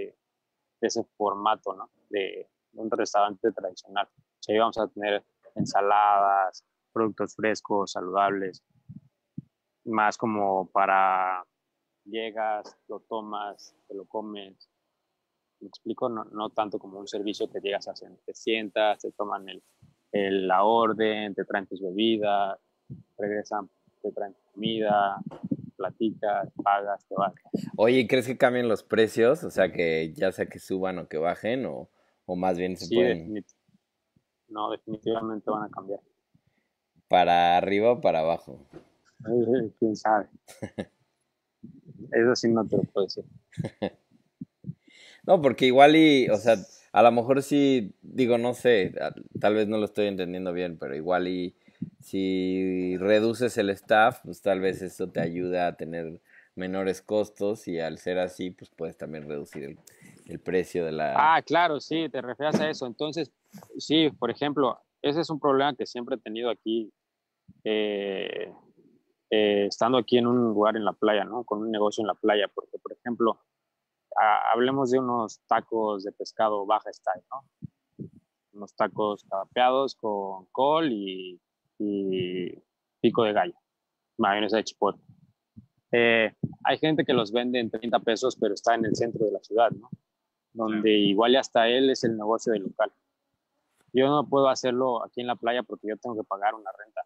de 0.81 0.87
ese 0.87 1.05
formato, 1.17 1.75
¿no? 1.75 1.91
De, 2.09 2.49
un 2.73 2.91
restaurante 2.91 3.51
tradicional. 3.51 4.09
O 4.15 4.43
sea, 4.43 4.55
íbamos 4.55 4.79
a 4.79 4.87
tener 4.89 5.25
ensaladas, 5.57 6.65
productos 6.93 7.35
frescos, 7.35 7.93
saludables, 7.93 8.63
más 9.85 10.17
como 10.17 10.71
para 10.71 11.45
llegas, 12.05 12.77
lo 12.87 13.01
tomas, 13.01 13.75
te 13.89 13.95
lo 13.95 14.05
comes. 14.05 14.71
Me 15.61 15.69
explico, 15.69 16.09
no, 16.09 16.25
no 16.25 16.51
tanto 16.51 16.79
como 16.79 16.99
un 16.99 17.09
servicio 17.09 17.51
que 17.51 17.61
llegas 17.61 17.89
a 17.89 17.93
hacer, 17.93 18.11
te 18.25 18.35
sientas, 18.35 19.01
te 19.01 19.11
toman 19.13 19.49
el, 19.49 19.63
el, 20.13 20.47
la 20.47 20.65
orden, 20.65 21.35
te 21.35 21.45
traen 21.45 21.67
tus 21.67 21.81
bebidas, 21.81 22.59
regresan, 23.17 23.69
te 24.03 24.13
traen 24.13 24.37
comida, 24.53 25.17
platicas, 25.77 26.51
pagas, 26.63 27.05
te 27.07 27.15
vas. 27.15 27.35
Oye, 27.77 28.07
¿crees 28.07 28.27
que 28.27 28.37
cambien 28.37 28.69
los 28.69 28.83
precios? 28.83 29.45
O 29.45 29.51
sea, 29.51 29.73
que 29.73 30.13
ya 30.15 30.33
sea 30.33 30.47
que 30.47 30.59
suban 30.59 30.99
o 30.99 31.09
que 31.09 31.19
bajen, 31.19 31.67
o, 31.67 31.89
o 32.27 32.37
más 32.37 32.59
bien 32.59 32.77
se 32.77 32.87
sí, 32.87 32.95
pueden... 32.95 33.45
no, 34.49 34.71
definitivamente 34.71 35.51
van 35.51 35.65
a 35.65 35.71
cambiar. 35.71 36.01
¿Para 37.09 37.57
arriba 37.57 37.93
o 37.93 38.01
para 38.01 38.21
abajo? 38.21 38.67
¿Quién 39.79 39.97
sabe? 39.97 40.29
Eso 42.13 42.37
sí 42.37 42.49
no 42.53 42.67
te 42.67 42.77
lo 42.77 42.83
puedo 42.85 43.07
decir. 43.07 43.25
no, 45.29 45.43
porque 45.43 45.67
igual 45.67 45.95
y, 45.95 46.27
o 46.31 46.39
sea, 46.39 46.57
a 46.91 47.03
lo 47.03 47.13
mejor 47.13 47.43
sí, 47.43 47.95
digo, 48.01 48.39
no 48.39 48.55
sé, 48.55 48.95
tal 49.39 49.55
vez 49.55 49.69
no 49.69 49.77
lo 49.77 49.85
estoy 49.85 50.07
entendiendo 50.07 50.55
bien, 50.55 50.79
pero 50.79 50.97
igual 50.97 51.29
y 51.29 51.55
si 52.01 52.97
reduces 52.97 53.59
el 53.59 53.69
staff, 53.69 54.21
pues 54.25 54.41
tal 54.41 54.61
vez 54.61 54.81
eso 54.81 55.11
te 55.11 55.21
ayuda 55.21 55.67
a 55.67 55.77
tener 55.77 56.23
menores 56.55 57.03
costos 57.03 57.69
y 57.69 57.79
al 57.79 57.99
ser 57.99 58.19
así, 58.19 58.53
pues 58.53 58.71
puedes 58.71 58.97
también 58.97 59.29
reducir 59.29 59.77
el, 60.25 60.41
precio 60.41 60.87
de 60.87 60.93
la... 60.93 61.13
Ah, 61.15 61.43
claro, 61.43 61.79
sí, 61.79 62.09
te 62.09 62.23
refieres 62.23 62.59
a 62.59 62.71
eso. 62.71 62.87
Entonces, 62.87 63.31
sí, 63.77 64.09
por 64.19 64.31
ejemplo, 64.31 64.81
ese 65.03 65.21
es 65.21 65.29
un 65.29 65.39
problema 65.39 65.75
que 65.75 65.85
siempre 65.85 66.17
he 66.17 66.21
tenido 66.21 66.49
aquí, 66.49 66.91
eh, 67.65 68.51
eh, 69.29 69.67
estando 69.67 69.99
aquí 69.99 70.17
en 70.17 70.27
un 70.27 70.55
lugar 70.55 70.75
en 70.77 70.87
la 70.87 70.95
playa, 70.95 71.25
¿no? 71.25 71.45
Con 71.45 71.59
un 71.59 71.71
negocio 71.71 72.01
en 72.01 72.07
la 72.07 72.15
playa, 72.15 72.49
porque, 72.55 72.79
por 72.79 72.95
ejemplo, 72.95 73.39
a, 74.21 74.53
hablemos 74.53 74.91
de 74.91 74.99
unos 74.99 75.41
tacos 75.47 76.05
de 76.05 76.13
pescado 76.13 76.67
baja 76.67 76.93
style, 76.93 77.25
¿no? 77.31 78.09
Unos 78.53 78.75
tacos 78.75 79.25
capeados 79.25 79.95
con 79.95 80.47
col 80.47 80.91
y 80.93 81.41
y 81.79 82.63
pico 83.01 83.25
de 83.25 83.33
gallo, 83.33 83.55
mayonesa 84.19 84.57
de 84.57 84.65
chipotle. 84.65 85.03
Eh, 85.93 86.35
hay 86.65 86.79
gente 86.79 87.05
que 87.05 87.13
los 87.13 87.33
vende 87.33 87.61
en 87.61 87.71
30 87.71 88.01
pesos, 88.01 88.37
pero 88.37 88.55
está 88.55 88.75
en 88.75 88.85
el 88.85 88.95
centro 88.95 89.25
de 89.25 89.33
la 89.33 89.41
ciudad, 89.41 89.71
¿no? 89.71 89.89
Donde 90.53 90.91
igual 90.91 91.37
hasta 91.37 91.69
él 91.69 91.91
es 91.91 92.05
el 92.05 92.17
negocio 92.17 92.53
del 92.53 92.65
local. 92.65 92.93
Yo 93.93 94.09
no 94.09 94.29
puedo 94.29 94.49
hacerlo 94.49 95.03
aquí 95.05 95.21
en 95.21 95.29
la 95.29 95.37
playa 95.37 95.63
porque 95.63 95.89
yo 95.89 95.97
tengo 95.97 96.17
que 96.17 96.25
pagar 96.25 96.55
una 96.55 96.71
renta. 96.73 97.03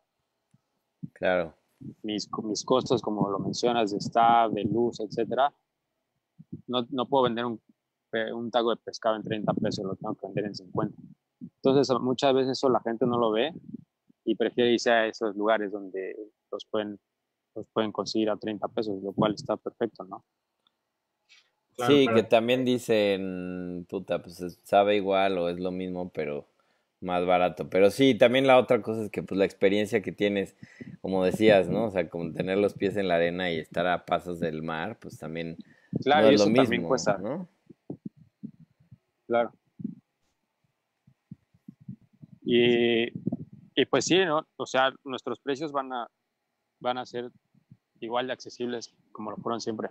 Claro. 1.13 1.55
Mis, 2.03 2.29
mis 2.43 2.65
costos, 2.65 3.03
como 3.03 3.29
lo 3.29 3.39
mencionas, 3.39 3.93
de 3.93 3.99
staff, 3.99 4.53
de 4.53 4.65
luz, 4.65 5.01
etcétera, 5.01 5.53
no, 6.67 6.87
no 6.91 7.09
puedo 7.09 7.25
vender 7.25 7.45
un, 7.45 7.61
un 8.35 8.51
taco 8.51 8.71
de 8.71 8.77
pescado 8.77 9.17
en 9.17 9.23
30 9.23 9.53
pesos, 9.55 9.85
lo 9.85 9.97
tengo 9.97 10.15
que 10.15 10.27
vender 10.27 10.45
en 10.47 10.55
50. 10.55 10.95
Entonces, 11.41 11.97
muchas 12.01 12.35
veces 12.35 12.53
eso 12.53 12.69
la 12.69 12.81
gente 12.81 13.07
no 13.07 13.19
lo 13.19 13.31
ve 13.31 13.53
y 14.25 14.35
prefiere 14.35 14.73
irse 14.73 14.91
a 14.91 15.07
esos 15.07 15.35
lugares 15.37 15.73
donde 15.73 16.17
los 16.51 16.65
pueden, 16.67 16.99
los 17.55 17.67
pueden 17.73 17.93
conseguir 17.93 18.31
a 18.31 18.37
30 18.37 18.69
pesos, 18.69 19.03
lo 19.03 19.13
cual 19.13 19.35
está 19.35 19.57
perfecto, 19.57 20.05
¿no? 20.05 20.25
sí, 21.87 22.07
que 22.15 22.23
también 22.23 22.65
dicen, 22.65 23.87
puta, 23.89 24.23
pues 24.23 24.59
sabe 24.63 24.97
igual 24.97 25.39
o 25.39 25.49
es 25.49 25.59
lo 25.59 25.71
mismo, 25.71 26.11
pero 26.11 26.47
más 27.01 27.27
barato. 27.27 27.69
Pero 27.69 27.91
sí, 27.91 28.15
también 28.15 28.47
la 28.47 28.59
otra 28.59 28.83
cosa 28.83 29.03
es 29.03 29.11
que 29.11 29.23
pues 29.23 29.39
la 29.39 29.45
experiencia 29.45 30.03
que 30.03 30.13
tienes, 30.13 30.57
como 31.01 31.25
decías, 31.25 31.69
¿no? 31.69 31.87
O 31.87 31.91
sea, 31.91 32.09
como 32.09 32.33
tener 32.33 32.59
los 32.59 32.75
pies 32.75 32.97
en 32.97 33.09
la 33.09 33.17
arena 33.17 33.51
y 33.51 33.59
estar 33.59 33.87
a 33.87 34.05
pasos 34.05 34.39
del 34.41 34.63
mar, 34.63 34.99
pues 35.01 35.19
también 35.19 35.57
claro, 36.03 36.29
es 36.29 36.41
lo 36.41 36.47
mismo, 36.47 36.63
también 36.63 36.83
cuesta. 36.85 37.19
¿no? 37.19 37.49
Claro. 39.27 39.53
Y 42.45 43.13
y 43.75 43.87
pues 43.87 44.05
sí, 44.05 44.19
¿no? 44.25 44.47
O 44.57 44.67
sea, 44.67 44.93
nuestros 45.05 45.41
precios 45.41 45.73
van 45.73 45.93
a, 45.93 46.07
van 46.81 46.99
a 46.99 47.07
ser 47.07 47.31
igual 48.01 48.27
de 48.27 48.33
accesibles 48.33 48.95
como 49.13 49.31
lo 49.31 49.37
fueron 49.39 49.61
siempre. 49.61 49.89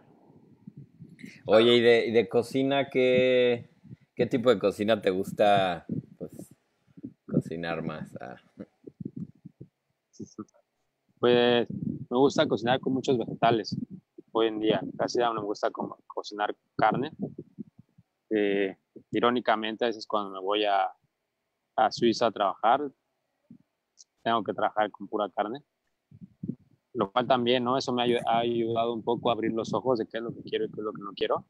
Oye, 1.46 1.76
¿y 1.76 1.82
de, 1.82 2.12
de 2.12 2.30
cocina 2.30 2.90
qué, 2.90 3.70
qué 4.16 4.28
tipo 4.28 4.50
de 4.50 4.60
cocina 4.60 5.02
te 5.02 5.10
gusta 5.10 5.86
pues, 6.18 6.32
cocinar 7.26 7.82
más? 7.82 8.16
Ah. 8.22 8.36
Pues 11.20 11.68
me 11.70 12.18
gusta 12.18 12.48
cocinar 12.48 12.80
con 12.80 12.94
muchos 12.94 13.18
vegetales 13.18 13.76
hoy 14.32 14.48
en 14.48 14.60
día. 14.60 14.82
Casi 14.98 15.20
no 15.20 15.34
me 15.34 15.42
gusta 15.42 15.70
cocinar 16.08 16.56
carne. 16.76 17.12
Eh, 18.30 18.78
irónicamente, 19.12 19.86
a 19.86 19.88
veces 19.88 20.08
cuando 20.08 20.32
me 20.32 20.40
voy 20.40 20.66
a, 20.66 20.90
a 21.76 21.92
Suiza 21.92 22.28
a 22.28 22.32
trabajar, 22.32 22.82
tengo 24.24 24.44
que 24.44 24.54
trabajar 24.54 24.92
con 24.92 25.08
pura 25.08 25.30
carne. 25.30 25.64
Lo 26.94 27.12
cual 27.12 27.28
también, 27.28 27.64
¿no? 27.64 27.78
Eso 27.78 27.94
me 27.94 28.04
ha 28.04 28.38
ayudado 28.40 28.94
un 28.94 29.04
poco 29.04 29.30
a 29.30 29.34
abrir 29.34 29.54
los 29.54 29.74
ojos 29.74 30.00
de 30.00 30.08
qué 30.08 30.18
es 30.18 30.24
lo 30.24 30.34
que 30.34 30.44
quiero 30.44 30.66
y 30.66 30.72
qué 30.72 30.80
es 30.80 30.84
lo 30.84 30.92
que 30.92 31.02
no 31.02 31.14
quiero. 31.14 31.46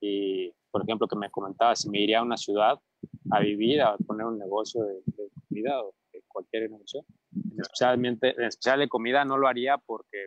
Y, 0.00 0.52
por 0.70 0.82
ejemplo, 0.82 1.06
que 1.06 1.16
me 1.16 1.30
comentaba, 1.30 1.74
si 1.76 1.88
me 1.88 2.00
iría 2.00 2.18
a 2.18 2.22
una 2.22 2.36
ciudad 2.36 2.78
a 3.30 3.40
vivir, 3.40 3.80
a 3.82 3.96
poner 3.96 4.26
un 4.26 4.38
negocio 4.38 4.82
de, 4.82 5.02
comida 5.48 5.82
o 5.82 5.94
de 6.12 6.22
cualquier 6.28 6.70
negocio, 6.70 7.04
especialmente, 7.58 8.34
en 8.36 8.44
especial 8.44 8.80
de 8.80 8.88
comida, 8.88 9.24
no 9.24 9.38
lo 9.38 9.48
haría 9.48 9.78
porque 9.78 10.25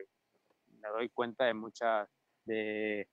doy 0.89 1.09
cuenta 1.09 1.45
de 1.45 1.53
muchas, 1.53 2.09
de, 2.45 3.07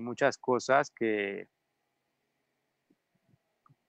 muchas 0.00 0.38
cosas 0.38 0.90
que, 0.90 1.48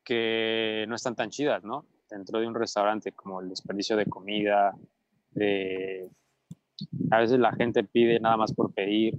que 0.04 0.86
no 0.88 0.96
están 0.96 1.16
tan 1.16 1.30
chidas, 1.30 1.64
¿no? 1.64 1.86
dentro 2.10 2.40
de 2.40 2.48
un 2.48 2.56
restaurante, 2.56 3.12
como 3.12 3.42
el 3.42 3.50
desperdicio 3.50 3.98
de 3.98 4.06
comida, 4.06 4.76
de, 5.32 6.10
a 7.12 7.20
veces 7.20 7.40
la 7.40 7.54
gente 7.54 7.84
pide 7.84 8.20
nada 8.20 8.38
más 8.38 8.54
por 8.54 8.74
pedir, 8.74 9.18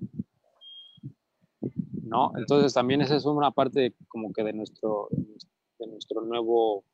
¿no? 2.03 2.33
Entonces 2.37 2.73
también 2.73 3.01
esa 3.01 3.17
es 3.17 3.25
una 3.25 3.51
parte 3.51 3.95
como 4.09 4.33
que 4.33 4.43
de 4.43 4.53
nuestro, 4.53 5.09
de 5.11 5.87
nuestro 5.87 6.21
nuevo, 6.23 6.85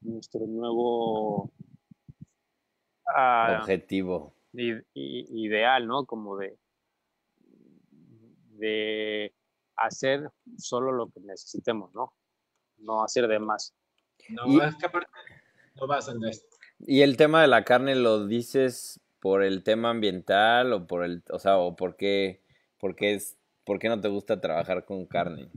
nuestro 0.00 0.46
nuevo 0.46 1.50
uh, 3.06 3.60
objetivo. 3.60 4.34
Ideal, 4.52 5.86
¿no? 5.86 6.04
Como 6.04 6.36
de, 6.36 6.58
de 8.58 9.34
hacer 9.76 10.30
solo 10.56 10.92
lo 10.92 11.08
que 11.10 11.20
necesitemos, 11.20 11.94
¿no? 11.94 12.12
No 12.78 13.02
hacer 13.02 13.28
de 13.28 13.38
más. 13.38 13.74
No, 14.30 14.46
y, 14.46 14.60
es 14.60 14.76
que 14.76 14.86
aparte 14.86 15.10
no 15.80 15.86
vas 15.86 16.08
en 16.08 16.24
esto. 16.24 16.56
¿Y 16.80 17.02
el 17.02 17.16
tema 17.16 17.42
de 17.42 17.48
la 17.48 17.64
carne 17.64 17.94
lo 17.94 18.26
dices 18.26 19.00
por 19.20 19.42
el 19.42 19.62
tema 19.62 19.90
ambiental 19.90 20.72
o 20.72 20.86
por 20.86 21.04
el, 21.04 21.22
o 21.30 21.38
sea, 21.38 21.58
o 21.58 21.74
por 21.74 21.96
qué, 21.96 22.42
por 22.78 22.94
qué 22.94 23.14
es, 23.14 23.36
por 23.64 23.78
qué 23.78 23.88
no 23.88 24.00
te 24.00 24.08
gusta 24.08 24.40
trabajar 24.40 24.84
con 24.84 25.06
carne? 25.06 25.50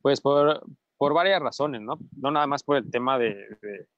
Pues 0.00 0.20
por, 0.20 0.64
por 0.96 1.14
varias 1.14 1.40
razones, 1.40 1.80
¿no? 1.80 1.98
No 2.16 2.30
nada 2.30 2.46
más 2.46 2.62
por 2.62 2.76
el 2.76 2.90
tema 2.90 3.18
de, 3.18 3.34
de, 3.60 3.88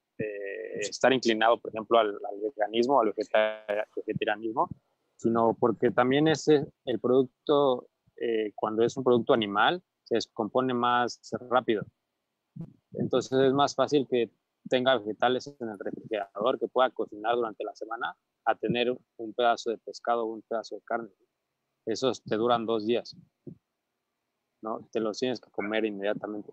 estar 0.80 1.12
inclinado, 1.12 1.58
por 1.58 1.70
ejemplo, 1.70 1.98
al, 1.98 2.08
al 2.08 2.40
veganismo, 2.42 3.00
al 3.00 3.12
vegetarianismo, 3.12 4.68
sino 5.16 5.56
porque 5.58 5.90
también 5.90 6.28
es 6.28 6.48
el 6.48 7.00
producto, 7.00 7.88
eh, 8.16 8.52
cuando 8.54 8.84
es 8.84 8.96
un 8.96 9.04
producto 9.04 9.32
animal, 9.32 9.82
se 10.04 10.16
descompone 10.16 10.74
más 10.74 11.20
rápido. 11.48 11.84
Entonces 12.92 13.38
es 13.38 13.52
más 13.52 13.74
fácil 13.74 14.06
que 14.08 14.30
tenga 14.68 14.98
vegetales 14.98 15.46
en 15.58 15.68
el 15.68 15.78
refrigerador, 15.78 16.58
que 16.58 16.68
pueda 16.68 16.90
cocinar 16.90 17.36
durante 17.36 17.64
la 17.64 17.74
semana, 17.74 18.16
a 18.44 18.54
tener 18.54 18.96
un 19.16 19.34
pedazo 19.34 19.70
de 19.70 19.78
pescado 19.78 20.24
o 20.24 20.34
un 20.34 20.42
pedazo 20.42 20.76
de 20.76 20.82
carne. 20.82 21.10
Esos 21.86 22.22
te 22.22 22.36
duran 22.36 22.66
dos 22.66 22.86
días. 22.86 23.16
¿no? 24.62 24.88
Te 24.90 25.00
los 25.00 25.18
tienes 25.18 25.40
que 25.40 25.50
comer 25.50 25.84
inmediatamente. 25.84 26.52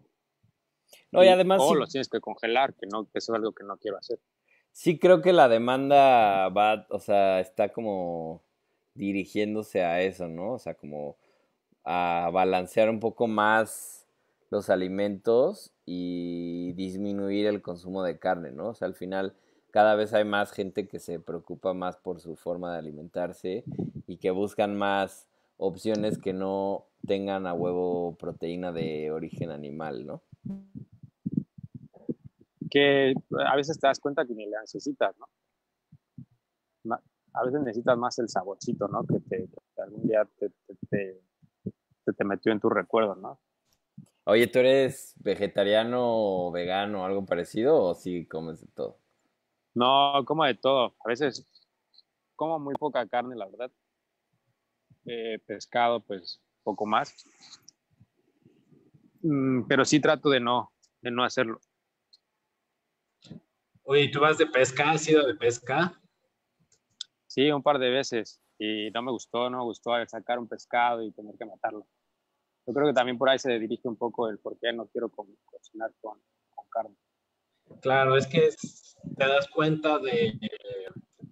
No, 1.11 1.23
y 1.23 1.27
además... 1.27 1.61
O 1.63 1.75
los 1.75 1.89
tienes 1.89 2.09
que 2.09 2.19
congelar, 2.19 2.73
que, 2.73 2.87
no, 2.87 3.05
que 3.05 3.19
eso 3.19 3.33
es 3.33 3.37
algo 3.37 3.51
que 3.53 3.63
no 3.63 3.77
quiero 3.77 3.97
hacer. 3.97 4.19
Sí 4.71 4.97
creo 4.97 5.21
que 5.21 5.33
la 5.33 5.49
demanda 5.49 6.47
va, 6.49 6.87
o 6.89 6.99
sea, 6.99 7.39
está 7.39 7.69
como 7.69 8.41
dirigiéndose 8.93 9.83
a 9.83 10.01
eso, 10.01 10.27
¿no? 10.27 10.53
O 10.53 10.59
sea, 10.59 10.75
como 10.75 11.17
a 11.83 12.29
balancear 12.31 12.89
un 12.89 12.99
poco 12.99 13.27
más 13.27 14.07
los 14.49 14.69
alimentos 14.69 15.71
y 15.85 16.73
disminuir 16.73 17.47
el 17.47 17.61
consumo 17.61 18.03
de 18.03 18.19
carne, 18.19 18.51
¿no? 18.51 18.69
O 18.69 18.73
sea, 18.73 18.87
al 18.87 18.95
final 18.95 19.33
cada 19.71 19.95
vez 19.95 20.13
hay 20.13 20.25
más 20.25 20.51
gente 20.51 20.87
que 20.87 20.99
se 20.99 21.19
preocupa 21.19 21.73
más 21.73 21.97
por 21.97 22.19
su 22.19 22.35
forma 22.35 22.71
de 22.73 22.79
alimentarse 22.79 23.63
y 24.05 24.17
que 24.17 24.31
buscan 24.31 24.75
más 24.77 25.27
opciones 25.57 26.17
que 26.17 26.33
no 26.33 26.85
tengan 27.07 27.47
a 27.47 27.53
huevo 27.53 28.15
proteína 28.19 28.71
de 28.71 29.11
origen 29.11 29.51
animal, 29.51 30.05
¿no? 30.05 30.21
Que 32.69 33.13
a 33.45 33.55
veces 33.55 33.79
te 33.79 33.87
das 33.87 33.99
cuenta 33.99 34.25
que 34.25 34.33
ni 34.33 34.45
la 34.47 34.61
necesitas, 34.61 35.15
¿no? 35.17 35.27
A 37.33 37.45
veces 37.45 37.61
necesitas 37.61 37.97
más 37.97 38.19
el 38.19 38.27
saborcito, 38.27 38.87
¿no? 38.87 39.05
Que, 39.05 39.19
te, 39.21 39.47
algún 39.77 40.03
día 40.03 40.27
te, 40.37 40.51
te, 40.89 41.21
te, 42.13 42.23
metió 42.25 42.51
en 42.51 42.59
tu 42.59 42.69
recuerdo, 42.69 43.15
¿no? 43.15 43.39
Oye, 44.25 44.47
¿tú 44.47 44.59
eres 44.59 45.13
vegetariano 45.17 45.99
o 46.01 46.51
vegano 46.51 47.01
o 47.01 47.05
algo 47.05 47.25
parecido 47.25 47.81
o 47.81 47.95
sí 47.95 48.25
comes 48.27 48.61
de 48.61 48.67
todo? 48.67 48.99
No, 49.73 50.23
como 50.25 50.45
de 50.45 50.55
todo. 50.55 50.95
A 51.05 51.07
veces 51.07 51.47
como 52.35 52.59
muy 52.59 52.73
poca 52.75 53.07
carne, 53.07 53.35
la 53.35 53.45
verdad. 53.45 53.71
Eh, 55.05 55.39
pescado, 55.45 55.99
pues 56.01 56.41
poco 56.63 56.85
más. 56.85 57.15
Mm, 59.23 59.67
pero 59.67 59.85
sí 59.85 59.99
trato 59.99 60.29
de 60.29 60.39
no, 60.39 60.71
de 61.01 61.11
no 61.11 61.23
hacerlo. 61.23 61.59
Oye, 63.83 64.09
¿tú 64.09 64.19
vas 64.19 64.37
de 64.37 64.47
pesca? 64.47 64.91
¿Has 64.91 65.07
ido 65.07 65.25
de 65.25 65.35
pesca? 65.35 65.99
Sí, 67.27 67.51
un 67.51 67.63
par 67.63 67.79
de 67.79 67.89
veces. 67.89 68.41
Y 68.57 68.91
no 68.91 69.01
me 69.01 69.11
gustó, 69.11 69.49
no 69.49 69.57
me 69.57 69.63
gustó 69.63 69.91
sacar 70.07 70.37
un 70.37 70.47
pescado 70.47 71.01
y 71.01 71.11
tener 71.11 71.35
que 71.37 71.45
matarlo. 71.45 71.87
Yo 72.67 72.73
creo 72.73 72.87
que 72.87 72.93
también 72.93 73.17
por 73.17 73.29
ahí 73.29 73.39
se 73.39 73.57
dirige 73.57 73.87
un 73.87 73.97
poco 73.97 74.29
el 74.29 74.37
por 74.37 74.57
qué 74.59 74.71
no 74.71 74.87
quiero 74.87 75.09
cocinar 75.09 75.91
con, 75.99 76.21
con 76.49 76.65
carne. 76.69 76.95
Claro, 77.81 78.15
es 78.17 78.27
que 78.27 78.49
te 79.17 79.27
das 79.27 79.47
cuenta 79.49 79.97
de, 79.99 80.37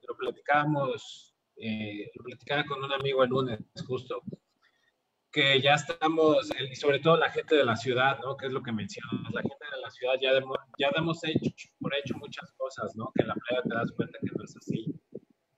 lo 0.08 0.18
platicábamos, 0.18 1.36
eh, 1.58 2.12
lo 2.16 2.24
platicaba 2.24 2.66
con 2.66 2.84
un 2.84 2.92
amigo 2.92 3.24
el 3.24 3.30
lunes 3.30 3.60
justo, 3.86 4.22
que 5.32 5.62
ya 5.62 5.76
estamos, 5.76 6.50
y 6.72 6.76
sobre 6.76 7.00
todo 7.00 7.18
la 7.18 7.30
gente 7.30 7.56
de 7.56 7.64
la 7.64 7.76
ciudad, 7.76 8.20
¿no? 8.24 8.36
Que 8.36 8.48
es 8.48 8.52
lo 8.52 8.64
que 8.64 8.72
mencionas, 8.72 9.32
la 9.32 9.42
gente 9.42 9.66
de 9.72 9.82
la 9.82 9.90
ciudad 9.92 10.14
ya, 10.22 10.34
demos, 10.34 10.58
ya 10.78 10.90
hemos 10.96 11.24
hecho 11.24 11.70
por 11.80 11.94
hecho 11.96 12.16
muchas 12.18 12.52
cosas, 12.54 12.96
¿no? 12.96 13.12
Que 13.16 13.22
en 13.22 13.28
la 13.28 13.36
playa 13.36 13.62
te 13.64 13.76
das 13.76 13.92
cuenta 13.92 14.18
que 14.22 14.32
no 14.36 14.44
es 14.44 14.58
así. 14.58 14.86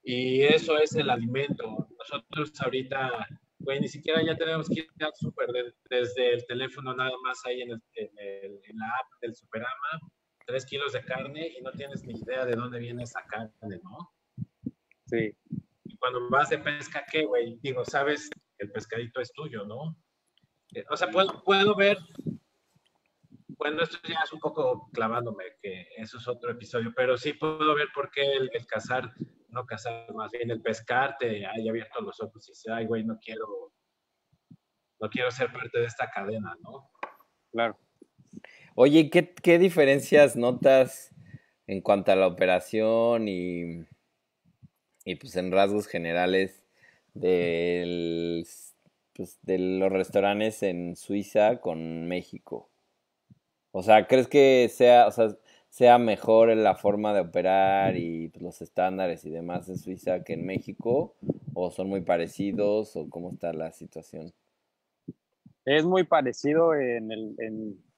Y 0.04 0.42
eso 0.42 0.78
es 0.78 0.96
el 0.96 1.10
alimento. 1.10 1.88
Nosotros 1.98 2.52
ahorita, 2.60 3.28
güey, 3.60 3.80
ni 3.80 3.88
siquiera 3.88 4.22
ya 4.24 4.36
tenemos 4.36 4.68
que 4.68 4.82
ir 4.82 4.90
al 5.00 5.14
súper 5.16 5.48
desde 5.90 6.34
el 6.34 6.46
teléfono 6.46 6.94
nada 6.94 7.12
más 7.24 7.40
ahí 7.46 7.62
en, 7.62 7.72
el, 7.72 7.82
en, 7.96 8.78
la 8.78 8.88
app 8.88 9.22
del 9.22 9.34
Superama, 9.36 10.02
tres 10.46 10.66
kilos 10.66 10.94
de 10.94 11.06
carne 11.06 11.48
y 11.58 11.62
no 11.62 11.72
tienes 11.72 12.04
ni 12.04 12.20
idea 12.20 12.46
de 12.46 12.56
dónde 12.56 12.80
viene 12.80 13.04
esa 13.04 13.24
carne, 13.26 13.80
¿no? 13.84 14.12
Sí. 15.06 15.34
Cuando 16.02 16.28
vas 16.32 16.50
de 16.50 16.58
pesca, 16.58 17.06
¿qué, 17.12 17.26
güey? 17.26 17.60
Digo, 17.62 17.86
sabes 17.86 18.28
el 18.58 18.72
pescadito 18.72 19.22
es 19.22 19.32
tuyo, 19.34 19.66
¿no? 19.66 19.96
Eh, 20.74 20.84
o 20.90 20.98
sea, 20.98 21.12
puedo, 21.12 21.44
puedo 21.44 21.76
ver, 21.76 22.00
bueno, 23.50 23.84
esto 23.84 24.00
ya 24.10 24.22
es 24.24 24.34
un 24.34 24.40
poco 24.40 24.90
clavándome, 24.94 25.44
que 25.62 25.86
eso 25.98 26.18
es 26.18 26.28
otro 26.28 26.50
episodio, 26.50 26.92
pero 26.96 27.20
sí 27.20 27.34
puedo 27.34 27.76
ver 27.76 27.90
por 27.94 28.10
qué 28.10 28.34
el, 28.34 28.50
cazar, 28.66 29.14
no 29.50 29.68
cazar, 29.68 30.12
más 30.16 30.32
bien 30.32 30.50
el 30.50 30.60
pescar 30.64 31.18
te 31.20 31.46
haya 31.46 31.70
abierto 31.70 32.02
los 32.02 32.20
ojos 32.20 32.50
y 32.50 32.52
dice, 32.54 32.72
ay, 32.72 32.88
güey, 32.88 33.04
no 33.04 33.20
quiero, 33.24 33.72
no 35.00 35.08
quiero 35.08 35.30
ser 35.30 35.54
parte 35.54 35.82
de 35.82 35.86
esta 35.86 36.10
cadena, 36.10 36.56
¿no? 36.64 36.90
Claro. 37.52 37.78
Oye, 38.74 39.12
¿qué, 39.12 39.36
qué 39.36 39.60
diferencias 39.60 40.36
notas 40.36 41.14
en 41.68 41.82
cuanto 41.82 42.12
a 42.12 42.16
la 42.16 42.26
operación 42.26 43.28
y, 43.28 43.86
y 45.06 45.16
pues 45.16 45.36
en 45.36 45.52
rasgos 45.52 45.88
generales 45.88 46.64
pues, 47.14 48.76
de 49.42 49.58
los 49.58 49.92
restaurantes 49.92 50.64
en 50.64 50.96
Suiza 50.96 51.60
con 51.60 52.08
México? 52.08 52.70
O 53.72 53.84
sea, 53.84 54.08
¿crees 54.08 54.28
que 54.28 54.70
sea, 54.74 55.08
o 55.08 55.12
sea, 55.12 55.30
sea 55.70 55.98
mejor 55.98 56.56
la 56.56 56.76
forma 56.76 57.14
de 57.14 57.22
operar 57.22 57.96
y 57.96 58.30
pues, 58.30 58.44
los 58.44 58.62
estándares 58.62 59.24
y 59.26 59.30
demás 59.30 59.70
en 59.70 59.78
Suiza 59.78 60.24
que 60.24 60.34
en 60.34 60.46
México? 60.46 61.16
¿O 61.54 61.72
son 61.72 61.90
muy 61.90 62.02
parecidos? 62.02 62.96
¿O 62.96 63.10
cómo 63.10 63.32
está 63.32 63.54
la 63.54 63.72
situación? 63.72 64.34
Es 65.66 65.86
muy 65.86 66.04
parecido 66.04 66.74
en 66.74 67.12
el... 67.12 67.36
En... 67.40 67.92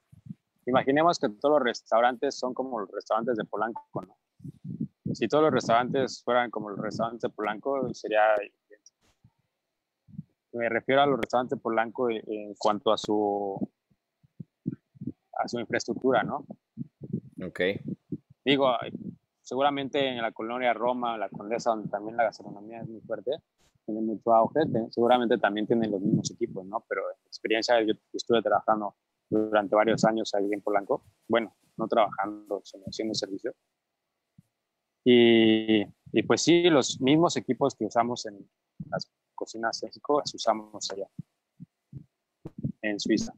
Imaginemos 0.66 1.20
que 1.20 1.28
todos 1.28 1.60
los 1.60 1.64
restaurantes 1.64 2.36
son 2.36 2.54
como 2.54 2.80
los 2.80 2.90
restaurantes 2.90 3.36
de 3.36 3.44
Polanco, 3.44 3.84
¿no? 3.96 4.16
Si 5.14 5.28
todos 5.28 5.44
los 5.44 5.54
restaurantes 5.54 6.22
fueran 6.24 6.50
como 6.50 6.70
los 6.70 6.80
restaurantes 6.80 7.32
Polanco, 7.32 7.94
sería 7.94 8.36
me 10.54 10.70
refiero 10.70 11.02
a 11.02 11.06
los 11.06 11.20
restaurantes 11.20 11.60
Polanco 11.60 12.10
en 12.10 12.54
cuanto 12.56 12.92
a 12.92 12.98
su 12.98 13.58
a 15.34 15.48
su 15.48 15.60
infraestructura, 15.60 16.24
¿no? 16.24 16.46
Ok. 17.46 17.60
Digo, 18.46 18.72
seguramente 19.42 20.08
en 20.08 20.22
la 20.22 20.32
colonia 20.32 20.74
Roma, 20.74 21.18
la 21.18 21.30
Condesa, 21.30 21.72
donde 21.72 21.90
también 21.90 22.18
la 22.18 22.26
gastronomía 22.26 22.82
es 22.82 22.88
muy 22.88 23.02
fuerte, 23.02 23.32
tiene 23.86 24.02
mucho 24.02 24.34
auge, 24.34 24.62
seguramente 24.92 25.38
también 25.38 25.66
tienen 25.68 25.92
los 25.92 26.02
mismos 26.02 26.32
equipos, 26.32 26.66
¿no? 26.66 26.86
Pero 26.88 27.02
en 27.10 27.28
experiencia 27.28 27.82
yo 27.82 27.94
estuve 28.14 28.42
trabajando 28.42 28.96
durante 29.30 29.76
varios 29.76 30.06
años 30.06 30.34
ahí 30.36 30.48
en 30.52 30.62
Polanco, 30.62 31.04
bueno, 31.28 31.56
no 31.78 31.88
trabajando, 31.88 32.62
sino 32.64 32.84
haciendo 32.86 33.14
servicio. 33.16 33.54
Y, 35.04 35.86
pues 36.28 36.42
sí, 36.42 36.70
los 36.70 37.02
mismos 37.02 37.36
equipos 37.38 37.76
que 37.76 37.86
usamos 37.86 38.26
en 38.26 38.48
las 38.90 39.12
cocinas 39.36 39.82
en 39.84 39.88
México 39.88 40.20
las 40.20 40.34
usamos 40.34 40.90
allá, 40.92 41.08
en 42.82 43.00
Suiza. 43.00 43.34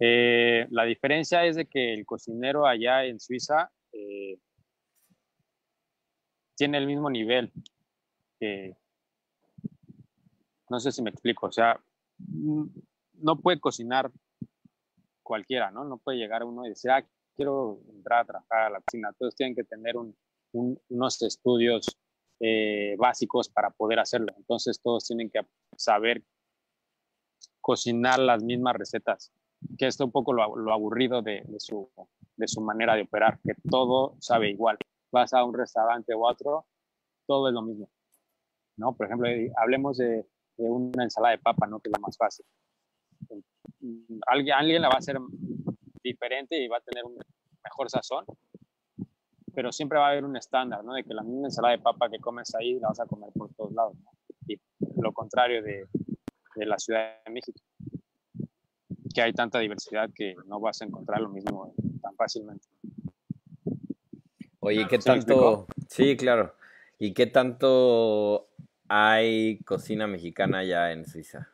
Eh, 0.00 0.66
la 0.70 0.84
diferencia 0.84 1.44
es 1.44 1.56
de 1.56 1.66
que 1.66 1.94
el 1.94 2.04
cocinero 2.04 2.66
allá 2.66 3.04
en 3.04 3.20
Suiza 3.20 3.70
eh, 3.92 4.38
tiene 6.56 6.78
el 6.78 6.86
mismo 6.86 7.08
nivel 7.10 7.52
no 10.68 10.80
sé 10.80 10.92
si 10.92 11.02
me 11.02 11.10
explico, 11.10 11.46
o 11.46 11.52
sea, 11.52 11.80
no 12.18 13.36
puede 13.40 13.60
cocinar 13.60 14.10
cualquiera, 15.22 15.70
¿no? 15.70 15.84
No 15.84 15.98
puede 15.98 16.18
llegar 16.18 16.44
uno 16.44 16.66
y 16.66 16.70
decir, 16.70 16.90
ah, 16.90 17.06
quiero 17.36 17.80
entrar 17.88 18.20
a 18.20 18.24
trabajar 18.24 18.62
a 18.62 18.70
la 18.70 18.80
cocina. 18.80 19.12
Todos 19.18 19.34
tienen 19.34 19.54
que 19.54 19.64
tener 19.64 19.94
unos 20.52 21.22
estudios 21.22 21.98
eh, 22.40 22.94
básicos 22.98 23.48
para 23.48 23.70
poder 23.70 23.98
hacerlo. 23.98 24.32
Entonces 24.36 24.80
todos 24.80 25.06
tienen 25.06 25.30
que 25.30 25.40
saber 25.76 26.22
cocinar 27.60 28.18
las 28.18 28.42
mismas 28.42 28.76
recetas, 28.76 29.32
que 29.78 29.86
es 29.86 29.98
un 30.00 30.10
poco 30.10 30.32
lo, 30.32 30.72
aburrido 30.72 31.22
de, 31.22 31.42
su, 31.58 31.88
de 32.36 32.46
su 32.46 32.60
manera 32.60 32.94
de 32.94 33.02
operar, 33.02 33.38
que 33.42 33.54
todo 33.70 34.16
sabe 34.20 34.50
igual. 34.50 34.76
Vas 35.10 35.32
a 35.32 35.44
un 35.44 35.54
restaurante 35.54 36.14
u 36.14 36.26
otro, 36.26 36.66
todo 37.26 37.48
es 37.48 37.54
lo 37.54 37.62
mismo. 37.62 37.88
¿no? 38.76 38.94
Por 38.94 39.06
ejemplo, 39.06 39.28
eh, 39.28 39.50
hablemos 39.56 39.96
de, 39.96 40.26
de 40.56 40.70
una 40.70 41.04
ensalada 41.04 41.36
de 41.36 41.42
papa, 41.42 41.66
¿no? 41.66 41.80
que 41.80 41.88
es 41.88 41.96
lo 41.96 42.02
más 42.02 42.16
fácil. 42.16 42.44
Alguien, 44.26 44.56
alguien 44.56 44.82
la 44.82 44.88
va 44.88 44.96
a 44.96 44.98
hacer 44.98 45.18
diferente 46.04 46.56
y 46.56 46.68
va 46.68 46.78
a 46.78 46.80
tener 46.80 47.04
un 47.04 47.18
mejor 47.64 47.90
sazón, 47.90 48.24
pero 49.54 49.72
siempre 49.72 49.98
va 49.98 50.08
a 50.08 50.10
haber 50.10 50.24
un 50.24 50.36
estándar, 50.36 50.84
¿no? 50.84 50.94
De 50.94 51.04
que 51.04 51.14
la 51.14 51.22
misma 51.22 51.48
ensalada 51.48 51.76
de 51.76 51.82
papa 51.82 52.10
que 52.10 52.18
comes 52.18 52.54
ahí 52.54 52.78
la 52.78 52.88
vas 52.88 53.00
a 53.00 53.06
comer 53.06 53.30
por 53.32 53.52
todos 53.54 53.72
lados, 53.72 53.96
¿no? 53.96 54.10
Y 54.46 54.60
lo 55.00 55.12
contrario 55.12 55.62
de, 55.62 55.86
de 56.56 56.66
la 56.66 56.78
Ciudad 56.78 57.22
de 57.24 57.32
México, 57.32 57.60
que 59.14 59.22
hay 59.22 59.32
tanta 59.32 59.58
diversidad 59.58 60.10
que 60.14 60.34
no 60.46 60.60
vas 60.60 60.82
a 60.82 60.84
encontrar 60.84 61.20
lo 61.20 61.30
mismo 61.30 61.72
tan 62.02 62.14
fácilmente. 62.16 62.68
Oye, 64.60 64.86
¿qué 64.88 64.98
tanto? 64.98 65.66
Sí, 65.88 66.16
claro. 66.16 66.54
¿Y 66.98 67.12
qué 67.12 67.26
tanto 67.26 68.48
hay 68.88 69.58
cocina 69.58 70.06
mexicana 70.06 70.64
ya 70.64 70.90
en 70.90 71.06
Suiza? 71.06 71.50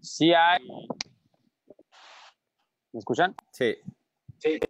Sí 0.00 0.32
hay. 0.34 0.60
¿Me 2.94 3.00
escuchan? 3.00 3.34
Sí. 3.50 3.74
Sí. 4.38 4.60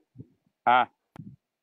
Ah, 0.64 0.91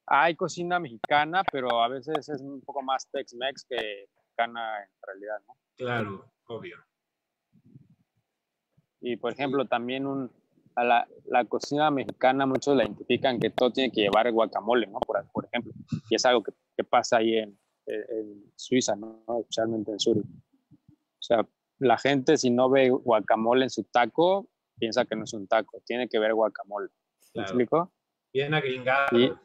hay 0.05 0.36
cocina 0.36 0.80
mexicana, 0.80 1.41
pero 1.51 1.82
a 1.82 1.88
veces 1.88 2.30
es 2.30 2.39
un 2.39 2.62
poco 2.62 2.84
más 2.84 3.09
Tex-Mex 3.12 3.66
que 3.68 4.05
mexicana 4.16 4.84
en 4.84 4.89
realidad, 5.01 5.41
¿no? 5.47 5.57
Claro, 5.76 6.32
obvio. 6.45 6.78
Y 8.99 9.18
por 9.18 9.34
ejemplo, 9.34 9.66
también 9.66 10.05
un, 10.05 10.32
a 10.76 10.84
la, 10.84 11.07
la, 11.26 11.45
cocina 11.45 11.89
mexicana 11.89 12.45
muchos 12.45 12.78
la 12.78 12.84
identifican 12.84 13.39
que 13.39 13.49
todo 13.49 13.72
tiene 13.72 13.91
que 13.91 14.01
llevar 14.01 14.32
guacamole, 14.32 14.86
¿no? 14.86 14.99
Por, 14.99 15.26
por 15.32 15.45
ejemplo. 15.45 15.74
Y 16.12 16.16
es 16.16 16.26
algo 16.28 16.43
que, 16.43 16.51
que 16.78 16.84
pasa 16.84 17.18
ahí 17.18 17.38
en, 17.38 17.57
en, 17.88 18.53
Suiza, 18.55 18.95
¿no? 18.95 19.24
Especialmente 19.39 19.93
en 19.93 19.99
Zurich. 19.99 20.28
O 20.28 21.24
sea, 21.24 21.47
la 21.80 21.97
gente 21.97 22.38
si 22.38 22.51
no 22.51 22.70
ve 22.70 22.91
guacamole 22.91 23.64
en 23.64 23.72
su 23.72 23.84
taco, 23.86 24.51
piensa 24.82 25.05
que 25.05 25.15
no 25.15 25.25
es 25.25 25.34
un 25.34 25.47
taco, 25.47 25.79
tiene 25.86 26.09
que 26.09 26.17
ver 26.17 26.34
guacamole. 26.34 26.89
¿Me 27.36 27.43
explico? 27.43 27.91
Bien 28.34 28.51
agringado. 28.51 29.39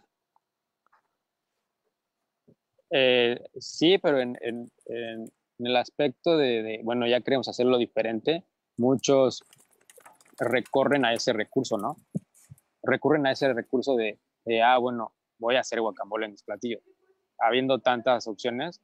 Eh, 2.88 3.38
sí, 3.58 3.98
pero 3.98 4.18
en, 4.18 4.38
en, 4.40 4.72
en, 4.86 5.30
el 5.58 5.76
aspecto 5.76 6.38
de, 6.38 6.62
de, 6.62 6.80
bueno, 6.82 7.06
ya 7.06 7.20
queremos 7.20 7.48
hacerlo 7.48 7.76
diferente, 7.76 8.44
muchos 8.78 9.44
recorren 10.38 11.04
a 11.04 11.12
ese 11.12 11.34
recurso, 11.34 11.76
¿no? 11.76 11.96
Recurren 12.82 13.26
a 13.26 13.32
ese 13.32 13.52
recurso 13.52 13.94
de, 13.94 14.18
de 14.46 14.62
ah, 14.62 14.78
bueno, 14.78 15.12
voy 15.38 15.56
a 15.56 15.60
hacer 15.60 15.82
guacamole 15.82 16.24
en 16.24 16.32
mis 16.32 16.44
platillos. 16.44 16.80
Habiendo 17.38 17.80
tantas 17.80 18.26
opciones, 18.26 18.80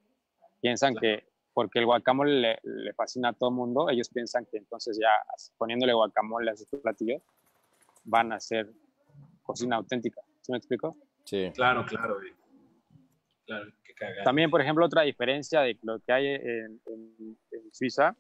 piensan 0.61 0.94
que 0.96 1.24
porque 1.55 1.78
el 1.78 1.86
guacamole 1.86 2.40
le, 2.40 2.59
le, 2.62 2.92
fascina 2.94 3.30
a 3.30 3.32
todo 3.32 3.50
el 3.50 3.57
mundo, 3.57 3.90
ellos 3.90 4.09
piensan 4.09 4.46
que 4.46 4.59
entonces 4.59 4.98
ya 5.00 5.11
poniéndole 5.59 5.92
guacamole 5.92 6.50
a 6.50 6.57
sus 6.57 6.68
platillos 6.80 7.22
van 8.05 8.32
a 8.32 8.36
hacer 8.36 8.70
cocina 9.42 9.76
auténtica. 9.76 10.20
¿Sí 10.40 10.53
me 10.53 10.59
explico? 10.59 10.96
Sí. 11.24 11.50
Claro, 11.55 11.84
claro. 11.86 12.18
claro 13.46 13.72
También, 14.24 14.50
por 14.50 14.61
ejemplo, 14.61 14.84
otra 14.84 15.03
diferencia 15.03 15.61
de 15.61 15.78
lo 15.82 16.00
que 16.00 16.12
hay 16.12 16.26
en, 16.26 16.80
en, 16.86 17.38
en 17.50 17.72
Suiza 17.72 18.16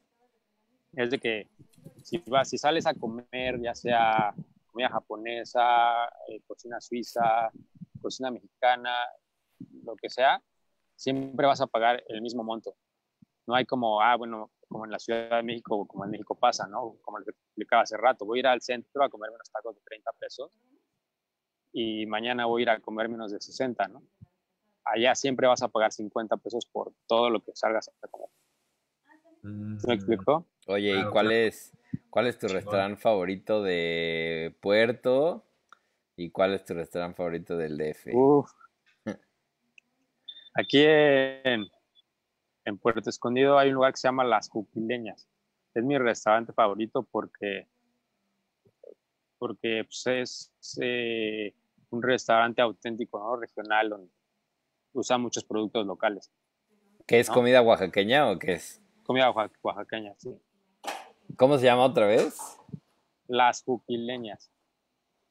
es 0.94 1.10
de 1.10 1.18
que 1.18 1.48
si, 2.02 2.18
vas, 2.26 2.48
si 2.48 2.58
sales 2.58 2.86
a 2.86 2.94
comer, 2.94 3.60
ya 3.60 3.74
sea 3.74 4.34
comida 4.70 4.88
japonesa, 4.88 6.06
eh, 6.28 6.40
cocina 6.46 6.80
suiza, 6.80 7.50
cocina 8.00 8.30
mexicana, 8.30 8.94
lo 9.84 9.96
que 9.96 10.08
sea, 10.08 10.42
siempre 10.96 11.46
vas 11.46 11.60
a 11.60 11.66
pagar 11.66 12.02
el 12.08 12.22
mismo 12.22 12.42
monto. 12.42 12.74
No 13.46 13.54
hay 13.54 13.66
como, 13.66 14.00
ah, 14.00 14.16
bueno, 14.16 14.50
como 14.68 14.84
en 14.84 14.90
la 14.90 14.98
Ciudad 14.98 15.36
de 15.36 15.42
México, 15.42 15.86
como 15.86 16.04
en 16.04 16.10
México 16.10 16.34
pasa, 16.34 16.66
¿no? 16.66 16.96
Como 17.02 17.18
les 17.18 17.28
explicaba 17.28 17.82
hace 17.82 17.96
rato, 17.96 18.24
voy 18.24 18.38
a 18.38 18.40
ir 18.40 18.46
al 18.46 18.62
centro 18.62 19.04
a 19.04 19.08
comerme 19.08 19.34
unos 19.34 19.50
tacos 19.50 19.74
de 19.74 19.82
30 19.82 20.10
pesos 20.18 20.50
y 21.72 22.06
mañana 22.06 22.46
voy 22.46 22.62
a 22.62 22.64
ir 22.64 22.70
a 22.70 22.80
comer 22.80 23.08
menos 23.08 23.32
de 23.32 23.40
60, 23.40 23.88
¿no? 23.88 24.02
Allá 24.84 25.14
siempre 25.14 25.46
vas 25.46 25.62
a 25.62 25.68
pagar 25.68 25.92
50 25.92 26.36
pesos 26.38 26.66
por 26.66 26.92
todo 27.06 27.30
lo 27.30 27.40
que 27.40 27.52
salgas 27.54 27.88
a 27.88 28.08
comer. 28.08 28.28
¿Me 29.42 29.94
explico? 29.94 30.46
Oye, 30.66 31.00
¿y 31.00 31.04
cuál 31.10 31.32
es, 31.32 31.72
cuál 32.10 32.28
es 32.28 32.38
tu 32.38 32.46
restaurante 32.48 33.00
favorito 33.00 33.62
de 33.62 34.54
Puerto? 34.60 35.44
¿Y 36.16 36.30
cuál 36.30 36.54
es 36.54 36.64
tu 36.64 36.74
restaurante 36.74 37.16
favorito 37.16 37.56
del 37.56 37.76
DF? 37.76 38.14
Uf. 38.14 38.50
Aquí 40.54 40.84
en, 40.84 41.66
en, 42.64 42.78
Puerto 42.78 43.10
Escondido 43.10 43.58
hay 43.58 43.68
un 43.68 43.74
lugar 43.74 43.92
que 43.92 43.98
se 43.98 44.08
llama 44.08 44.24
Las 44.24 44.48
Juquileñas. 44.48 45.28
Es 45.74 45.84
mi 45.84 45.96
restaurante 45.98 46.52
favorito 46.52 47.02
porque, 47.10 47.68
porque 49.38 49.84
pues, 49.84 50.06
es 50.06 50.78
eh, 50.80 51.54
un 51.90 52.02
restaurante 52.02 52.62
auténtico, 52.62 53.18
¿no? 53.18 53.36
regional, 53.36 53.90
donde 53.90 54.12
usa 54.92 55.18
muchos 55.18 55.44
productos 55.44 55.86
locales. 55.86 56.30
¿Qué 57.06 57.20
es 57.20 57.28
¿no? 57.28 57.34
comida 57.34 57.62
oaxaqueña 57.62 58.30
o 58.30 58.38
qué 58.38 58.54
es? 58.54 58.82
Comida 59.02 59.30
oaxaqueña, 59.30 60.14
sí. 60.18 60.38
¿Cómo 61.36 61.58
se 61.58 61.64
llama 61.64 61.84
otra 61.84 62.06
vez? 62.06 62.38
Las 63.26 63.62
Juquileñas. 63.62 64.52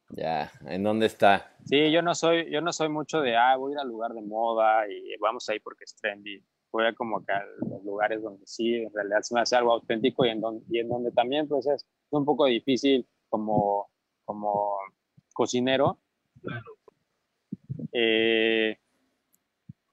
Ya, 0.10 0.52
¿en 0.66 0.84
dónde 0.84 1.06
está? 1.06 1.56
Sí, 1.66 1.92
yo 1.92 2.02
no 2.02 2.16
soy, 2.16 2.52
yo 2.52 2.60
no 2.60 2.74
soy 2.74 2.90
mucho 2.90 3.22
de, 3.22 3.38
ah, 3.38 3.56
voy 3.56 3.72
a 3.72 3.76
ir 3.76 3.80
al 3.80 3.88
lugar 3.88 4.12
de 4.12 4.22
moda 4.22 4.88
y 4.90 5.16
vamos 5.20 5.48
ahí 5.48 5.60
porque 5.60 5.86
es 5.86 5.96
trendy. 5.96 6.44
Voy 6.72 6.86
a 6.86 6.94
como 6.94 7.24
que 7.26 7.34
a 7.34 7.44
los 7.70 7.84
lugares 7.84 8.22
donde 8.22 8.46
sí, 8.46 8.76
en 8.76 8.94
realidad 8.94 9.22
se 9.22 9.36
me 9.36 9.42
hace 9.42 9.56
algo 9.56 9.74
auténtico 9.74 10.26
y 10.26 10.30
en 10.30 10.42
donde, 10.42 10.66
y 10.70 10.80
en 10.80 10.90
donde 10.90 11.12
también 11.12 11.48
pues 11.48 11.68
es 11.68 11.86
un 12.10 12.24
poco 12.26 12.46
difícil 12.46 13.08
como, 13.30 13.90
como 14.24 14.78
cocinero. 15.34 16.00
Eh, 17.92 18.78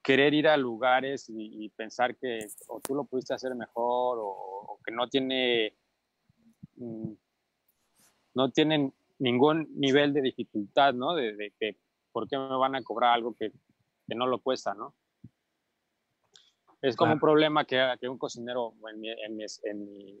querer 0.01 0.33
ir 0.33 0.47
a 0.47 0.57
lugares 0.57 1.29
y, 1.29 1.65
y, 1.65 1.69
pensar 1.69 2.15
que 2.15 2.47
o 2.67 2.79
tú 2.79 2.95
lo 2.95 3.03
pudiste 3.03 3.33
hacer 3.33 3.53
mejor 3.55 4.19
o, 4.19 4.27
o 4.27 4.79
que 4.83 4.91
no 4.91 5.07
tiene 5.09 5.75
mm, 6.77 7.11
no 8.33 8.51
tienen 8.51 8.93
ningún 9.19 9.67
nivel 9.75 10.13
de 10.13 10.21
dificultad, 10.21 10.93
¿no? 10.93 11.13
De, 11.13 11.35
de, 11.35 11.53
que 11.59 11.77
por 12.11 12.27
qué 12.27 12.37
me 12.37 12.55
van 12.55 12.75
a 12.75 12.83
cobrar 12.83 13.13
algo 13.13 13.33
que, 13.33 13.51
que 14.07 14.15
no 14.15 14.27
lo 14.27 14.39
cuesta, 14.39 14.73
¿no? 14.73 14.95
Es 16.81 16.95
como 16.95 17.09
claro. 17.09 17.15
un 17.15 17.19
problema 17.19 17.65
que, 17.65 17.95
que, 17.99 18.07
un 18.07 18.17
cocinero 18.17 18.73
en, 18.89 18.99
mi, 18.99 19.09
en, 19.09 19.35
mi, 19.35 19.45
en, 19.63 19.83
mi, 19.83 20.11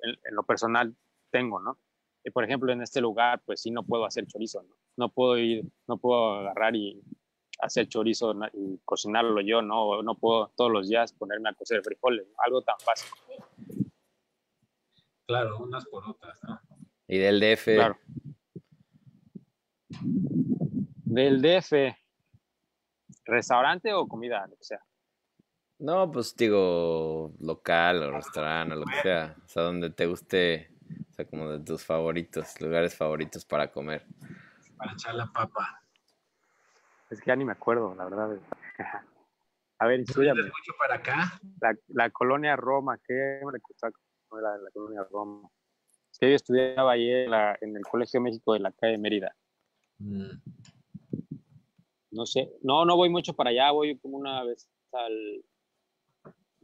en, 0.00 0.34
lo 0.34 0.42
personal 0.42 0.94
tengo, 1.30 1.60
¿no? 1.60 1.78
Y 2.22 2.30
por 2.30 2.44
ejemplo, 2.44 2.72
en 2.72 2.82
este 2.82 3.00
lugar, 3.00 3.42
pues 3.44 3.62
sí 3.62 3.70
no 3.70 3.84
puedo 3.84 4.04
hacer 4.04 4.26
chorizo, 4.26 4.62
¿no? 4.62 4.76
No 4.96 5.08
puedo 5.10 5.38
ir, 5.38 5.64
no 5.86 5.98
puedo 5.98 6.34
agarrar 6.34 6.76
y 6.76 7.02
hacer 7.60 7.88
chorizo 7.88 8.34
y 8.52 8.78
cocinarlo 8.84 9.40
yo, 9.40 9.62
¿no? 9.62 10.02
No 10.02 10.14
puedo 10.16 10.48
todos 10.56 10.70
los 10.70 10.88
días 10.88 11.12
ponerme 11.12 11.48
a 11.48 11.54
cocer 11.54 11.82
frijoles, 11.82 12.26
algo 12.38 12.62
tan 12.62 12.76
fácil. 12.80 13.10
Claro, 15.26 15.58
unas 15.58 15.86
por 15.86 16.04
otras, 16.08 16.38
¿no? 16.44 16.60
Y 17.08 17.18
del 17.18 17.40
DF. 17.40 17.64
Claro. 17.64 17.98
Del 21.04 21.40
DF. 21.40 21.72
¿Restaurante 23.26 23.92
o 23.92 24.06
comida? 24.06 24.46
Lo 24.46 24.56
que 24.56 24.64
sea. 24.64 24.84
No, 25.78 26.10
pues 26.10 26.34
digo, 26.36 27.32
local 27.40 28.02
o 28.02 28.12
restaurante 28.12 28.74
o 28.74 28.78
lo 28.78 28.86
que 28.86 29.02
sea. 29.02 29.36
O 29.44 29.48
sea, 29.48 29.62
donde 29.64 29.90
te 29.90 30.06
guste, 30.06 30.70
o 31.10 31.12
sea, 31.12 31.24
como 31.24 31.50
de 31.50 31.60
tus 31.60 31.84
favoritos, 31.84 32.60
lugares 32.60 32.96
favoritos 32.96 33.44
para 33.44 33.70
comer. 33.70 34.06
Para 34.76 34.92
echar 34.92 35.14
la 35.14 35.26
papa. 35.26 35.82
Es 37.10 37.20
que 37.20 37.26
ya 37.26 37.36
ni 37.36 37.44
me 37.44 37.52
acuerdo, 37.52 37.94
la 37.94 38.04
verdad. 38.04 38.38
A 39.78 39.86
ver, 39.86 40.00
instruyame. 40.00 40.42
mucho 40.42 40.72
para 40.78 40.96
acá? 40.96 41.38
La, 41.60 41.76
la 41.88 42.10
colonia 42.10 42.56
Roma, 42.56 42.96
¿qué 43.06 43.40
me 43.44 43.58
gusta 43.58 43.90
la, 44.30 44.56
la 44.56 44.70
colonia 44.70 45.04
Roma? 45.10 45.48
Es 46.10 46.18
que 46.18 46.30
yo 46.30 46.36
estudiaba 46.36 46.92
ahí 46.92 47.10
en, 47.10 47.30
la, 47.30 47.58
en, 47.60 47.76
el 47.76 47.82
Colegio 47.82 48.20
México 48.20 48.52
de 48.52 48.60
la 48.60 48.70
calle 48.70 48.98
Mérida. 48.98 49.34
Mm. 49.98 50.30
No 52.12 52.24
sé, 52.24 52.52
no, 52.62 52.84
no 52.84 52.96
voy 52.96 53.10
mucho 53.10 53.34
para 53.34 53.50
allá, 53.50 53.72
voy 53.72 53.98
como 53.98 54.16
una 54.16 54.44
vez 54.44 54.68
al. 54.92 55.44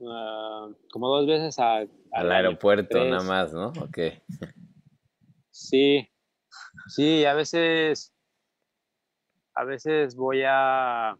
Uh, 0.01 0.74
como 0.90 1.09
dos 1.09 1.26
veces 1.26 1.59
a, 1.59 1.76
al, 1.76 1.90
al 2.12 2.32
aeropuerto, 2.32 2.88
tres. 2.90 3.11
nada 3.11 3.22
más, 3.22 3.53
¿no? 3.53 3.68
Ok. 3.82 3.98
Sí, 5.51 6.09
sí, 6.88 7.24
a 7.24 7.34
veces. 7.34 8.12
A 9.55 9.64
veces 9.64 10.14
voy 10.16 10.42
a. 10.46 11.16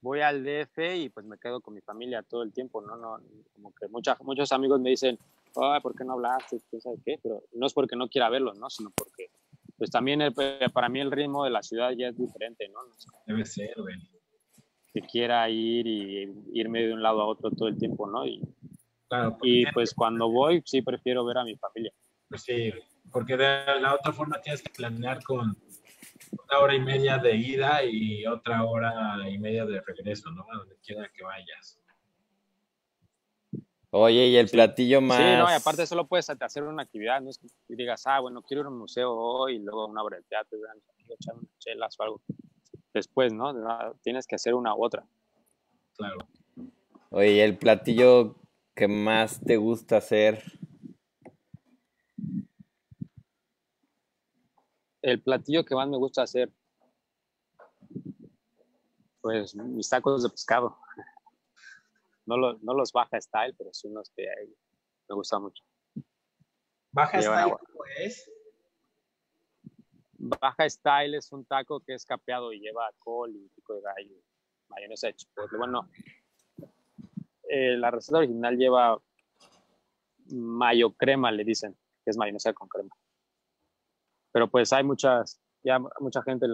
Voy 0.00 0.20
al 0.20 0.44
DF 0.44 0.78
y 0.96 1.08
pues 1.10 1.26
me 1.26 1.38
quedo 1.38 1.60
con 1.60 1.74
mi 1.74 1.80
familia 1.80 2.22
todo 2.22 2.42
el 2.42 2.52
tiempo, 2.52 2.80
¿no? 2.82 2.96
no 2.96 3.20
como 3.54 3.72
que 3.72 3.86
mucha, 3.86 4.16
muchos 4.20 4.50
amigos 4.50 4.80
me 4.80 4.90
dicen, 4.90 5.16
Ay, 5.56 5.80
¿por 5.80 5.94
qué 5.94 6.04
no 6.04 6.14
hablaste? 6.14 6.60
¿Quién 6.70 6.80
sabe 6.82 6.96
qué? 7.04 7.18
Pero 7.22 7.42
no 7.52 7.66
es 7.66 7.74
porque 7.74 7.96
no 7.96 8.08
quiera 8.08 8.28
verlos, 8.30 8.58
¿no? 8.58 8.70
Sino 8.70 8.90
porque 8.90 9.30
pues 9.76 9.90
también 9.90 10.22
el, 10.22 10.32
para 10.72 10.88
mí 10.88 11.00
el 11.00 11.10
ritmo 11.10 11.44
de 11.44 11.50
la 11.50 11.62
ciudad 11.62 11.90
ya 11.92 12.08
es 12.08 12.16
diferente, 12.16 12.68
¿no? 12.68 12.80
Debe 13.26 13.44
ser, 13.44 13.74
güey. 13.80 13.96
Que 14.94 15.00
quiera 15.00 15.48
ir 15.48 15.86
y 15.86 16.32
irme 16.52 16.82
de 16.82 16.92
un 16.92 17.02
lado 17.02 17.22
a 17.22 17.26
otro 17.26 17.50
todo 17.50 17.68
el 17.68 17.78
tiempo, 17.78 18.06
¿no? 18.06 18.26
Y, 18.26 18.42
claro, 19.08 19.38
y 19.42 19.64
pues 19.72 19.94
cuando 19.94 20.30
voy, 20.30 20.62
sí 20.64 20.82
prefiero 20.82 21.24
ver 21.24 21.38
a 21.38 21.44
mi 21.44 21.56
familia. 21.56 21.92
Pues 22.28 22.42
sí, 22.42 22.72
porque 23.10 23.36
de 23.36 23.80
la 23.80 23.94
otra 23.94 24.12
forma 24.12 24.40
tienes 24.40 24.62
que 24.62 24.70
planear 24.70 25.22
con 25.22 25.56
una 26.30 26.58
hora 26.58 26.74
y 26.74 26.80
media 26.80 27.18
de 27.18 27.36
ida 27.36 27.84
y 27.84 28.26
otra 28.26 28.64
hora 28.64 29.28
y 29.28 29.38
media 29.38 29.64
de 29.64 29.80
regreso, 29.80 30.30
¿no? 30.30 30.46
A 30.52 30.58
donde 30.58 30.76
quiera 30.84 31.08
que 31.14 31.22
vayas. 31.22 31.78
Oye, 33.94 34.28
y 34.28 34.36
el 34.36 34.48
sí. 34.48 34.56
platillo 34.56 35.02
más. 35.02 35.18
Sí, 35.18 35.24
no, 35.36 35.50
y 35.50 35.52
aparte 35.52 35.86
solo 35.86 36.06
puedes 36.06 36.28
hacer 36.30 36.62
una 36.62 36.82
actividad, 36.82 37.20
no 37.20 37.28
es 37.28 37.38
que 37.38 37.48
digas, 37.68 38.06
ah, 38.06 38.20
bueno, 38.20 38.40
quiero 38.40 38.62
ir 38.62 38.66
a 38.66 38.70
un 38.70 38.78
museo 38.78 39.12
hoy 39.12 39.56
y 39.56 39.58
luego 39.58 39.86
una 39.86 40.02
obra 40.02 40.16
de 40.16 40.22
teatro, 40.22 40.58
echar 41.10 41.34
unas 41.34 41.58
chelas 41.58 42.00
o 42.00 42.02
algo. 42.02 42.22
Después, 42.94 43.32
¿no? 43.32 43.54
Tienes 44.02 44.26
que 44.26 44.36
hacer 44.36 44.54
una 44.54 44.74
u 44.74 44.84
otra. 44.84 45.06
Claro. 45.96 46.18
Oye, 47.10 47.32
¿y 47.32 47.40
el 47.40 47.58
platillo 47.58 48.36
que 48.74 48.88
más 48.88 49.40
te 49.40 49.56
gusta 49.56 49.98
hacer? 49.98 50.42
El 55.02 55.20
platillo 55.22 55.64
que 55.64 55.74
más 55.74 55.88
me 55.88 55.96
gusta 55.96 56.22
hacer, 56.22 56.52
pues 59.20 59.54
mis 59.54 59.88
tacos 59.88 60.22
de 60.22 60.30
pescado 60.30 60.76
no, 62.26 62.36
lo, 62.36 62.58
no 62.58 62.74
los 62.74 62.92
baja 62.92 63.20
style, 63.20 63.54
pero 63.58 63.72
sí 63.72 63.88
unos 63.88 64.10
que 64.10 64.22
hay, 64.22 64.54
me 65.08 65.14
gusta 65.14 65.38
mucho. 65.38 65.64
Baja 66.92 67.22
Style 67.22 67.56
es. 67.98 68.30
Baja 70.24 70.70
Style 70.70 71.16
es 71.16 71.32
un 71.32 71.44
taco 71.44 71.80
que 71.80 71.94
es 71.94 72.06
capeado 72.06 72.52
y 72.52 72.60
lleva 72.60 72.88
col 73.00 73.34
y 73.34 73.48
pico 73.48 73.74
de 73.74 73.80
gallo, 73.80 74.14
mayonesa 74.68 75.08
de 75.08 75.14
chipotle. 75.14 75.58
Bueno, 75.58 75.88
eh, 77.48 77.76
la 77.76 77.90
receta 77.90 78.18
original 78.18 78.56
lleva 78.56 79.02
mayo 80.30 80.92
crema, 80.92 81.32
le 81.32 81.42
dicen, 81.42 81.76
que 82.04 82.10
es 82.10 82.16
mayonesa 82.16 82.52
con 82.52 82.68
crema. 82.68 82.94
Pero 84.30 84.48
pues 84.48 84.72
hay 84.72 84.84
muchas, 84.84 85.40
ya 85.64 85.80
mucha 85.98 86.22
gente 86.22 86.46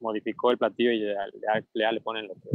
modificó 0.00 0.50
el 0.50 0.58
platillo 0.58 0.90
y 0.90 1.00
ya, 1.74 1.92
le 1.92 2.00
ponen 2.00 2.26
lo 2.26 2.34
que, 2.34 2.50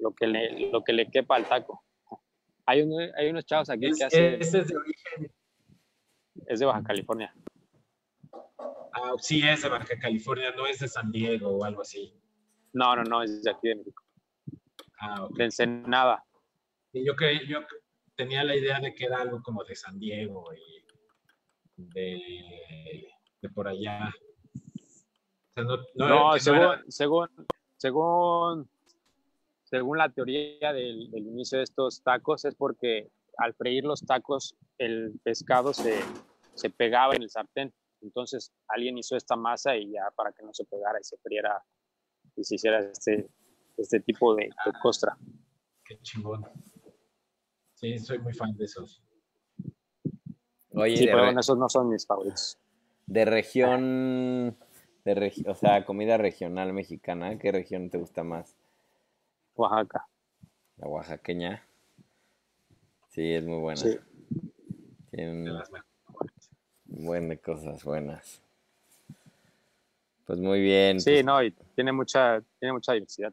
lo 0.00 0.14
que, 0.14 0.26
le, 0.26 0.70
lo 0.70 0.84
que 0.84 0.92
le 0.92 1.10
quepa 1.10 1.36
al 1.36 1.48
taco. 1.48 1.82
Hay, 2.66 2.86
hay 3.16 3.30
unos 3.30 3.46
chavos 3.46 3.70
aquí 3.70 3.90
que 3.90 4.04
hacen... 4.04 4.34
es 4.34 4.52
de 4.52 4.76
origen 4.76 5.32
es 6.46 6.60
de 6.60 6.66
Baja 6.66 6.82
California. 6.82 7.34
Ah, 8.94 9.14
sí, 9.18 9.42
es 9.46 9.62
de 9.62 9.68
Baja 9.68 9.98
California, 9.98 10.52
no 10.56 10.66
es 10.66 10.78
de 10.80 10.88
San 10.88 11.10
Diego 11.10 11.48
o 11.50 11.64
algo 11.64 11.82
así. 11.82 12.14
No, 12.72 12.94
no, 12.96 13.02
no, 13.04 13.22
es 13.22 13.42
de 13.42 13.50
aquí 13.50 13.68
de 13.68 13.76
México. 13.76 14.02
Ah, 15.00 15.28
De 15.30 15.44
Ensenada. 15.44 16.24
Y 16.92 17.04
yo, 17.04 17.16
que, 17.16 17.46
yo 17.46 17.60
tenía 18.16 18.44
la 18.44 18.54
idea 18.54 18.80
de 18.80 18.94
que 18.94 19.06
era 19.06 19.20
algo 19.20 19.42
como 19.42 19.64
de 19.64 19.74
San 19.74 19.98
Diego 19.98 20.52
y 20.54 20.82
de, 21.76 23.08
por 23.54 23.68
allá. 23.68 24.12
no, 25.94 26.38
según, 26.38 26.76
según, 26.88 27.28
según, 27.76 28.70
según 29.64 29.98
la 29.98 30.08
teoría 30.10 30.72
del, 30.72 31.10
del 31.10 31.26
inicio 31.26 31.58
de 31.58 31.64
estos 31.64 32.02
tacos 32.02 32.44
es 32.44 32.54
porque 32.54 33.08
al 33.38 33.54
freír 33.54 33.84
los 33.84 34.02
tacos 34.02 34.54
el 34.78 35.18
pescado 35.22 35.72
se, 35.72 36.00
se 36.54 36.70
pegaba 36.70 37.14
en 37.14 37.22
el 37.22 37.30
sartén. 37.30 37.72
Entonces 38.02 38.52
alguien 38.68 38.98
hizo 38.98 39.16
esta 39.16 39.36
masa 39.36 39.76
y 39.76 39.92
ya 39.92 40.10
para 40.16 40.32
que 40.32 40.42
no 40.42 40.52
se 40.52 40.64
pegara 40.64 40.98
y 41.00 41.04
se 41.04 41.16
friera 41.18 41.62
y 42.36 42.44
se 42.44 42.56
hiciera 42.56 42.80
este, 42.80 43.28
este 43.76 44.00
tipo 44.00 44.34
de, 44.34 44.50
costra. 44.82 45.16
Qué 45.84 45.98
chingón. 46.00 46.44
Sí, 47.74 47.98
soy 47.98 48.18
muy 48.18 48.32
fan 48.32 48.56
de 48.56 48.64
esos. 48.64 49.02
Oye, 50.70 50.96
sí, 50.96 51.06
pero 51.06 51.28
esos 51.38 51.58
no 51.58 51.68
son 51.68 51.90
mis 51.90 52.06
favoritos. 52.06 52.58
De 53.06 53.24
región, 53.24 54.56
de 55.04 55.44
o 55.46 55.54
sea, 55.54 55.84
comida 55.84 56.16
regional 56.16 56.72
mexicana, 56.72 57.38
¿qué 57.38 57.52
región 57.52 57.90
te 57.90 57.98
gusta 57.98 58.22
más? 58.22 58.56
Oaxaca. 59.54 60.08
La 60.76 60.88
oaxaqueña. 60.88 61.66
Sí, 63.08 63.34
es 63.34 63.44
muy 63.44 63.58
buena. 63.58 63.80
Sí. 63.80 63.98
Tienen 65.10 65.44
buenas 66.92 67.40
cosas 67.40 67.82
buenas. 67.84 68.42
Pues 70.26 70.38
muy 70.38 70.60
bien. 70.60 71.00
Sí, 71.00 71.10
pues 71.10 71.24
no, 71.24 71.42
y 71.42 71.50
tiene 71.74 71.92
mucha, 71.92 72.42
tiene 72.58 72.72
mucha 72.72 72.92
diversidad. 72.92 73.32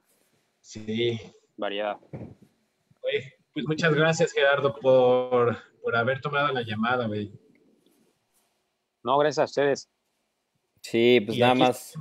Sí. 0.62 1.20
Variedad. 1.58 1.98
Oye, 2.12 3.34
pues 3.54 3.66
muchas 3.68 3.94
gracias, 3.94 4.32
Gerardo, 4.32 4.76
por, 4.76 5.58
por 5.84 5.96
haber 5.96 6.22
tomado 6.22 6.54
la 6.54 6.62
llamada, 6.62 7.08
güey. 7.08 7.32
No, 9.04 9.18
gracias 9.18 9.40
a 9.40 9.46
ustedes. 9.46 9.90
Sí, 10.82 11.22
pues 11.26 11.38
nada 11.38 11.56
más. 11.56 11.94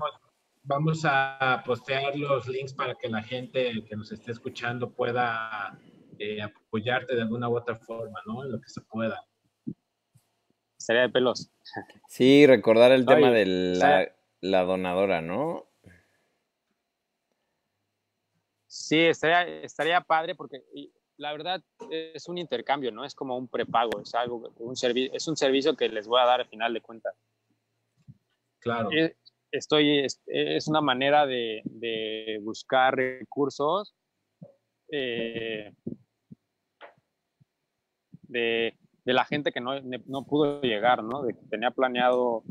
Vamos 0.63 1.03
a 1.05 1.63
postear 1.65 2.17
los 2.17 2.47
links 2.47 2.75
para 2.75 2.95
que 2.95 3.09
la 3.09 3.23
gente 3.23 3.85
que 3.85 3.97
nos 3.97 4.13
esté 4.13 4.33
escuchando 4.33 4.91
pueda 4.91 5.79
eh, 6.19 6.43
apoyarte 6.43 7.15
de 7.15 7.23
alguna 7.23 7.49
u 7.49 7.57
otra 7.57 7.77
forma, 7.77 8.21
¿no? 8.27 8.45
En 8.45 8.53
lo 8.53 8.61
que 8.61 8.69
se 8.69 8.81
pueda. 8.83 9.25
Sería 10.89 11.03
de 11.03 11.11
pelos. 11.11 11.51
Sí, 12.09 12.47
recordar 12.47 12.93
el 12.93 13.05
tema 13.05 13.31
de 13.31 13.45
la, 14.41 14.63
donadora, 14.63 15.21
¿no? 15.21 15.69
Sí, 18.67 18.99
estaría, 18.99 19.47
estaría 19.61 20.01
padre 20.01 20.35
porque 20.35 20.63
la 21.19 21.33
verdad 21.33 21.63
es 21.91 22.27
un 22.27 22.39
intercambio, 22.39 22.91
¿no? 22.91 23.05
Es 23.05 23.15
como 23.15 23.37
un 23.37 23.49
prepago, 23.49 24.01
es 24.01 24.15
algo, 24.15 24.51
un 24.57 24.73
es 24.73 25.29
un 25.29 25.37
servicio 25.37 25.77
que 25.77 25.91
les 25.91 26.09
voy 26.09 26.23
a 26.23 26.25
dar 26.25 26.41
al 26.41 26.49
final 26.49 26.73
de 26.73 26.81
cuentas. 26.81 27.15
Claro. 28.59 28.89
Eh, 28.91 29.15
estoy, 29.51 30.07
es, 30.07 30.69
una 30.69 30.81
manera 30.81 31.27
de, 31.27 31.61
de 31.65 32.41
buscar 32.41 32.97
recursos 32.97 33.95
eh, 34.91 35.71
de, 38.23 38.75
la 39.13 39.25
gente 39.25 39.53
que 39.53 39.61
no, 39.61 39.81
no, 39.81 40.25
pudo 40.25 40.61
llegar, 40.61 41.03
¿no? 41.03 41.23
De 41.23 41.35
que 41.35 41.45
tenía 41.51 41.71
planeado 41.71 42.45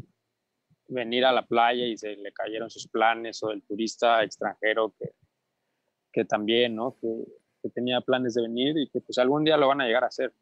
venir 0.88 1.26
a 1.26 1.32
la 1.32 1.45
playa 1.45 1.86
y 1.86 1.97
se 1.97 2.16
le 2.16 2.32
cayeron 2.32 2.70
sus 2.70 2.88
planes, 2.88 3.43
o 3.43 3.51
el 3.51 3.64
turista 3.64 4.24
extranjero 4.24 4.93
que, 4.97 5.12
que 6.12 6.26
también, 6.26 6.76
¿no? 6.76 6.97
Que, 6.99 7.26
que, 7.62 7.70
tenía 7.70 8.01
planes 8.01 8.34
de 8.34 8.41
venir 8.41 8.78
y 8.78 8.89
que 8.89 9.01
pues 9.01 9.18
algún 9.18 9.43
día 9.43 9.58
lo 9.58 9.68
van 9.68 9.82
a 9.82 9.86
llegar 9.86 10.03
a 10.03 10.08
hacer. 10.08 10.34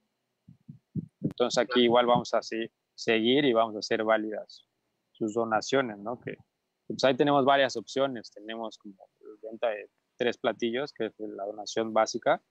Entonces 1.22 1.58
aquí 1.58 1.82
igual 1.82 2.06
vamos 2.06 2.34
a 2.34 2.42
seguir 2.42 3.46
y 3.46 3.54
vamos 3.54 3.76
a 3.76 3.80
hacer 3.80 4.04
válidas 4.04 4.66
sus 5.12 5.34
donaciones, 5.34 5.98
¿no? 5.98 6.20
Que 6.20 6.38
pues 6.88 7.04
ahí 7.04 7.16
tenemos 7.16 7.44
varias 7.46 7.76
opciones, 7.78 8.32
tenemos 8.32 8.78
como 8.78 8.96
venta 9.42 9.70
de 9.70 9.90
tres 10.18 10.38
platillos, 10.38 10.94
que 10.94 11.08
es 11.08 11.14
la 11.20 11.46
donación 11.46 11.94
básica, 11.94 12.42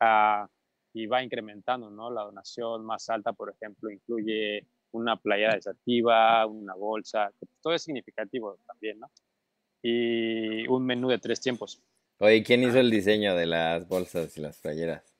a 0.00 0.48
y 0.92 1.06
va 1.06 1.22
incrementando, 1.22 1.90
¿no? 1.90 2.10
La 2.10 2.22
donación 2.22 2.84
más 2.84 3.08
alta, 3.10 3.32
por 3.32 3.50
ejemplo, 3.50 3.90
incluye 3.90 4.66
una 4.92 5.16
playera 5.16 5.54
desativa, 5.54 6.46
una 6.46 6.74
bolsa, 6.74 7.30
todo 7.60 7.74
es 7.74 7.82
significativo 7.82 8.58
también, 8.66 8.98
¿no? 8.98 9.10
Y 9.82 10.66
un 10.66 10.84
menú 10.84 11.08
de 11.08 11.18
tres 11.18 11.40
tiempos. 11.40 11.82
Oye, 12.18 12.42
¿quién 12.42 12.62
hizo 12.62 12.78
el 12.78 12.90
diseño 12.90 13.34
de 13.36 13.46
las 13.46 13.86
bolsas 13.86 14.36
y 14.36 14.40
las 14.40 14.58
playeras? 14.58 15.14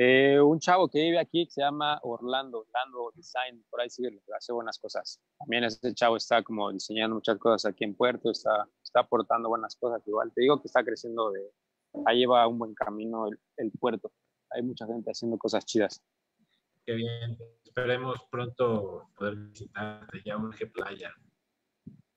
Eh, 0.00 0.40
un 0.40 0.60
chavo 0.60 0.88
que 0.88 1.00
vive 1.00 1.18
aquí 1.18 1.44
que 1.44 1.50
se 1.50 1.60
llama 1.60 1.98
Orlando, 2.02 2.60
Orlando 2.60 3.12
Design, 3.16 3.64
por 3.68 3.80
ahí 3.80 3.90
sigue, 3.90 4.20
hace 4.36 4.52
buenas 4.52 4.78
cosas. 4.78 5.20
También 5.38 5.64
ese 5.64 5.92
chavo 5.92 6.16
está 6.16 6.42
como 6.42 6.72
diseñando 6.72 7.16
muchas 7.16 7.36
cosas 7.38 7.72
aquí 7.72 7.82
en 7.82 7.96
Puerto, 7.96 8.30
está, 8.30 8.68
está 8.82 9.00
aportando 9.00 9.48
buenas 9.48 9.74
cosas 9.76 10.00
igual. 10.06 10.32
Te 10.32 10.42
digo 10.42 10.60
que 10.60 10.68
está 10.68 10.84
creciendo 10.84 11.32
de, 11.32 11.50
ahí 12.06 12.20
lleva 12.20 12.46
un 12.46 12.58
buen 12.58 12.74
camino 12.74 13.26
el, 13.56 13.70
puerto. 13.72 14.12
Hay 14.50 14.62
mucha 14.62 14.86
gente 14.86 15.10
haciendo 15.10 15.36
cosas 15.38 15.64
chidas. 15.64 16.02
Qué 16.84 16.94
bien. 16.94 17.36
Esperemos 17.64 18.18
pronto 18.30 19.10
poder 19.16 19.36
visitarte. 19.36 20.22
Ya 20.24 20.36
urge 20.36 20.66
playa. 20.66 21.12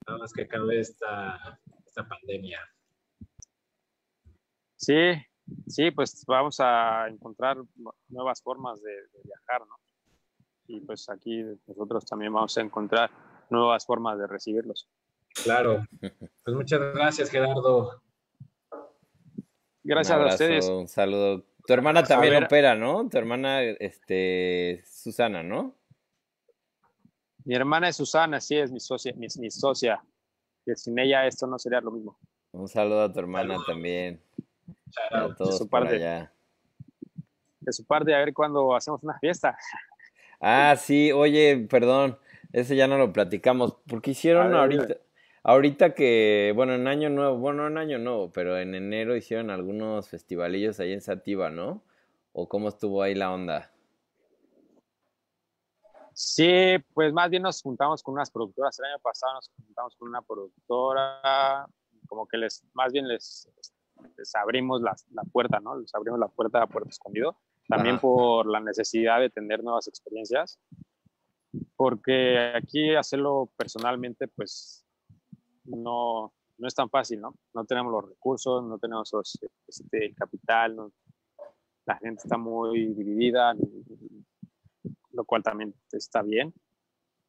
Nada 0.08 0.20
más 0.20 0.34
que 0.34 0.44
acabe 0.44 0.80
esta, 0.80 1.60
esta 1.86 2.08
pandemia. 2.08 2.60
Sí, 4.78 5.14
sí, 5.68 5.92
pues 5.92 6.24
vamos 6.26 6.60
a 6.60 7.08
encontrar 7.08 7.58
nuevas 8.08 8.42
formas 8.42 8.82
de, 8.82 8.92
de, 8.92 9.22
viajar, 9.24 9.62
¿no? 9.68 9.76
Y 10.68 10.82
pues 10.82 11.08
aquí 11.10 11.44
nosotros 11.68 12.06
también 12.06 12.34
vamos 12.34 12.58
a 12.58 12.62
encontrar 12.62 13.12
nuevas 13.50 13.86
formas 13.86 14.18
de 14.18 14.28
recibirlos. 14.28 14.90
Claro. 15.44 15.84
Pues 16.44 16.56
muchas 16.56 16.80
gracias, 16.94 17.30
Gerardo. 17.30 18.02
Gracias 19.84 20.18
a 20.18 20.26
ustedes. 20.26 20.70
Un 20.70 20.88
saludo. 20.88 21.44
Tu 21.66 21.74
hermana 21.74 22.04
también 22.04 22.44
opera, 22.44 22.76
¿no? 22.76 23.08
Tu 23.10 23.18
hermana, 23.18 23.62
este, 23.62 24.84
Susana, 24.86 25.44
¿no? 25.44 25.76
Mi 27.46 27.56
hermana 27.56 27.90
es 27.90 27.96
Susana, 27.96 28.40
sí, 28.40 28.58
es 28.58 28.72
mi 28.72 28.80
socia, 28.80 29.14
mi, 29.16 29.30
socia. 29.50 30.04
Que 30.66 30.76
sin 30.76 30.98
ella 31.00 31.26
esto 31.26 31.48
no 31.48 31.58
sería 31.58 31.82
lo 31.82 31.92
mismo. 31.92 32.18
Un 32.52 32.68
saludo 32.68 33.04
a 33.04 33.12
tu 33.12 33.20
hermana 33.20 33.58
también. 33.66 34.22
A 35.12 35.34
todos 35.36 35.54
de 35.54 35.58
su 35.58 35.70
parte. 35.70 36.30
De 37.60 37.74
su 37.74 37.86
parte, 37.86 38.14
a 38.14 38.20
ver 38.20 38.34
cuándo 38.34 38.76
hacemos 38.76 39.04
una 39.04 39.18
fiesta. 39.20 39.58
Ah, 40.40 40.76
sí, 40.76 41.12
oye, 41.12 41.68
perdón, 41.70 42.18
ese 42.52 42.76
ya 42.76 42.88
no 42.88 42.98
lo 42.98 43.14
platicamos. 43.14 43.76
porque 43.88 44.12
hicieron 44.12 44.56
ahorita? 44.56 44.98
Ahorita 45.44 45.96
que, 45.96 46.54
bueno, 46.56 46.76
en 46.76 46.88
año 46.88 47.10
nuevo, 47.10 47.38
bueno, 47.38 47.66
en 47.68 47.78
año 47.78 47.98
nuevo, 47.98 48.32
pero 48.32 48.58
en 48.58 48.76
enero 48.76 49.16
hicieron 49.16 49.50
algunos 49.50 50.08
festivalillos 50.08 50.80
ahí 50.80 50.94
en 50.94 51.02
Sativa, 51.02 51.50
¿no? 51.50 51.84
¿O 52.32 52.48
cómo 52.48 52.70
estuvo 52.70 53.02
ahí 53.02 53.16
la 53.16 53.34
onda? 53.34 53.72
Sí, 56.14 56.76
pues 56.94 57.12
más 57.14 57.30
bien 57.32 57.42
nos 57.42 57.62
juntamos 57.62 58.04
con 58.04 58.14
unas 58.14 58.30
productoras. 58.30 58.78
El 58.80 58.86
año 58.86 59.00
pasado 59.00 59.34
nos 59.34 59.50
juntamos 59.56 59.96
con 59.96 60.10
una 60.10 60.22
productora, 60.22 61.66
como 62.08 62.28
que 62.28 62.38
les, 62.38 62.64
más 62.74 62.92
bien 62.92 63.08
les, 63.08 63.50
les 64.18 64.36
abrimos 64.36 64.82
la, 64.82 64.96
la 65.12 65.24
puerta, 65.24 65.60
¿no? 65.60 65.80
Les 65.80 65.94
abrimos 65.96 66.20
la 66.20 66.28
puerta 66.28 66.62
a 66.62 66.68
Puerto 66.68 66.90
Escondido. 66.90 67.36
También 67.68 68.00
por 68.00 68.48
la 68.48 68.60
necesidad 68.60 69.20
de 69.20 69.30
tener 69.30 69.64
nuevas 69.64 69.88
experiencias. 69.88 70.60
Porque 71.76 72.54
aquí 72.54 72.96
hacerlo 72.96 73.50
personalmente, 73.56 74.28
pues 74.28 74.81
no, 75.66 76.34
no 76.58 76.68
es 76.68 76.76
tan 76.76 76.90
fácil, 76.90 77.22
¿no? 77.22 77.36
No 77.54 77.66
tenemos 77.66 77.92
los 77.92 78.10
recursos, 78.10 78.64
no 78.64 78.78
tenemos 78.78 79.12
este, 79.68 80.06
el 80.06 80.16
capital, 80.16 80.92
la 81.86 81.98
gente 81.98 82.22
está 82.24 82.38
muy 82.38 82.94
dividida, 82.94 83.54
lo 85.12 85.26
cual 85.26 85.44
también 85.44 85.74
está 85.92 86.22
bien, 86.22 86.54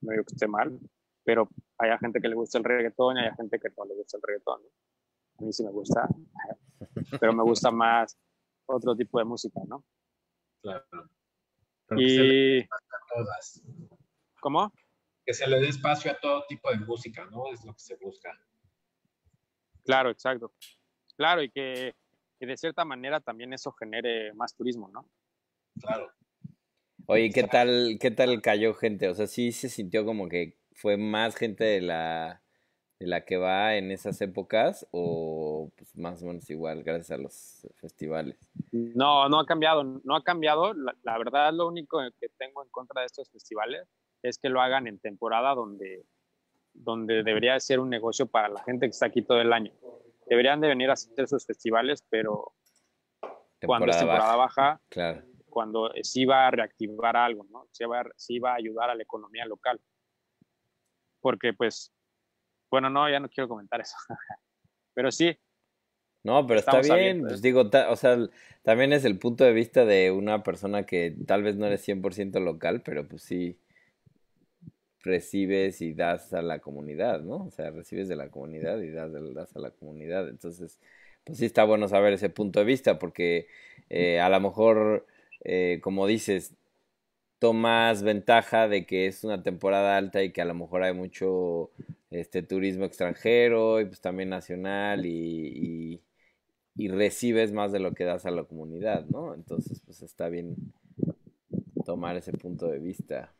no 0.00 0.12
digo 0.12 0.24
que 0.24 0.34
esté 0.34 0.46
mal, 0.46 0.78
pero 1.24 1.48
hay 1.78 1.96
gente 1.98 2.20
que 2.20 2.28
le 2.28 2.34
gusta 2.34 2.58
el 2.58 2.64
reggaetón 2.64 3.16
y 3.16 3.20
hay 3.20 3.34
gente 3.34 3.58
que 3.58 3.68
no 3.76 3.84
le 3.84 3.94
gusta 3.94 4.18
el 4.18 4.22
reggaetón. 4.22 4.60
A 5.38 5.42
mí 5.42 5.52
sí 5.52 5.64
me 5.64 5.70
gusta, 5.70 6.06
pero 7.20 7.32
me 7.32 7.42
gusta 7.42 7.70
más 7.70 8.18
otro 8.66 8.94
tipo 8.94 9.18
de 9.18 9.24
música, 9.24 9.60
¿no? 9.66 9.84
Claro. 10.62 10.84
y... 11.96 12.66
¿Cómo? 14.40 14.72
Que 15.24 15.34
se 15.34 15.46
le 15.46 15.60
dé 15.60 15.68
espacio 15.68 16.10
a 16.10 16.18
todo 16.18 16.44
tipo 16.48 16.70
de 16.70 16.78
música, 16.78 17.24
¿no? 17.26 17.52
Es 17.52 17.64
lo 17.64 17.72
que 17.72 17.80
se 17.80 17.96
busca. 17.96 18.30
Claro, 19.84 20.10
exacto. 20.10 20.52
Claro, 21.16 21.42
y 21.42 21.50
que, 21.50 21.94
que 22.38 22.46
de 22.46 22.56
cierta 22.56 22.84
manera 22.84 23.20
también 23.20 23.52
eso 23.52 23.72
genere 23.72 24.32
más 24.34 24.54
turismo, 24.54 24.88
¿no? 24.88 25.08
Claro. 25.80 26.10
Oye, 27.06 27.30
¿qué 27.30 27.44
tal, 27.44 27.98
qué 28.00 28.10
tal 28.10 28.40
cayó 28.40 28.74
gente? 28.74 29.08
O 29.08 29.14
sea, 29.14 29.26
sí 29.26 29.52
se 29.52 29.68
sintió 29.68 30.04
como 30.04 30.28
que 30.28 30.58
fue 30.72 30.96
más 30.96 31.34
gente 31.36 31.64
de 31.64 31.80
la, 31.80 32.42
de 32.98 33.06
la 33.06 33.24
que 33.24 33.36
va 33.36 33.76
en 33.76 33.90
esas 33.90 34.20
épocas 34.20 34.86
o 34.92 35.72
pues, 35.76 35.96
más 35.96 36.22
o 36.22 36.26
menos 36.26 36.48
igual 36.48 36.82
gracias 36.84 37.10
a 37.10 37.22
los 37.22 37.68
festivales. 37.74 38.38
No, 38.70 39.28
no 39.28 39.40
ha 39.40 39.46
cambiado, 39.46 39.82
no 39.82 40.16
ha 40.16 40.22
cambiado. 40.22 40.74
La, 40.74 40.96
la 41.02 41.18
verdad, 41.18 41.52
lo 41.52 41.66
único 41.66 42.00
que 42.20 42.28
tengo 42.38 42.62
en 42.62 42.70
contra 42.70 43.00
de 43.00 43.06
estos 43.06 43.30
festivales 43.30 43.88
es 44.22 44.38
que 44.38 44.48
lo 44.48 44.60
hagan 44.60 44.86
en 44.86 44.98
temporada 44.98 45.54
donde, 45.54 46.04
donde 46.72 47.22
debería 47.22 47.58
ser 47.60 47.80
un 47.80 47.90
negocio 47.90 48.26
para 48.26 48.48
la 48.48 48.62
gente 48.64 48.86
que 48.86 48.90
está 48.90 49.06
aquí 49.06 49.22
todo 49.22 49.40
el 49.40 49.52
año. 49.52 49.72
Deberían 50.26 50.60
de 50.60 50.68
venir 50.68 50.90
a 50.90 50.94
hacer 50.94 51.28
sus 51.28 51.44
festivales, 51.44 52.04
pero 52.08 52.52
cuando 53.64 53.90
es 53.90 53.98
temporada 53.98 54.36
baja, 54.36 54.80
claro 54.88 55.22
cuando 55.52 55.92
sí 56.02 56.24
va 56.24 56.48
a 56.48 56.50
reactivar 56.50 57.16
algo, 57.16 57.46
¿no? 57.50 57.68
Sí 57.70 57.84
va, 57.84 58.04
sí 58.16 58.38
va 58.40 58.52
a 58.52 58.56
ayudar 58.56 58.90
a 58.90 58.94
la 58.96 59.02
economía 59.02 59.44
local. 59.44 59.80
Porque 61.20 61.52
pues, 61.52 61.92
bueno, 62.70 62.90
no, 62.90 63.08
ya 63.08 63.20
no 63.20 63.28
quiero 63.28 63.48
comentar 63.48 63.80
eso. 63.80 63.94
pero 64.94 65.12
sí. 65.12 65.38
No, 66.24 66.46
pero 66.46 66.60
está 66.60 66.80
bien, 66.80 67.22
pues 67.22 67.42
digo, 67.42 67.68
o 67.88 67.96
sea, 67.96 68.16
también 68.62 68.92
es 68.92 69.04
el 69.04 69.18
punto 69.18 69.44
de 69.44 69.52
vista 69.52 69.84
de 69.84 70.10
una 70.12 70.42
persona 70.42 70.84
que 70.84 71.16
tal 71.26 71.42
vez 71.42 71.56
no 71.56 71.66
eres 71.66 71.86
100% 71.86 72.40
local, 72.40 72.82
pero 72.82 73.06
pues 73.06 73.22
sí 73.22 73.58
recibes 75.02 75.80
y 75.80 75.94
das 75.94 76.32
a 76.32 76.42
la 76.42 76.60
comunidad, 76.60 77.22
¿no? 77.22 77.46
O 77.46 77.50
sea, 77.50 77.70
recibes 77.70 78.08
de 78.08 78.16
la 78.16 78.28
comunidad 78.30 78.80
y 78.80 78.90
das, 78.90 79.12
das 79.34 79.56
a 79.56 79.60
la 79.60 79.70
comunidad. 79.70 80.28
Entonces, 80.28 80.78
pues 81.24 81.38
sí 81.38 81.44
está 81.46 81.64
bueno 81.64 81.88
saber 81.88 82.12
ese 82.12 82.30
punto 82.30 82.60
de 82.60 82.66
vista, 82.66 82.98
porque 82.98 83.46
eh, 83.90 84.20
a 84.20 84.28
lo 84.28 84.40
mejor 84.40 85.06
eh, 85.44 85.80
como 85.82 86.06
dices, 86.06 86.54
tomas 87.38 88.02
ventaja 88.02 88.68
de 88.68 88.86
que 88.86 89.06
es 89.06 89.24
una 89.24 89.42
temporada 89.42 89.96
alta 89.96 90.22
y 90.22 90.32
que 90.32 90.42
a 90.42 90.44
lo 90.44 90.54
mejor 90.54 90.82
hay 90.84 90.94
mucho 90.94 91.70
este 92.10 92.42
turismo 92.42 92.84
extranjero 92.84 93.80
y 93.80 93.86
pues 93.86 94.00
también 94.00 94.28
nacional 94.30 95.06
y, 95.06 96.00
y, 96.76 96.88
recibes 96.88 97.52
más 97.52 97.72
de 97.72 97.80
lo 97.80 97.92
que 97.94 98.04
das 98.04 98.26
a 98.26 98.30
la 98.30 98.44
comunidad, 98.44 99.06
¿no? 99.06 99.34
Entonces, 99.34 99.80
pues 99.84 100.02
está 100.02 100.28
bien 100.28 100.56
tomar 101.84 102.16
ese 102.16 102.32
punto 102.32 102.68
de 102.68 102.78
vista. 102.78 103.32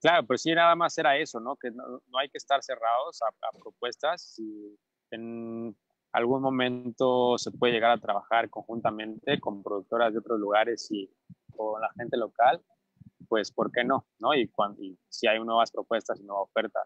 Claro, 0.00 0.26
pero 0.26 0.38
sí 0.38 0.54
nada 0.54 0.76
más 0.76 0.96
era 0.96 1.16
eso, 1.16 1.40
¿no? 1.40 1.56
Que 1.56 1.70
no, 1.70 2.00
hay 2.18 2.28
que 2.28 2.38
estar 2.38 2.62
cerrados 2.62 3.20
a, 3.22 3.26
a 3.26 3.52
propuestas 3.58 4.38
y 4.38 4.78
en 5.10 5.76
algún 6.12 6.40
momento 6.40 7.36
se 7.36 7.50
puede 7.50 7.72
llegar 7.72 7.90
a 7.90 8.00
trabajar 8.00 8.48
conjuntamente 8.48 9.40
con 9.40 9.62
productoras 9.62 10.12
de 10.12 10.20
otros 10.20 10.38
lugares 10.38 10.88
y 10.90 11.10
con 11.54 11.80
la 11.80 11.90
gente 11.96 12.16
local, 12.16 12.62
pues 13.28 13.50
¿por 13.50 13.72
qué 13.72 13.84
no? 13.84 14.06
¿no? 14.20 14.34
Y, 14.34 14.48
cuando, 14.48 14.80
si 15.08 15.26
hay 15.26 15.40
nuevas 15.40 15.72
propuestas 15.72 16.20
y 16.20 16.24
nueva 16.24 16.42
oferta, 16.42 16.80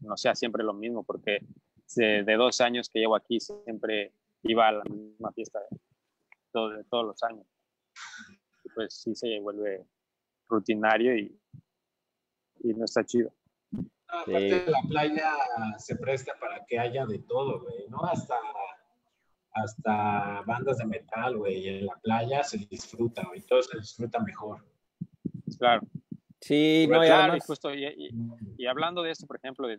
no 0.00 0.16
sea 0.16 0.34
siempre 0.34 0.62
lo 0.62 0.72
mismo, 0.72 1.02
porque 1.02 1.40
de, 1.96 2.22
de 2.22 2.36
dos 2.36 2.60
años 2.60 2.88
que 2.88 3.00
llevo 3.00 3.16
aquí 3.16 3.40
siempre 3.40 4.14
iba 4.42 4.68
a 4.68 4.72
la 4.72 4.84
misma 4.84 5.32
fiesta 5.32 5.58
de, 5.58 6.76
de 6.76 6.84
todos 6.84 7.04
los 7.04 7.22
años. 7.24 7.46
Y 8.64 8.68
pues 8.70 8.94
sí 8.94 9.14
se 9.14 9.40
vuelve 9.40 9.84
rutinario 10.48 11.16
y, 11.16 11.36
y 12.60 12.74
no 12.74 12.84
está 12.84 13.04
chido. 13.04 13.32
Aparte 14.08 14.64
la 14.66 14.82
playa 14.88 15.32
se 15.78 15.96
presta 15.96 16.32
para 16.40 16.64
que 16.66 16.78
haya 16.78 17.06
de 17.06 17.20
todo, 17.20 17.60
güey, 17.60 17.88
¿no? 17.88 18.04
Hasta, 18.04 18.36
hasta 19.52 20.42
bandas 20.46 20.78
de 20.78 20.86
metal, 20.86 21.36
güey. 21.36 21.68
En 21.68 21.86
la 21.86 21.94
playa 22.02 22.42
se 22.42 22.58
disfruta, 22.58 23.22
güey. 23.26 23.40
Todo 23.42 23.62
se 23.62 23.78
disfruta 23.78 24.18
mejor. 24.20 24.64
Claro. 25.58 25.82
Sí, 26.40 26.86
no, 26.88 27.00
claro, 27.00 27.36
y, 27.36 27.40
justo, 27.40 27.70
y, 27.74 28.66
hablando 28.66 29.02
de 29.02 29.10
esto, 29.10 29.26
por 29.26 29.36
ejemplo, 29.36 29.68
de, 29.68 29.76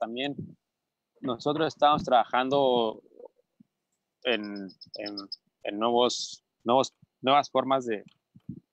también 0.00 0.34
nosotros 1.20 1.68
estamos 1.68 2.02
trabajando 2.02 3.00
en, 4.24 4.68
en, 5.62 5.78
nuevos, 5.78 6.44
nuevos, 6.64 6.92
nuevas 7.20 7.48
formas 7.50 7.86
de, 7.86 8.02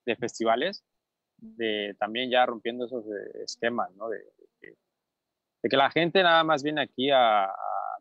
de 0.07 0.15
festivales, 0.15 0.83
de 1.41 1.95
también 1.99 2.29
ya 2.29 2.45
rompiendo 2.45 2.85
esos 2.85 3.05
eh, 3.05 3.43
esquemas, 3.43 3.91
¿no? 3.95 4.09
De, 4.09 4.19
de 5.61 5.69
que 5.69 5.77
la 5.77 5.89
gente 5.91 6.23
nada 6.23 6.43
más 6.43 6.63
viene 6.63 6.81
aquí 6.81 7.09
a, 7.11 7.49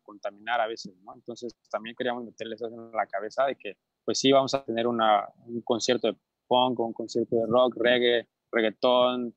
contaminar 0.02 0.58
a 0.58 0.66
veces, 0.66 0.96
¿no? 1.02 1.14
Entonces 1.14 1.54
también 1.70 1.94
queríamos 1.94 2.24
meterles 2.24 2.62
eso 2.62 2.74
en 2.74 2.92
la 2.92 3.06
cabeza 3.06 3.44
de 3.44 3.56
que 3.56 3.76
pues 4.06 4.18
sí 4.18 4.32
vamos 4.32 4.54
a 4.54 4.64
tener 4.64 4.86
una, 4.86 5.28
un 5.44 5.60
concierto 5.60 6.06
de 6.06 6.16
punk, 6.46 6.80
un 6.80 6.94
concierto 6.94 7.36
de 7.36 7.46
rock, 7.46 7.76
reggae, 7.76 8.26
reggaetón, 8.50 9.34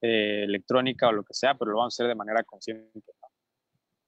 eh, 0.00 0.44
electrónica 0.44 1.08
o 1.08 1.12
lo 1.12 1.24
que 1.24 1.34
sea, 1.34 1.58
pero 1.58 1.72
lo 1.72 1.76
vamos 1.76 1.92
a 1.92 1.96
hacer 1.96 2.08
de 2.08 2.14
manera 2.14 2.42
consciente. 2.42 3.12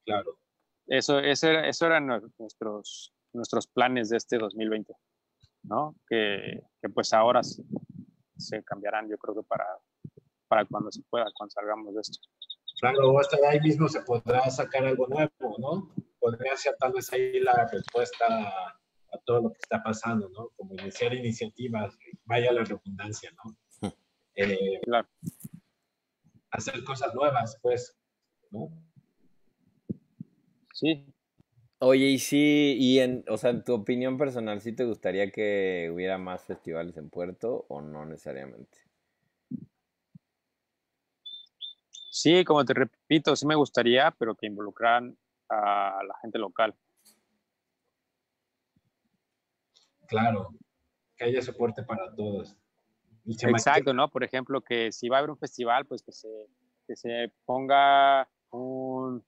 Claro. 0.05 0.39
Eso, 0.87 1.19
eso, 1.19 1.49
era, 1.49 1.67
eso 1.67 1.85
eran 1.85 2.07
nuestros, 2.39 3.13
nuestros 3.33 3.67
planes 3.67 4.09
de 4.09 4.17
este 4.17 4.39
2020, 4.39 4.91
¿no? 5.63 5.95
Que, 6.07 6.63
que 6.81 6.89
pues 6.89 7.13
ahora 7.13 7.41
se, 8.37 8.63
cambiarán, 8.63 9.09
yo 9.09 9.17
creo 9.17 9.35
que 9.35 9.43
para, 9.43 9.65
para 10.47 10.65
cuando 10.65 10.91
se 10.91 11.01
pueda, 11.09 11.25
cuando 11.35 11.51
salgamos 11.51 11.93
de 11.93 12.01
esto. 12.01 12.19
Claro, 12.79 13.19
hasta 13.19 13.37
ahí 13.47 13.59
mismo 13.61 13.87
se 13.87 14.01
podrá 14.01 14.49
sacar 14.49 14.85
algo 14.85 15.07
nuevo, 15.07 15.55
¿no? 15.57 15.93
Podría 16.19 16.55
ser 16.57 16.75
tal 16.77 16.93
vez 16.93 17.11
ahí 17.13 17.39
la 17.39 17.67
respuesta 17.71 18.25
a, 18.27 18.79
todo 19.23 19.43
lo 19.43 19.49
que 19.49 19.59
está 19.61 19.81
pasando, 19.81 20.27
¿no? 20.29 20.49
Como 20.57 20.73
iniciar 20.73 21.13
iniciativas, 21.13 21.97
vaya 22.25 22.51
la 22.51 22.63
redundancia, 22.63 23.31
¿no? 23.43 23.55
Eh, 24.37 24.81
claro. 24.83 25.07
Hacer 26.51 26.83
cosas 26.83 27.15
nuevas, 27.15 27.57
pues, 27.61 27.97
¿no? 28.51 28.67
Sí. 30.73 31.14
Oye, 31.79 32.05
y 32.05 32.19
sí, 32.19 32.77
y 32.79 32.99
en, 32.99 33.25
o 33.27 33.37
sea, 33.37 33.49
en 33.49 33.63
tu 33.63 33.73
opinión 33.73 34.17
personal, 34.17 34.61
¿sí 34.61 34.73
te 34.73 34.85
gustaría 34.85 35.29
que 35.29 35.91
hubiera 35.93 36.17
más 36.17 36.43
festivales 36.45 36.95
en 36.97 37.09
Puerto 37.09 37.65
o 37.67 37.81
no 37.81 38.05
necesariamente? 38.05 38.77
Sí, 42.09 42.45
como 42.45 42.63
te 42.63 42.73
repito, 42.73 43.35
sí 43.35 43.45
me 43.45 43.55
gustaría, 43.55 44.09
pero 44.17 44.35
que 44.35 44.47
involucraran 44.47 45.17
a 45.49 45.99
la 46.07 46.15
gente 46.21 46.39
local. 46.39 46.73
Claro, 50.07 50.49
que 51.17 51.25
haya 51.25 51.41
soporte 51.41 51.83
para 51.83 52.15
todos. 52.15 52.55
Exacto, 53.25 53.93
¿no? 53.93 54.09
Por 54.09 54.23
ejemplo, 54.23 54.61
que 54.61 54.91
si 54.91 55.09
va 55.09 55.17
a 55.17 55.19
haber 55.19 55.31
un 55.31 55.37
festival, 55.37 55.85
pues 55.85 56.03
que 56.03 56.11
se, 56.11 56.29
que 56.87 56.95
se 56.95 57.33
ponga 57.43 58.29
un... 58.51 59.25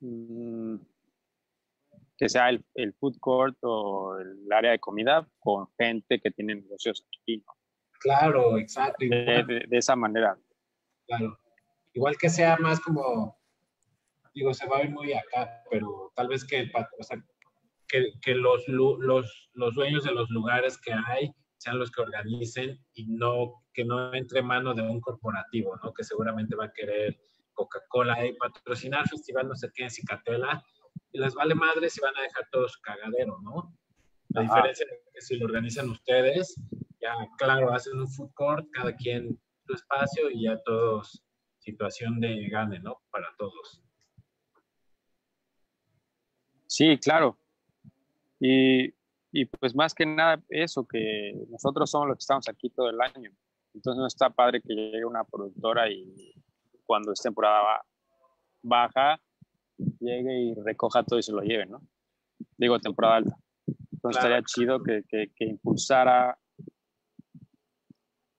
Mm, 0.00 0.76
que 2.22 2.28
sea 2.28 2.50
el, 2.50 2.64
el, 2.74 2.94
food 2.94 3.18
court 3.18 3.56
o 3.62 4.16
el 4.16 4.52
área 4.52 4.70
de 4.70 4.78
comida 4.78 5.28
con 5.40 5.66
gente 5.76 6.20
que 6.20 6.30
tiene 6.30 6.54
negocios 6.54 7.04
aquí, 7.08 7.38
¿no? 7.38 7.52
Claro, 7.98 8.58
exacto. 8.58 9.04
de, 9.04 9.64
de 9.68 9.76
esa 9.76 9.96
manera. 9.96 10.38
Claro. 11.08 11.36
Igual 11.92 12.16
que 12.16 12.30
sea 12.30 12.56
más 12.58 12.78
como, 12.78 13.36
digo, 14.34 14.54
se 14.54 14.68
va 14.68 14.76
a 14.76 14.82
ver 14.82 14.90
muy 14.90 15.12
acá, 15.12 15.64
pero 15.68 16.12
tal 16.14 16.28
vez 16.28 16.44
que, 16.44 16.70
o 16.98 17.02
sea, 17.02 17.20
que, 17.88 18.12
que 18.22 18.36
los, 18.36 18.68
los, 18.68 19.50
los 19.54 19.74
dueños 19.74 20.04
de 20.04 20.12
los 20.12 20.30
lugares 20.30 20.80
que 20.80 20.92
hay 20.92 21.34
sean 21.58 21.80
los 21.80 21.90
que 21.90 22.02
organicen 22.02 22.78
y 22.94 23.06
no 23.08 23.64
que 23.74 23.84
no 23.84 24.14
entre 24.14 24.42
mano 24.42 24.74
de 24.74 24.82
un 24.82 25.00
corporativo, 25.00 25.76
¿no? 25.82 25.92
Que 25.92 26.04
seguramente 26.04 26.54
va 26.54 26.66
a 26.66 26.72
querer 26.72 27.18
Coca-Cola 27.52 28.24
y 28.24 28.34
patrocinar 28.34 29.08
festival 29.08 29.48
no 29.48 29.56
sé 29.56 29.70
qué 29.74 29.84
en 29.84 29.90
Cicatela 29.90 30.64
y 31.12 31.18
les 31.18 31.34
vale 31.34 31.54
madre 31.54 31.88
si 31.90 32.00
van 32.00 32.16
a 32.16 32.22
dejar 32.22 32.48
todo 32.50 32.68
su 32.68 32.80
cagadero, 32.80 33.38
¿no? 33.42 33.74
La 34.30 34.42
diferencia 34.42 34.86
es 34.90 35.12
que 35.12 35.20
si 35.20 35.36
lo 35.36 35.46
organizan 35.46 35.90
ustedes, 35.90 36.54
ya 37.00 37.14
claro, 37.38 37.72
hacen 37.72 38.00
un 38.00 38.08
food 38.08 38.32
court, 38.34 38.66
cada 38.72 38.94
quien 38.96 39.38
su 39.66 39.74
espacio 39.74 40.30
y 40.30 40.44
ya 40.44 40.60
todos 40.62 41.22
situación 41.58 42.18
de 42.18 42.48
gane, 42.48 42.80
¿no? 42.80 43.02
Para 43.10 43.28
todos. 43.36 43.82
Sí, 46.66 46.98
claro. 46.98 47.38
Y 48.40 48.94
y 49.32 49.46
pues 49.46 49.74
más 49.74 49.94
que 49.94 50.04
nada 50.04 50.42
eso, 50.50 50.86
que 50.86 51.32
nosotros 51.48 51.90
somos 51.90 52.08
los 52.08 52.18
que 52.18 52.22
estamos 52.22 52.48
aquí 52.48 52.68
todo 52.68 52.90
el 52.90 53.00
año. 53.00 53.30
Entonces 53.72 53.98
no 53.98 54.06
está 54.06 54.28
padre 54.28 54.60
que 54.60 54.74
llegue 54.74 55.06
una 55.06 55.24
productora 55.24 55.90
y 55.90 56.34
cuando 56.84 57.12
es 57.12 57.20
temporada 57.20 57.82
baja, 58.62 59.18
llegue 60.00 60.40
y 60.40 60.54
recoja 60.54 61.02
todo 61.04 61.18
y 61.18 61.22
se 61.22 61.32
lo 61.32 61.40
lleve, 61.40 61.66
¿no? 61.66 61.80
Digo, 62.56 62.78
temporada 62.78 63.16
alta. 63.16 63.36
Entonces 63.92 64.22
estaría 64.22 64.42
chido 64.42 64.82
que, 64.82 65.04
que, 65.08 65.44
impulsara 65.44 66.36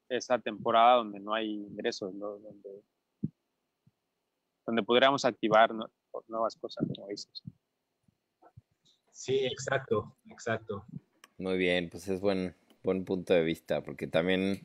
esa 0.10 0.38
temporada 0.40 0.98
donde 0.98 1.20
no 1.20 1.34
hay 1.34 1.52
ingresos, 1.52 2.18
donde, 2.18 2.84
donde 4.66 4.84
pudiéramos 4.84 5.24
activar 5.26 5.72
nuevas 6.28 6.56
cosas, 6.58 6.86
como 6.94 7.08
dices. 7.08 7.44
Sí, 9.12 9.46
exacto, 9.46 10.16
exacto. 10.30 10.86
Muy 11.38 11.58
bien, 11.58 11.90
pues 11.90 12.08
es 12.08 12.20
buen, 12.20 12.56
buen 12.84 13.06
punto 13.06 13.34
de 13.34 13.44
vista, 13.44 13.82
porque 13.82 14.08
también 14.08 14.62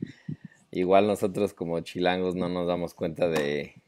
igual 0.71 1.07
nosotros 1.07 1.53
como 1.53 1.79
chilangos 1.79 2.35
no 2.35 2.49
nos 2.49 2.67
damos 2.67 2.93
cuenta 2.93 3.27
de, 3.27 3.81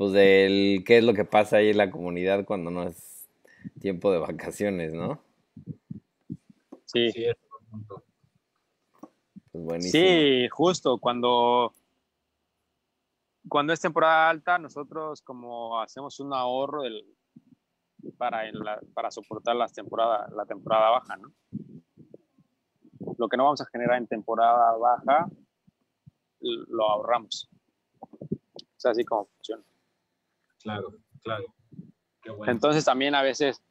pues 0.00 0.12
del 0.12 0.82
qué 0.86 0.96
es 0.96 1.04
lo 1.04 1.12
que 1.12 1.26
pasa 1.26 1.58
ahí 1.58 1.68
en 1.68 1.76
la 1.76 1.90
comunidad 1.90 2.46
cuando 2.46 2.70
no 2.70 2.84
es 2.84 3.28
tiempo 3.80 4.10
de 4.10 4.16
vacaciones, 4.16 4.94
¿no? 4.94 5.22
Sí. 6.86 7.12
Pues 9.52 9.90
sí, 9.90 10.48
justo 10.48 10.96
cuando 10.96 11.74
cuando 13.46 13.74
es 13.74 13.80
temporada 13.80 14.30
alta, 14.30 14.58
nosotros 14.58 15.20
como 15.20 15.78
hacemos 15.82 16.18
un 16.18 16.32
ahorro 16.32 16.80
del, 16.80 17.04
para, 18.16 18.44
para 18.94 19.10
soportar 19.10 19.54
las 19.54 19.74
temporadas, 19.74 20.32
la 20.32 20.46
temporada 20.46 20.88
baja, 20.92 21.18
¿no? 21.18 21.30
Lo 23.18 23.28
que 23.28 23.36
no 23.36 23.44
vamos 23.44 23.60
a 23.60 23.66
generar 23.66 23.98
en 23.98 24.06
temporada 24.06 24.78
baja, 24.78 25.28
lo 26.40 26.88
ahorramos. 26.88 27.50
Es 28.78 28.86
así 28.86 29.04
como 29.04 29.26
funciona. 29.26 29.62
Claro, 30.62 30.94
claro. 31.22 31.44
Entonces 32.46 32.84
también 32.84 33.14
a 33.14 33.22
veces, 33.22 33.62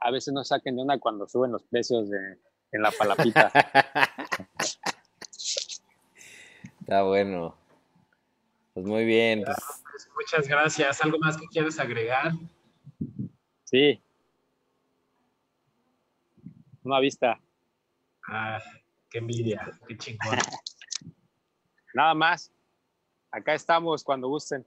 a 0.00 0.10
veces 0.10 0.34
nos 0.34 0.48
saquen 0.48 0.76
de 0.76 0.82
onda 0.82 0.98
cuando 0.98 1.28
suben 1.28 1.52
los 1.52 1.62
precios 1.64 2.10
de, 2.10 2.38
en 2.72 2.82
la 2.82 2.90
palapita. 2.90 3.52
Está 6.80 7.02
bueno. 7.02 7.56
Pues 8.74 8.84
muy 8.84 9.04
bien. 9.04 9.42
Pues. 9.44 9.56
Pues, 9.90 10.10
muchas 10.14 10.48
gracias. 10.48 11.02
¿Algo 11.04 11.18
más 11.18 11.36
que 11.36 11.46
quieras 11.46 11.78
agregar? 11.78 12.32
Sí. 13.62 14.02
Una 16.82 16.98
vista. 16.98 17.40
Ah, 18.28 18.60
qué 19.08 19.18
envidia, 19.18 19.70
qué 19.86 19.96
chingón. 19.96 20.36
Nada 21.94 22.12
más. 22.14 22.52
Acá 23.30 23.54
estamos 23.54 24.02
cuando 24.04 24.28
gusten. 24.28 24.66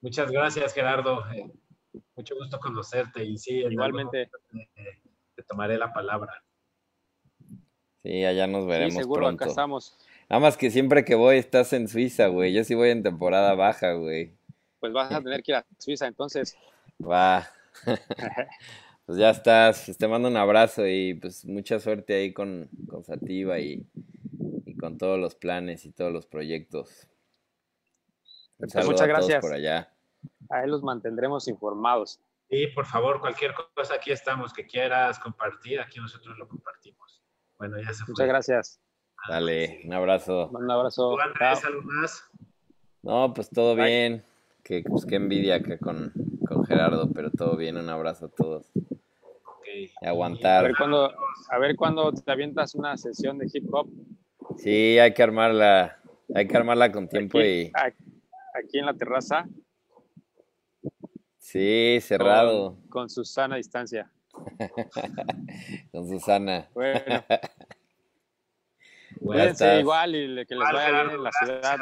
Muchas 0.00 0.30
gracias, 0.30 0.72
Gerardo. 0.72 1.22
Eh, 1.32 1.50
mucho 2.16 2.34
gusto 2.36 2.58
conocerte 2.58 3.24
y 3.24 3.36
sí, 3.38 3.58
igualmente 3.58 4.30
te, 5.34 5.42
tomaré 5.44 5.78
la 5.78 5.92
palabra. 5.92 6.42
Sí, 8.02 8.24
allá 8.24 8.46
nos 8.46 8.66
veremos 8.66 8.94
sí, 8.94 9.00
seguro, 9.00 9.22
pronto. 9.22 9.44
acá 9.44 9.50
estamos. 9.50 9.96
Nada 10.28 10.40
más 10.40 10.56
que 10.56 10.70
siempre 10.70 11.04
que 11.04 11.14
voy 11.14 11.36
estás 11.36 11.72
en 11.72 11.88
Suiza, 11.88 12.28
güey. 12.28 12.52
Yo 12.52 12.62
sí 12.64 12.74
voy 12.74 12.90
en 12.90 13.02
temporada 13.02 13.54
baja, 13.54 13.94
güey. 13.94 14.32
Pues 14.78 14.92
vas 14.92 15.12
a 15.12 15.20
tener 15.20 15.42
que 15.42 15.52
ir 15.52 15.56
a 15.56 15.66
Suiza 15.78 16.06
entonces. 16.06 16.56
Va. 17.02 17.48
pues 19.06 19.18
ya 19.18 19.30
estás. 19.30 19.82
Pues 19.86 19.98
te 19.98 20.08
mando 20.08 20.28
un 20.28 20.36
abrazo 20.36 20.86
y 20.86 21.14
pues 21.14 21.44
mucha 21.44 21.80
suerte 21.80 22.14
ahí 22.14 22.32
con, 22.32 22.70
con 22.88 23.04
Sativa 23.04 23.58
y, 23.58 23.86
con 24.78 24.98
todos 24.98 25.18
los 25.18 25.34
planes 25.34 25.84
y 25.84 25.90
todos 25.90 26.12
los 26.12 26.26
proyectos. 26.26 27.08
Pues 28.60 28.86
muchas 28.86 29.08
gracias. 29.08 29.40
por 29.40 29.54
allá. 29.54 29.90
Ahí 30.50 30.68
los 30.68 30.82
mantendremos 30.82 31.48
informados. 31.48 32.20
Sí, 32.48 32.66
por 32.68 32.84
favor, 32.84 33.20
cualquier 33.20 33.54
cosa 33.74 33.94
aquí 33.94 34.10
estamos 34.10 34.52
que 34.52 34.66
quieras 34.66 35.18
compartir, 35.20 35.80
aquí 35.80 36.00
nosotros 36.00 36.36
lo 36.36 36.48
compartimos. 36.48 37.22
Bueno, 37.58 37.78
ya 37.78 37.92
se 37.92 38.04
fue. 38.04 38.12
Muchas 38.12 38.26
gracias. 38.26 38.80
Dale, 39.28 39.82
un 39.84 39.92
abrazo. 39.92 40.48
Un 40.48 40.70
abrazo. 40.70 41.16
algo 41.20 41.82
más? 41.82 42.24
No, 43.02 43.32
pues 43.32 43.48
todo 43.50 43.76
bien. 43.76 44.24
Que, 44.64 44.82
pues 44.82 45.06
qué 45.06 45.16
envidia 45.16 45.56
acá 45.56 45.78
con, 45.78 46.12
con 46.46 46.64
Gerardo, 46.64 47.10
pero 47.14 47.30
todo 47.30 47.56
bien, 47.56 47.76
un 47.76 47.88
abrazo 47.88 48.26
a 48.26 48.28
todos. 48.28 48.70
Okay. 49.58 49.90
Y 50.02 50.06
aguantar. 50.06 50.64
A 50.64 50.68
ver, 50.68 50.76
cuando, 50.76 51.12
a 51.50 51.58
ver 51.58 51.76
cuando 51.76 52.12
te 52.12 52.30
avientas 52.30 52.74
una 52.74 52.96
sesión 52.96 53.38
de 53.38 53.48
hip 53.52 53.72
hop. 53.72 53.88
Sí, 54.58 54.98
hay 54.98 55.14
que 55.14 55.22
armarla, 55.22 55.98
hay 56.34 56.46
que 56.48 56.56
armarla 56.56 56.90
con 56.90 57.08
tiempo 57.08 57.40
y. 57.40 57.70
Aquí 57.74 58.09
en 58.72 58.86
la 58.86 58.94
terraza. 58.94 59.46
Sí, 61.38 61.98
cerrado. 62.00 62.78
Con, 62.88 63.08
Susana 63.10 63.54
a 63.54 63.58
distancia. 63.58 64.10
con 65.92 66.08
Susana. 66.08 66.68
Bueno. 66.74 67.24
Cuídense 69.18 69.80
igual 69.80 70.14
y 70.14 70.46
que 70.46 70.54
les 70.54 70.72
vaya 70.72 71.02
bien 71.02 71.16
en 71.16 71.22
la 71.22 71.32
ciudad. 71.32 71.78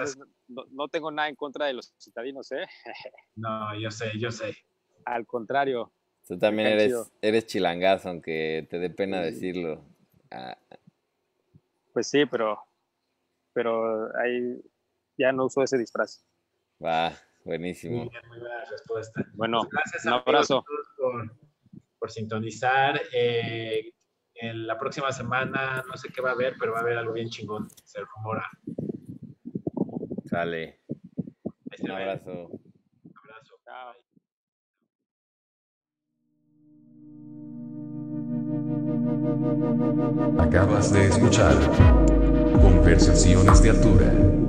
No, 0.46 0.88
tengo 0.88 1.10
nada 1.10 1.28
en 1.28 1.36
contra 1.36 1.66
de 1.66 1.74
los 1.74 1.94
citadinos, 1.98 2.50
¿eh? 2.52 2.66
No, 3.36 3.78
yo 3.78 3.90
sé, 3.90 4.12
yo 4.18 4.30
sé. 4.30 4.56
Al 5.04 5.26
contrario. 5.26 5.92
Tú 6.26 6.38
también 6.38 6.68
eres, 6.68 6.94
eres 7.22 7.46
chilangazo, 7.46 8.08
aunque 8.08 8.66
te 8.70 8.78
dé 8.78 8.90
pena 8.90 9.20
decirlo. 9.20 9.84
Ah. 10.30 10.58
Pues 11.92 12.08
sí, 12.08 12.26
pero, 12.26 12.58
pero 13.52 14.14
ahí 14.18 14.60
ya 15.16 15.32
no 15.32 15.46
uso 15.46 15.62
ese 15.62 15.78
disfraz. 15.78 16.24
Va, 16.85 17.12
buenísimo. 17.45 18.05
Muy, 18.05 18.11
muy 18.29 18.39
buena 18.39 18.64
respuesta. 18.70 19.24
Bueno, 19.35 19.61
pues 19.62 19.72
gracias 19.72 20.05
un 20.07 20.12
abrazo. 20.12 20.64
Por, 20.97 21.37
por, 21.99 22.11
sintonizar. 22.11 23.01
Eh, 23.12 23.93
en 24.41 24.66
la 24.66 24.79
próxima 24.79 25.11
semana, 25.11 25.83
no 25.89 25.97
sé 25.97 26.11
qué 26.11 26.20
va 26.20 26.31
a 26.31 26.33
haber, 26.33 26.55
pero 26.59 26.72
va 26.72 26.79
a 26.79 26.83
haber 26.83 26.99
algo 26.99 27.12
bien 27.12 27.29
chingón, 27.29 27.68
se 27.85 28.01
rumora. 28.01 28.49
Sale. 30.26 30.81
Un 31.81 31.91
abrazo. 31.91 32.49
Un 32.49 33.14
abrazo. 33.16 33.59
Chao. 33.64 33.95
Acabas 40.39 40.93
de 40.93 41.07
escuchar 41.07 41.55
Conversaciones 42.61 43.63
de 43.63 43.71
Altura. 43.71 44.47